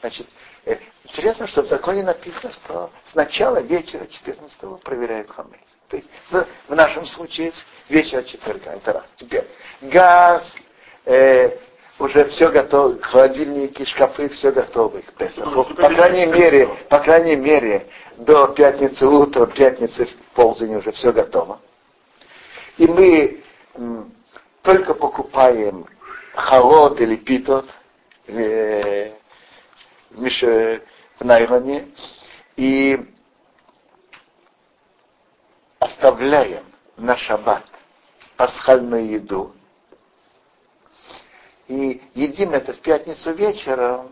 Значит, 0.00 0.26
э, 0.64 0.78
интересно, 1.04 1.46
что 1.46 1.62
в 1.62 1.66
законе 1.66 2.02
написано, 2.02 2.52
что 2.52 2.90
с 3.10 3.14
начала 3.14 3.60
вечера 3.60 4.06
14 4.06 4.82
проверяют 4.82 5.30
хамец. 5.30 5.60
То 5.88 5.96
есть 5.96 6.08
в, 6.30 6.46
в 6.68 6.74
нашем 6.74 7.06
случае 7.06 7.52
вечера 7.88 8.24
четверга. 8.24 8.70
Это 8.72 8.94
раз. 8.94 9.04
Теперь 9.14 9.46
газ, 9.80 10.52
э, 11.04 11.56
уже 11.98 12.24
все 12.30 12.50
готово, 12.50 13.00
холодильники, 13.00 13.84
шкафы, 13.84 14.28
все 14.30 14.50
готовы 14.50 15.02
к 15.02 15.12
Песаху. 15.14 15.50
Ну, 15.50 15.64
по 15.64 15.88
крайней 15.88 16.26
мере, 16.26 16.68
по 16.88 16.98
крайней 16.98 17.36
мере, 17.36 17.86
до 18.18 18.48
пятницы 18.48 19.06
утром, 19.06 19.50
пятницы 19.50 20.06
в 20.06 20.14
полдень 20.34 20.74
уже 20.74 20.92
все 20.92 21.12
готово. 21.12 21.60
И 22.78 22.86
мы 22.86 23.42
только 24.62 24.94
покупаем 24.94 25.86
холод 26.34 27.00
или 27.00 27.16
питот, 27.16 27.66
э, 28.26 29.12
в 30.10 31.24
Найлоне 31.24 31.88
и 32.56 32.98
оставляем 35.78 36.64
на 36.96 37.16
шаббат 37.16 37.64
пасхальную 38.36 39.06
еду 39.06 39.54
и 41.68 42.02
едим 42.14 42.52
это 42.52 42.72
в 42.72 42.80
пятницу 42.80 43.32
вечером 43.32 44.10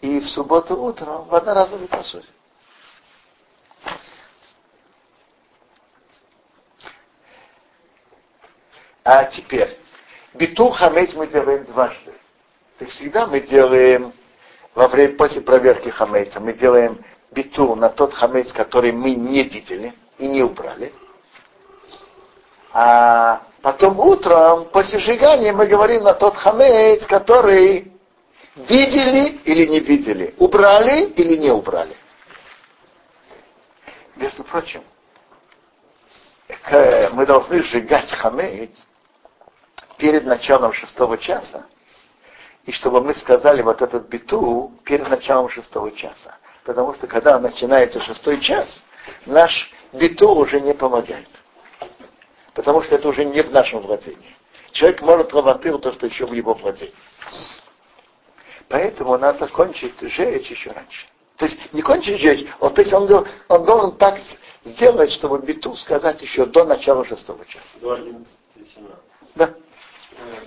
и 0.00 0.20
в 0.20 0.28
субботу 0.28 0.80
утром 0.80 1.24
в 1.24 1.34
одноразовой 1.34 1.88
посуде. 1.88 2.26
А 9.04 9.24
теперь, 9.24 9.78
биту 10.34 10.70
хамец 10.70 11.14
мы 11.14 11.26
делаем 11.26 11.64
дважды. 11.64 12.12
Так 12.78 12.88
всегда 12.90 13.26
мы 13.26 13.40
делаем 13.40 14.12
во 14.74 14.88
время, 14.88 15.16
после 15.16 15.40
проверки 15.40 15.88
хамейца 15.88 16.40
мы 16.40 16.52
делаем 16.52 17.02
биту 17.30 17.74
на 17.74 17.88
тот 17.88 18.14
хамейц, 18.14 18.52
который 18.52 18.92
мы 18.92 19.14
не 19.14 19.42
видели 19.42 19.94
и 20.18 20.28
не 20.28 20.42
убрали. 20.42 20.92
А 22.72 23.42
потом 23.62 23.98
утром, 24.00 24.66
после 24.66 24.98
сжигания, 24.98 25.52
мы 25.52 25.66
говорим 25.66 26.04
на 26.04 26.14
тот 26.14 26.36
хамейц, 26.36 27.06
который 27.06 27.92
видели 28.56 29.40
или 29.44 29.66
не 29.66 29.80
видели, 29.80 30.34
убрали 30.38 31.06
или 31.10 31.36
не 31.36 31.50
убрали. 31.50 31.96
Между 34.16 34.44
прочим, 34.44 34.82
мы 37.12 37.26
должны 37.26 37.62
сжигать 37.62 38.12
хамейц 38.12 38.86
перед 39.96 40.24
началом 40.24 40.72
шестого 40.72 41.16
часа, 41.18 41.66
и 42.64 42.72
чтобы 42.72 43.02
мы 43.02 43.14
сказали 43.14 43.62
вот 43.62 43.82
этот 43.82 44.08
биту 44.08 44.72
перед 44.84 45.08
началом 45.08 45.48
шестого 45.48 45.92
часа. 45.92 46.36
Потому 46.64 46.94
что 46.94 47.06
когда 47.06 47.38
начинается 47.38 48.00
шестой 48.00 48.40
час, 48.40 48.82
наш 49.26 49.70
биту 49.92 50.30
уже 50.34 50.60
не 50.60 50.74
помогает. 50.74 51.28
Потому 52.60 52.82
что 52.82 52.94
это 52.94 53.08
уже 53.08 53.24
не 53.24 53.42
в 53.42 53.50
нашем 53.52 53.80
владении. 53.80 54.36
Человек 54.72 55.00
может 55.00 55.32
ловатыл 55.32 55.78
то, 55.78 55.92
что 55.92 56.06
еще 56.06 56.26
в 56.26 56.32
его 56.34 56.52
владении. 56.52 56.92
Поэтому 58.68 59.16
надо 59.16 59.48
кончить 59.48 59.98
жечь 59.98 60.50
еще 60.50 60.70
раньше. 60.72 61.06
То 61.38 61.46
есть 61.46 61.72
не 61.72 61.80
кончить 61.80 62.20
жечь, 62.20 62.46
он, 62.60 62.74
то 62.74 62.82
есть 62.82 62.92
он, 62.92 63.26
он 63.48 63.64
должен 63.64 63.96
так 63.96 64.20
сделать, 64.62 65.10
чтобы 65.12 65.38
биту 65.38 65.74
сказать 65.74 66.20
еще 66.20 66.44
до 66.44 66.66
начала 66.66 67.02
шестого 67.06 67.46
часа. 67.46 67.64
До 67.80 67.94
11 67.94 68.28
17. 68.54 68.76
Да. 69.36 69.54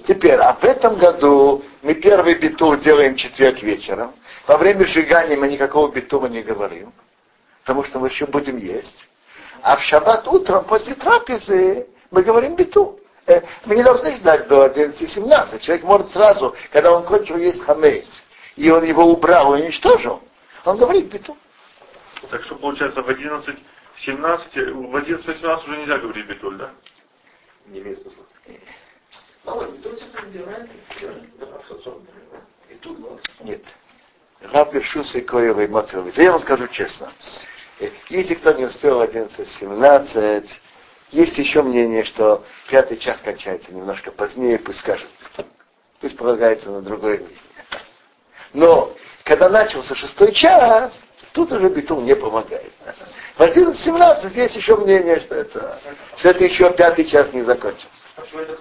Теперь, 0.06 0.36
а 0.36 0.54
в 0.54 0.64
этом 0.64 0.98
году 0.98 1.64
мы 1.82 1.96
первый 1.96 2.36
биту 2.36 2.78
делаем 2.78 3.16
четверг 3.16 3.64
вечером. 3.64 4.14
Во 4.46 4.60
время 4.60 4.86
сжигания 4.86 5.36
мы 5.36 5.48
никакого 5.48 5.92
битума 5.92 6.30
не 6.30 6.44
говорим, 6.44 6.94
потому 7.64 7.84
что 7.86 7.98
мы 7.98 8.10
еще 8.10 8.28
будем 8.28 8.58
есть. 8.58 9.10
А 9.64 9.78
в 9.78 9.82
шаббат 9.82 10.28
утром 10.28 10.64
после 10.66 10.94
трапезы 10.94 11.88
мы 12.14 12.22
говорим 12.22 12.56
биту. 12.56 13.00
Э, 13.26 13.42
мы 13.66 13.76
не 13.76 13.84
должны 13.84 14.16
ждать 14.18 14.48
до 14.48 14.68
11.17. 14.68 15.60
Человек 15.60 15.84
может 15.84 16.12
сразу, 16.12 16.56
когда 16.72 16.96
он 16.96 17.06
кончил 17.06 17.38
есть 17.38 17.64
хамейц, 17.64 18.24
и 18.56 18.70
он 18.70 18.84
его 18.84 19.04
убрал 19.06 19.56
и 19.56 19.62
уничтожил, 19.64 20.22
он 20.64 20.78
говорит 20.78 21.12
биту. 21.12 21.36
Так 22.30 22.44
что 22.44 22.56
получается 22.56 23.02
в 23.02 23.10
11.17, 23.10 23.56
в 24.74 24.96
11.18 24.96 25.64
уже 25.64 25.78
нельзя 25.78 25.98
говорить 25.98 26.28
битуль, 26.28 26.58
да? 26.58 26.72
Не 27.66 27.80
имеет 27.80 28.00
смысла. 28.00 28.24
Нет. 33.42 33.64
Раб 34.52 34.76
Шуса 34.84 35.18
и 35.18 35.22
Коева 35.22 35.62
и. 35.62 36.22
Я 36.22 36.32
вам 36.32 36.42
скажу 36.42 36.68
честно. 36.68 37.12
Э, 37.80 37.90
если 38.10 38.36
кто 38.36 38.52
не 38.52 38.66
успел 38.66 39.02
11-17, 39.02 40.50
есть 41.14 41.38
еще 41.38 41.62
мнение, 41.62 42.04
что 42.04 42.44
пятый 42.70 42.98
час 42.98 43.20
кончается 43.24 43.72
немножко 43.72 44.12
позднее, 44.12 44.58
пусть 44.58 44.80
скажет. 44.80 45.08
Пусть 46.02 46.18
полагается 46.18 46.70
на 46.72 46.82
другое 46.82 47.20
мнение. 47.20 47.38
Но 48.52 48.94
когда 49.24 49.48
начался 49.48 49.96
шестой 49.96 50.34
час, 50.34 51.00
тут 51.32 51.52
уже 51.52 51.70
битул 51.70 52.02
не 52.02 52.16
помогает. 52.16 52.74
В 53.38 53.42
11-17 53.42 54.34
есть 54.34 54.56
еще 54.56 54.76
мнение, 54.76 55.20
что 55.22 55.36
это, 55.36 55.80
что 56.18 56.30
это 56.30 56.44
еще 56.44 56.72
пятый 56.74 57.06
час 57.06 57.32
не 57.32 57.44
закончился. 57.44 58.06
Почему 58.16 58.42
это 58.42 58.56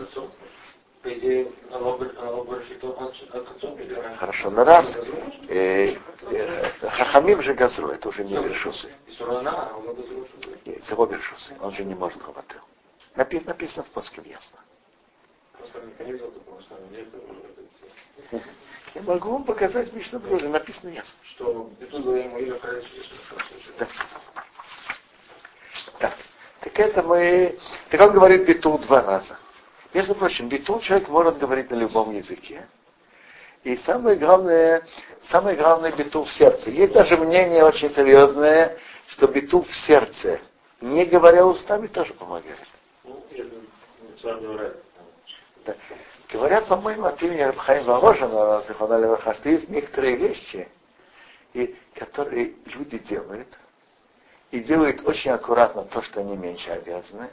по 1.03 1.13
идее, 1.13 1.51
Хорошо, 4.19 4.51
на 4.51 4.65
раз 4.65 4.97
э, 5.49 5.97
э, 6.31 6.71
Хахамим 6.81 7.43
же 7.43 7.55
газру, 7.55 7.89
это 7.89 8.09
уже 8.09 8.25
не 8.25 8.37
Бершусы. 8.37 8.89
Нет, 10.65 10.79
это 10.79 10.93
его 10.93 11.07
Бершусы, 11.07 11.57
он 11.61 11.73
же 11.73 11.85
не 11.85 11.95
может 11.95 12.23
хавател. 12.23 12.61
Написано, 13.17 13.51
написано 13.51 13.83
в 13.85 13.89
плоском 13.89 14.25
ясно. 14.25 14.59
Я 18.95 19.03
могу 19.03 19.33
вам 19.33 19.45
показать 19.45 19.93
Мишна 19.93 20.19
Броля, 20.19 20.49
написано 20.49 20.91
ясно. 20.91 21.19
Что 21.25 21.71
Да. 23.79 23.89
Так, 25.99 26.15
так 26.61 26.79
это 26.79 27.03
мы... 27.03 27.59
Так 27.91 28.01
он 28.01 28.13
говорит 28.13 28.47
битул 28.47 28.79
два 28.79 29.03
раза. 29.03 29.39
Между 29.95 30.15
прочим, 30.15 30.49
битул 30.49 30.81
человек 30.81 31.09
может 31.09 31.39
говорить 31.39 31.71
на 31.71 31.75
любом 31.75 32.15
языке. 32.15 32.67
И 33.63 33.77
самое 33.77 34.17
главное, 34.17 34.83
самое 35.31 35.57
главное 35.57 35.93
битул 35.93 36.25
в 36.25 36.33
сердце. 36.33 36.71
Есть 36.71 36.93
даже 36.93 37.17
мнение 37.17 37.65
очень 37.65 37.91
серьезное, 37.91 38.77
что 39.09 39.27
битул 39.29 39.65
в 39.65 39.75
сердце, 39.75 40.41
не 40.81 41.05
говоря 41.05 41.47
устами, 41.47 41.87
тоже 41.87 42.13
помогает. 42.15 42.59
Ну, 43.05 43.23
да. 45.65 45.75
Говорят, 46.33 46.67
по-моему, 46.67 47.05
от 47.05 47.23
имени 47.23 47.43
Рабхайм 47.43 47.85
Воложина, 47.85 48.63
что 48.63 49.49
есть 49.49 49.69
некоторые 49.69 50.17
вещи, 50.17 50.69
и, 51.53 51.77
которые 51.95 52.55
люди 52.67 52.99
делают, 52.99 53.49
и 54.51 54.61
делают 54.61 55.07
очень 55.07 55.31
аккуратно 55.31 55.85
то, 55.85 56.03
что 56.03 56.21
они 56.21 56.37
меньше 56.37 56.71
обязаны, 56.71 57.29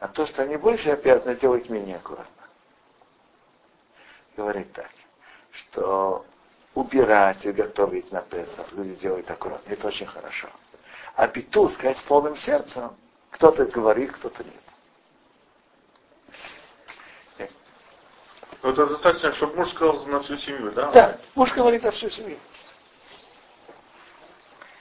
а 0.00 0.08
то, 0.08 0.26
что 0.26 0.42
они 0.42 0.56
больше 0.56 0.90
обязаны, 0.90 1.36
делать 1.36 1.68
менее 1.68 1.96
аккуратно. 1.96 2.44
Говорит 4.36 4.72
так, 4.72 4.90
что 5.52 6.24
убирать 6.74 7.44
и 7.44 7.52
готовить 7.52 8.10
на 8.10 8.22
Песах 8.22 8.72
люди 8.72 8.94
делают 8.96 9.30
аккуратно. 9.30 9.70
Это 9.70 9.86
очень 9.86 10.06
хорошо. 10.06 10.48
А 11.16 11.28
биту 11.28 11.68
сказать 11.68 11.98
с 11.98 12.02
полным 12.02 12.36
сердцем, 12.36 12.96
кто-то 13.30 13.66
говорит, 13.66 14.12
кто-то 14.12 14.42
нет. 14.42 14.54
Но 18.62 18.70
это 18.70 18.86
достаточно, 18.86 19.32
чтобы 19.34 19.56
муж 19.56 19.70
сказал 19.70 20.04
на 20.06 20.20
всю 20.20 20.36
семью, 20.36 20.70
да? 20.72 20.90
Да, 20.92 21.18
муж 21.34 21.52
говорит 21.54 21.82
за 21.82 21.90
всю 21.92 22.10
семью. 22.10 22.38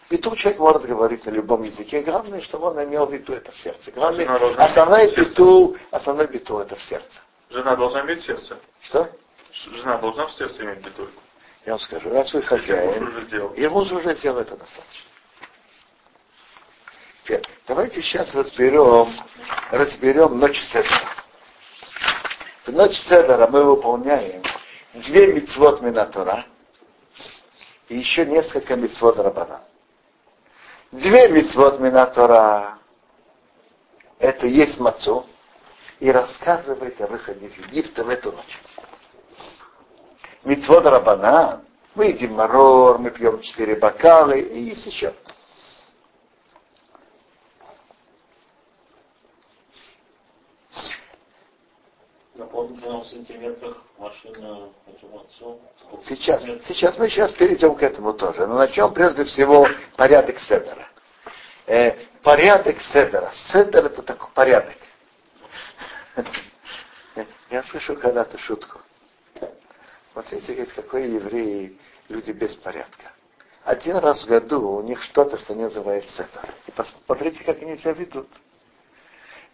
И 0.09 0.17
тут 0.17 0.39
человек 0.39 0.59
может 0.59 0.83
говорить 0.83 1.25
на 1.25 1.29
любом 1.29 1.61
языке. 1.61 2.01
Главное, 2.01 2.41
чтобы 2.41 2.67
он 2.67 2.83
имел 2.83 3.05
в 3.05 3.13
виду 3.13 3.33
это 3.33 3.51
в 3.51 3.57
сердце. 3.59 3.91
Главное, 3.91 4.27
основной 4.57 5.13
биту, 5.13 5.77
основной 5.91 6.27
биту 6.27 6.57
это 6.57 6.75
в 6.75 6.83
сердце. 6.83 7.21
Жена 7.51 7.75
должна 7.75 8.01
иметь 8.01 8.23
сердце. 8.23 8.57
Что? 8.81 9.07
Жена 9.53 9.99
должна 9.99 10.25
в 10.27 10.33
сердце 10.33 10.63
иметь 10.63 10.79
биту. 10.79 11.07
Я 11.65 11.73
вам 11.73 11.79
скажу, 11.79 12.09
раз 12.09 12.33
вы 12.33 12.41
хозяин, 12.41 13.53
и 13.55 13.67
муж 13.67 13.91
уже 13.91 14.15
сделал 14.15 14.39
это 14.39 14.57
достаточно. 14.57 15.09
Теперь, 17.23 17.43
давайте 17.67 18.01
сейчас 18.01 18.33
разберем, 18.33 19.13
разберем 19.69 20.39
ночь 20.39 20.59
Седера. 20.59 21.01
В 22.65 22.71
ночь 22.71 22.97
Седера 22.97 23.47
мы 23.47 23.63
выполняем 23.63 24.41
две 24.95 25.33
мицвод 25.33 25.81
Минатора 25.81 26.45
и 27.89 27.97
еще 27.97 28.25
несколько 28.25 28.75
мицвод 28.75 29.19
Рабана. 29.19 29.61
Две 30.91 31.29
митцвот 31.29 31.79
Минатора 31.79 32.79
это 34.17 34.47
есть 34.47 34.79
мацу 34.79 35.23
и 35.99 36.11
рассказывать 36.11 36.99
о 36.99 37.05
выходе 37.05 37.45
из 37.45 37.57
Египта 37.59 38.03
в 38.03 38.09
эту 38.09 38.31
ночь. 38.31 38.59
Митцвот 40.45 40.85
Рабана, 40.85 41.61
мы 41.93 42.07
едим 42.07 42.33
марор, 42.33 42.97
мы 42.97 43.11
пьем 43.11 43.39
четыре 43.41 43.75
бокала 43.75 44.31
и 44.31 44.61
есть 44.61 44.87
еще. 44.87 45.13
В 52.99 53.05
сантиметрах 53.05 53.77
машина. 53.97 54.69
Сейчас, 56.05 56.43
сейчас 56.65 56.97
мы 56.97 57.09
сейчас 57.09 57.31
перейдем 57.31 57.75
к 57.75 57.83
этому 57.83 58.13
тоже. 58.13 58.45
Но 58.45 58.55
начнем 58.55 58.93
прежде 58.93 59.23
всего 59.23 59.67
порядок 59.95 60.39
седера. 60.39 60.87
Э, 61.65 61.95
порядок 62.21 62.81
седера. 62.81 63.31
Седер 63.33 63.85
это 63.85 64.01
такой 64.01 64.29
порядок. 64.33 64.75
Я 67.49 67.63
слышу 67.63 67.95
когда-то 67.95 68.37
шутку. 68.37 68.79
Смотрите, 70.11 70.53
говорит, 70.53 70.73
какой 70.73 71.09
евреи 71.09 71.79
люди 72.09 72.31
без 72.31 72.55
порядка. 72.55 73.13
Один 73.63 73.97
раз 73.97 74.25
в 74.25 74.27
году 74.27 74.71
у 74.77 74.81
них 74.81 75.01
что-то, 75.03 75.37
что 75.37 75.55
называется 75.55 76.23
седер. 76.23 76.53
И 76.67 76.71
посмотрите, 76.71 77.43
как 77.45 77.61
они 77.61 77.77
себя 77.77 77.93
ведут. 77.93 78.27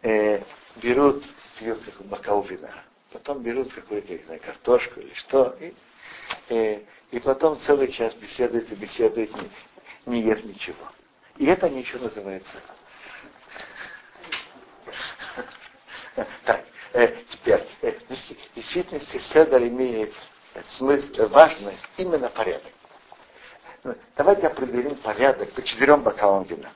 Э, 0.02 0.42
берут 0.78 1.24
пьют 1.58 1.80
бокал 2.02 2.42
вина, 2.44 2.72
потом 3.16 3.42
берут 3.42 3.74
какую-то, 3.74 4.12
не 4.12 4.24
знаю, 4.24 4.42
картошку 4.42 5.00
или 5.00 5.14
что, 5.14 5.56
и, 5.62 5.74
и, 6.50 6.86
и 7.12 7.20
потом 7.22 7.58
целый 7.60 7.90
час 7.90 8.14
беседуют 8.16 8.70
и 8.70 8.76
беседуют, 8.76 9.32
не, 9.36 9.50
не 10.06 10.22
ев 10.22 10.44
ничего. 10.44 10.92
И 11.38 11.46
это 11.46 11.70
ничего 11.70 12.04
называется. 12.04 12.56
Так, 16.46 16.64
э, 16.94 17.14
теперь, 17.30 17.68
э, 17.82 17.92
в 17.92 18.56
действительности 18.56 19.18
Седер 19.18 19.62
имеет 19.64 20.14
смысл, 20.70 21.28
важность 21.28 21.86
именно 21.98 22.30
порядок. 22.30 22.72
Давайте 24.16 24.48
определим 24.48 24.96
порядок 24.96 25.52
по 25.52 25.62
четырем 25.62 26.04
бокалам 26.04 26.44
вина. 26.44 26.72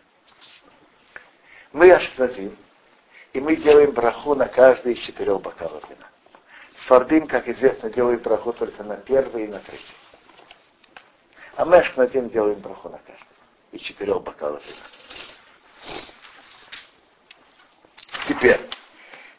Мы 1.72 1.90
ашкназим, 1.90 2.58
и 3.32 3.40
мы 3.40 3.56
делаем 3.56 3.92
браху 3.92 4.36
на 4.36 4.48
каждый 4.48 4.94
из 4.94 5.00
четырех 5.00 5.42
бокалов 5.42 5.90
вина. 5.90 6.10
Сфардим, 6.84 7.28
как 7.28 7.48
известно, 7.48 7.90
делает 7.90 8.22
браху 8.22 8.54
только 8.54 8.84
на 8.84 8.96
первый 8.96 9.46
и 9.46 9.48
на 9.48 9.60
третий. 9.60 9.96
А 11.56 11.66
мы 11.66 11.78
ашкназим 11.78 12.30
делаем 12.30 12.60
браху 12.60 12.90
на 12.90 13.00
каждый 13.00 13.26
из 13.72 13.82
четырех 13.82 14.22
бокалов 14.22 14.64
вина. 14.66 16.10
Теперь, 18.28 18.62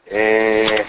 э, 0.06 0.84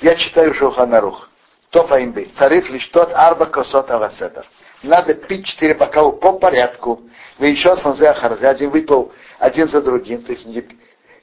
я 0.00 0.14
читаю 0.16 0.54
Шуханарух. 0.54 1.28
Тофа 1.70 2.02
имбей. 2.02 2.26
Царих 2.38 2.70
лишь 2.70 2.86
тот 2.86 3.12
арба 3.12 3.46
косот 3.46 3.90
аваседер. 3.90 4.46
Надо 4.82 5.14
пить 5.14 5.44
четыре 5.44 5.74
бокала 5.74 6.12
по 6.12 6.38
порядку. 6.38 7.02
Вы 7.38 7.48
еще 7.48 7.76
сонзе 7.76 8.08
один 8.08 8.70
выпил 8.70 9.12
один 9.38 9.68
за 9.68 9.82
другим, 9.82 10.22
то 10.22 10.32
есть 10.32 10.46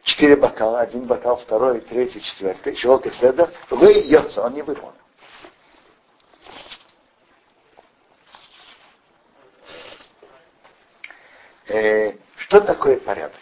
четыре 0.05 0.35
бокала, 0.35 0.79
один 0.79 1.05
бокал, 1.05 1.37
второй, 1.37 1.81
третий, 1.81 2.21
четвертый, 2.21 2.75
шелк 2.75 3.05
и 3.05 3.11
седер, 3.11 3.51
вы 3.69 4.05
он 4.37 4.53
не 4.53 4.61
выполнил. 4.61 4.95
Э, 11.67 12.13
что 12.37 12.61
такое 12.61 12.99
порядок? 12.99 13.41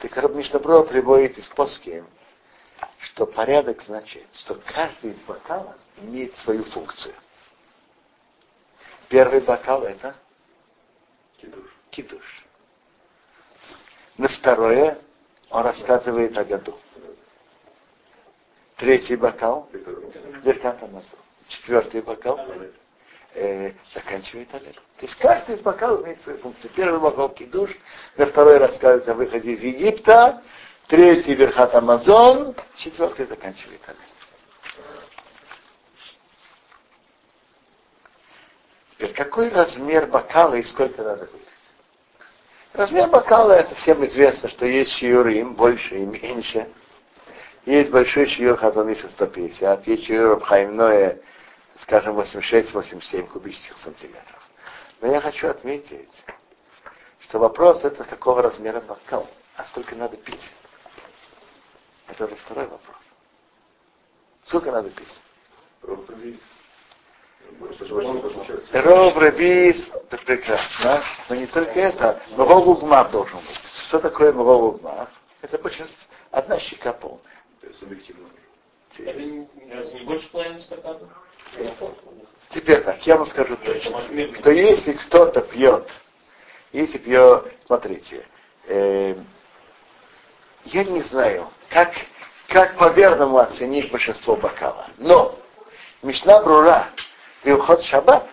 Так 0.00 0.14
Рабништабро 0.18 0.82
приводит 0.82 1.38
из 1.38 1.48
Поски, 1.48 2.04
что 2.98 3.26
порядок 3.26 3.80
значит, 3.82 4.26
что 4.34 4.60
каждый 4.66 5.12
из 5.12 5.18
бокалов 5.20 5.74
имеет 5.96 6.36
свою 6.38 6.64
функцию. 6.64 7.14
Первый 9.08 9.40
бокал 9.40 9.84
это 9.84 10.14
кидуш. 11.38 11.76
кидуш. 11.90 12.44
На 14.18 14.28
второе 14.28 14.98
он 15.50 15.64
рассказывает 15.64 16.36
о 16.36 16.44
году. 16.44 16.76
Третий 18.76 19.16
бокал 19.16 19.68
Беркат 20.44 20.82
Амазон. 20.82 21.18
Четвертый 21.48 22.02
бокал 22.02 22.38
э, 23.34 23.72
заканчивает 23.92 24.52
Аллель. 24.54 24.74
То 24.74 25.06
есть 25.06 25.16
каждый 25.16 25.56
бокал 25.56 26.02
имеет 26.02 26.20
свою 26.22 26.38
функцию. 26.38 26.70
Первый 26.74 27.00
бокал 27.00 27.28
кидуш, 27.30 27.70
на 28.16 28.26
второй 28.26 28.58
рассказывает 28.58 29.08
о 29.08 29.14
выходе 29.14 29.52
из 29.52 29.62
Египта, 29.62 30.42
третий 30.88 31.34
Верхат 31.34 31.74
Амазон, 31.74 32.54
четвертый 32.76 33.26
заканчивает 33.26 33.80
Аллель. 33.86 34.00
Теперь, 38.90 39.12
какой 39.14 39.50
размер 39.50 40.06
бокала 40.06 40.54
и 40.54 40.62
сколько 40.62 41.02
надо 41.02 41.26
выпить? 41.26 41.55
Размер 42.76 43.08
бокала, 43.08 43.52
это 43.52 43.74
всем 43.76 44.04
известно, 44.04 44.50
что 44.50 44.66
есть 44.66 44.92
шиюрим, 44.92 45.54
больше 45.54 45.96
и 45.96 46.04
меньше. 46.04 46.68
Есть 47.64 47.90
большой 47.90 48.26
шиюр 48.26 48.58
Хазаныша 48.58 49.08
150, 49.08 49.86
есть 49.86 50.04
шиюр 50.04 50.32
Абхаймное, 50.32 51.18
скажем, 51.78 52.20
86-87 52.20 53.28
кубических 53.28 53.78
сантиметров. 53.78 54.46
Но 55.00 55.08
я 55.08 55.22
хочу 55.22 55.48
отметить, 55.48 56.12
что 57.20 57.38
вопрос 57.38 57.82
это 57.82 58.04
какого 58.04 58.42
размера 58.42 58.82
бокал, 58.82 59.26
а 59.56 59.64
сколько 59.64 59.96
надо 59.96 60.18
пить. 60.18 60.52
Это 62.08 62.26
уже 62.26 62.36
второй 62.36 62.66
вопрос. 62.66 63.02
Сколько 64.44 64.70
надо 64.70 64.90
пить? 64.90 65.20
Ров 68.72 69.16
Рабис, 69.16 69.88
это 69.92 70.18
прекрасно. 70.24 71.02
Но 71.28 71.36
не 71.36 71.46
только 71.46 71.78
это, 71.80 72.20
Мров 72.36 72.66
Угмав 72.66 73.10
должен 73.10 73.38
быть. 73.38 73.60
Что 73.88 73.98
такое 73.98 74.32
Мров 74.32 74.74
Угмав? 74.74 75.08
Это 75.42 75.56
очень 75.58 75.86
одна 76.30 76.58
щека 76.58 76.92
полная. 76.92 77.42
Субъективно. 77.78 78.28
не 78.98 80.04
больше 80.04 80.28
половины 80.30 80.60
стакана? 80.60 81.00
Теперь 82.50 82.82
так, 82.82 83.04
я 83.06 83.16
вам 83.16 83.26
скажу 83.26 83.56
точно, 83.56 84.02
что 84.40 84.50
если 84.50 84.92
кто-то 84.92 85.40
пьет, 85.40 85.88
если 86.72 86.98
пьет, 86.98 87.52
смотрите, 87.66 88.24
э, 88.66 89.16
я 90.64 90.84
не 90.84 91.00
знаю, 91.02 91.48
как, 91.70 91.92
как 92.48 92.76
по-верному 92.76 93.38
оценить 93.38 93.90
большинство 93.90 94.36
бокала. 94.36 94.86
Но 94.98 95.38
Мишна 96.02 96.42
Брура 96.42 96.88
и 97.46 97.52
уход 97.52 97.80
Шаббат 97.84 98.28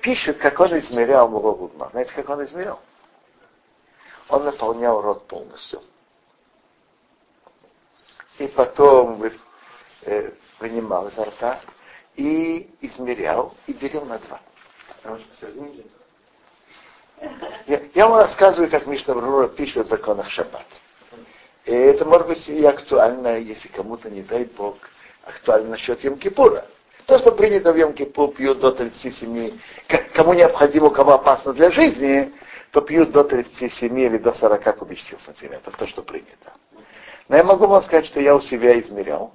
пишет, 0.00 0.38
как 0.38 0.60
он 0.60 0.78
измерял 0.78 1.28
Мурогудма. 1.28 1.90
Знаете, 1.90 2.12
как 2.14 2.28
он 2.28 2.44
измерял? 2.44 2.78
Он 4.28 4.44
наполнял 4.44 5.02
рот 5.02 5.26
полностью. 5.26 5.82
И 8.38 8.46
потом 8.46 9.24
э, 10.02 10.30
вынимал 10.60 11.08
изо 11.08 11.24
рта 11.24 11.60
и 12.14 12.70
измерял 12.80 13.56
и 13.66 13.74
делил 13.74 14.04
на 14.04 14.18
два. 14.20 14.40
Я, 17.66 17.82
я 17.92 18.06
вам 18.06 18.20
рассказываю, 18.20 18.70
как 18.70 18.86
Мишна 18.86 19.14
Брура 19.14 19.48
пишет 19.48 19.86
в 19.86 19.88
законах 19.88 20.30
Шаббат. 20.30 20.66
И 21.64 21.72
это 21.72 22.04
может 22.04 22.28
быть 22.28 22.48
и 22.48 22.64
актуально, 22.64 23.38
если 23.38 23.66
кому-то, 23.66 24.10
не 24.10 24.22
дай 24.22 24.44
Бог, 24.44 24.76
актуально 25.24 25.70
насчет 25.70 26.04
Йом-Кипура. 26.04 26.64
То, 27.06 27.18
что 27.18 27.32
принято 27.32 27.72
в 27.72 27.76
Йом-Кипур, 27.76 28.34
пьют 28.34 28.60
до 28.60 28.72
37, 28.72 29.58
кому 30.14 30.34
необходимо, 30.34 30.90
кому 30.90 31.12
опасно 31.12 31.52
для 31.52 31.70
жизни, 31.70 32.32
то 32.70 32.80
пьют 32.80 33.10
до 33.10 33.24
37 33.24 33.98
или 33.98 34.18
до 34.18 34.32
40 34.32 34.76
кубических 34.78 35.20
сантиметров, 35.20 35.76
то, 35.76 35.86
что 35.86 36.02
принято. 36.02 36.52
Но 37.28 37.36
я 37.36 37.44
могу 37.44 37.66
вам 37.66 37.82
сказать, 37.82 38.06
что 38.06 38.20
я 38.20 38.34
у 38.34 38.40
себя 38.40 38.78
измерял, 38.78 39.32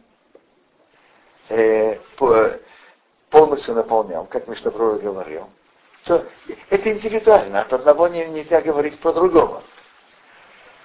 э, 1.50 1.98
полностью 3.30 3.76
наполнял, 3.76 4.26
как 4.26 4.48
Мишнабрура 4.48 4.98
говорил. 4.98 5.50
То 6.06 6.26
это 6.70 6.92
индивидуально, 6.92 7.62
от 7.62 7.74
одного 7.74 8.08
не, 8.08 8.26
нельзя 8.28 8.62
говорить 8.62 8.98
про 9.00 9.12
другого. 9.12 9.62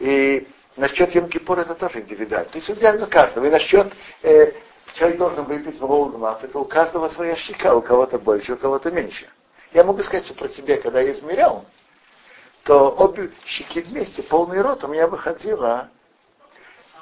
И 0.00 0.48
насчет 0.76 1.14
Йом 1.14 1.28
Кипур 1.28 1.60
это 1.60 1.74
тоже 1.74 2.00
индивидуально. 2.00 2.50
То 2.50 2.58
есть 2.58 2.68
индивидуально 2.68 3.06
каждого. 3.06 3.46
И 3.46 3.50
насчет 3.50 3.92
э, 4.22 4.52
человек 4.94 5.18
должен 5.18 5.44
выпить 5.44 5.80
волгмаф, 5.80 6.44
это 6.44 6.58
у 6.58 6.64
каждого 6.64 7.08
своя 7.08 7.36
щека, 7.36 7.74
у 7.74 7.82
кого-то 7.82 8.18
больше, 8.18 8.54
у 8.54 8.56
кого-то 8.56 8.90
меньше. 8.90 9.28
Я 9.72 9.84
могу 9.84 10.02
сказать, 10.02 10.26
что 10.26 10.34
про 10.34 10.48
себя, 10.48 10.76
когда 10.80 11.00
я 11.00 11.12
измерял, 11.12 11.64
то 12.64 12.90
обе 12.90 13.30
щеки 13.44 13.80
вместе, 13.80 14.22
полный 14.22 14.60
рот, 14.60 14.84
у 14.84 14.88
меня 14.88 15.08
выходило 15.08 15.88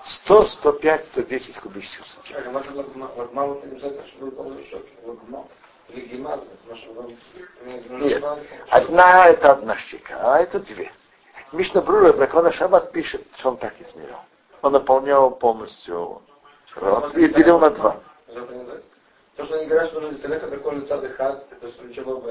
100, 0.05 0.47
105, 0.47 1.07
110 1.07 1.57
кубических 1.59 2.07
сантиметров. 2.07 2.53
Нет, 7.91 8.25
одна 8.69 9.27
это 9.27 9.53
одна 9.53 9.77
щека, 9.77 10.19
а 10.23 10.39
это 10.39 10.61
две. 10.61 10.93
Мишна 11.53 11.83
Брура 11.83 12.13
закона 12.13 12.53
Шаббат 12.53 12.93
пишет, 12.93 13.27
что 13.37 13.51
он 13.51 13.57
так 13.57 13.75
измерял. 13.81 14.21
Он 14.63 14.73
наполнял 14.73 15.33
полностью 15.33 16.23
и 17.17 17.29
делил 17.29 17.59
на 17.59 17.71
два. 17.71 18.01
То, 19.37 19.47
что 19.47 19.57
они 19.57 19.67
говорят, 19.67 19.91
что 19.91 20.01
нужно 20.01 20.19
Целеха 20.19 20.47
прикольный 20.49 20.87
цад 20.87 21.05
хат, 21.17 21.47
это 21.51 21.71
что 21.71 21.85
ничего 21.85 22.17
в 22.17 22.29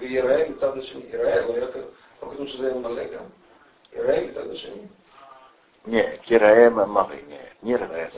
Ираэль, 0.00 0.56
цад 0.58 0.84
шини, 0.84 1.08
Ираэль, 1.10 1.58
это 1.58 1.88
только 2.20 2.46
что 2.46 2.58
за 2.58 2.74
Малека. 2.74 3.22
Ираэль, 3.92 4.32
цад 4.32 4.56
шини. 4.56 4.88
Нет, 5.86 6.20
Кираэм 6.20 6.74
Малы, 6.74 7.16
нет, 7.26 7.56
не 7.62 7.72
Ираэль, 7.72 8.12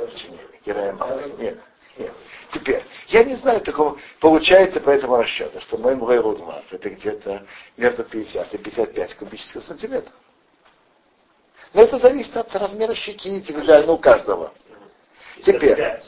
Кираэм 0.64 0.97
Малы, 0.99 1.32
нет. 1.38 1.59
Нет. 1.99 2.12
Теперь, 2.53 2.82
я 3.09 3.24
не 3.24 3.34
знаю 3.36 3.61
такого, 3.61 3.99
получается 4.20 4.80
по 4.80 4.90
этому 4.90 5.16
расчету, 5.16 5.61
что 5.61 5.76
мой 5.76 5.95
Мгайрудмат 5.95 6.64
это 6.70 6.88
где-то 6.88 7.47
между 7.76 8.05
50 8.05 8.55
и 8.55 8.59
55 8.59 9.14
кубических 9.16 9.62
сантиметров. 9.62 10.14
Но 11.74 11.82
это 11.82 11.99
зависит 11.99 12.36
от 12.36 12.55
размера 12.55 12.95
щеки 12.95 13.28
индивидуально 13.30 13.93
у 13.93 13.99
каждого. 13.99 14.53
Теперь, 15.40 16.00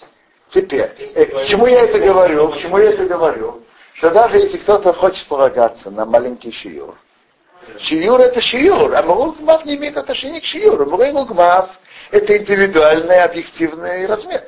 теперь, 0.50 0.92
э, 1.14 1.24
к 1.26 1.46
чему 1.46 1.66
я 1.66 1.82
это 1.82 1.98
говорю? 1.98 2.50
К 2.50 2.58
чему 2.58 2.78
я 2.78 2.90
это 2.90 3.06
говорю? 3.06 3.62
Что 3.94 4.10
даже 4.10 4.38
если 4.38 4.58
кто-то 4.58 4.92
хочет 4.92 5.26
полагаться 5.28 5.90
на 5.90 6.04
маленький 6.04 6.52
шиюр, 6.52 6.94
шиюр 7.78 8.20
это 8.20 8.40
шиюр, 8.40 8.94
а 8.94 9.02
Мгайрудмат 9.02 9.64
не 9.64 9.76
имеет 9.76 9.96
отношения 9.96 10.40
к 10.40 10.44
шиюру. 10.44 10.86
Мгайрудмат 10.86 11.70
это 12.10 12.36
индивидуальный 12.36 13.22
объективный 13.22 14.06
размер. 14.06 14.44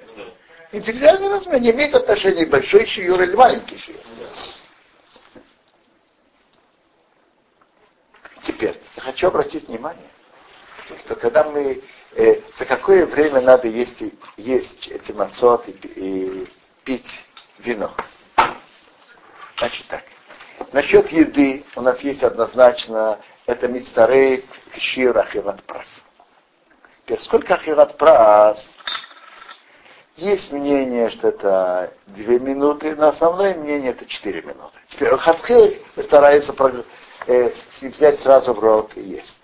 Индивидуальный 0.73 1.29
размер 1.29 1.61
не 1.61 1.71
имеет 1.71 1.95
отношения 1.95 2.47
большой 2.47 2.87
шиюр 2.87 3.23
или 3.23 3.35
маленький 3.35 3.79
шиюр. 3.79 4.01
Теперь, 8.43 8.81
я 8.97 9.03
хочу 9.03 9.27
обратить 9.27 9.69
внимание, 9.69 10.09
что 11.05 11.17
когда 11.17 11.45
мы, 11.45 11.83
э, 12.17 12.41
за 12.53 12.65
какое 12.65 13.07
время 13.07 13.41
надо 13.41 13.69
есть, 13.69 14.03
есть 14.37 14.89
эти 14.89 15.13
мацот 15.13 15.69
и, 15.69 15.73
и 15.97 16.49
пить 16.85 17.09
вино. 17.59 17.93
Значит 19.59 19.87
так. 19.89 20.05
Насчет 20.73 21.09
еды 21.11 21.65
у 21.77 21.81
нас 21.83 22.01
есть 22.01 22.23
однозначно 22.23 23.19
это 23.47 23.69
мицтарей 23.69 24.45
кшир 24.75 25.17
ахират 25.17 25.63
прас. 25.65 25.87
Теперь 27.05 27.21
сколько 27.21 27.55
ахират 27.55 27.97
прас 27.97 28.59
есть 30.17 30.51
мнение, 30.51 31.11
что 31.11 31.29
это 31.29 31.93
две 32.07 32.39
минуты, 32.39 32.97
но 32.97 33.09
основное 33.09 33.55
мнение 33.55 33.91
это 33.91 34.07
четыре 34.07 34.43
минуты. 34.43 34.79
Теперь 34.89 35.15
хатхиль 35.17 35.83
старается 36.03 36.55
э, 37.27 37.53
взять 37.83 38.21
сразу 38.21 38.55
в 38.55 38.59
рот 38.59 38.93
и 38.97 39.03
есть. 39.03 39.43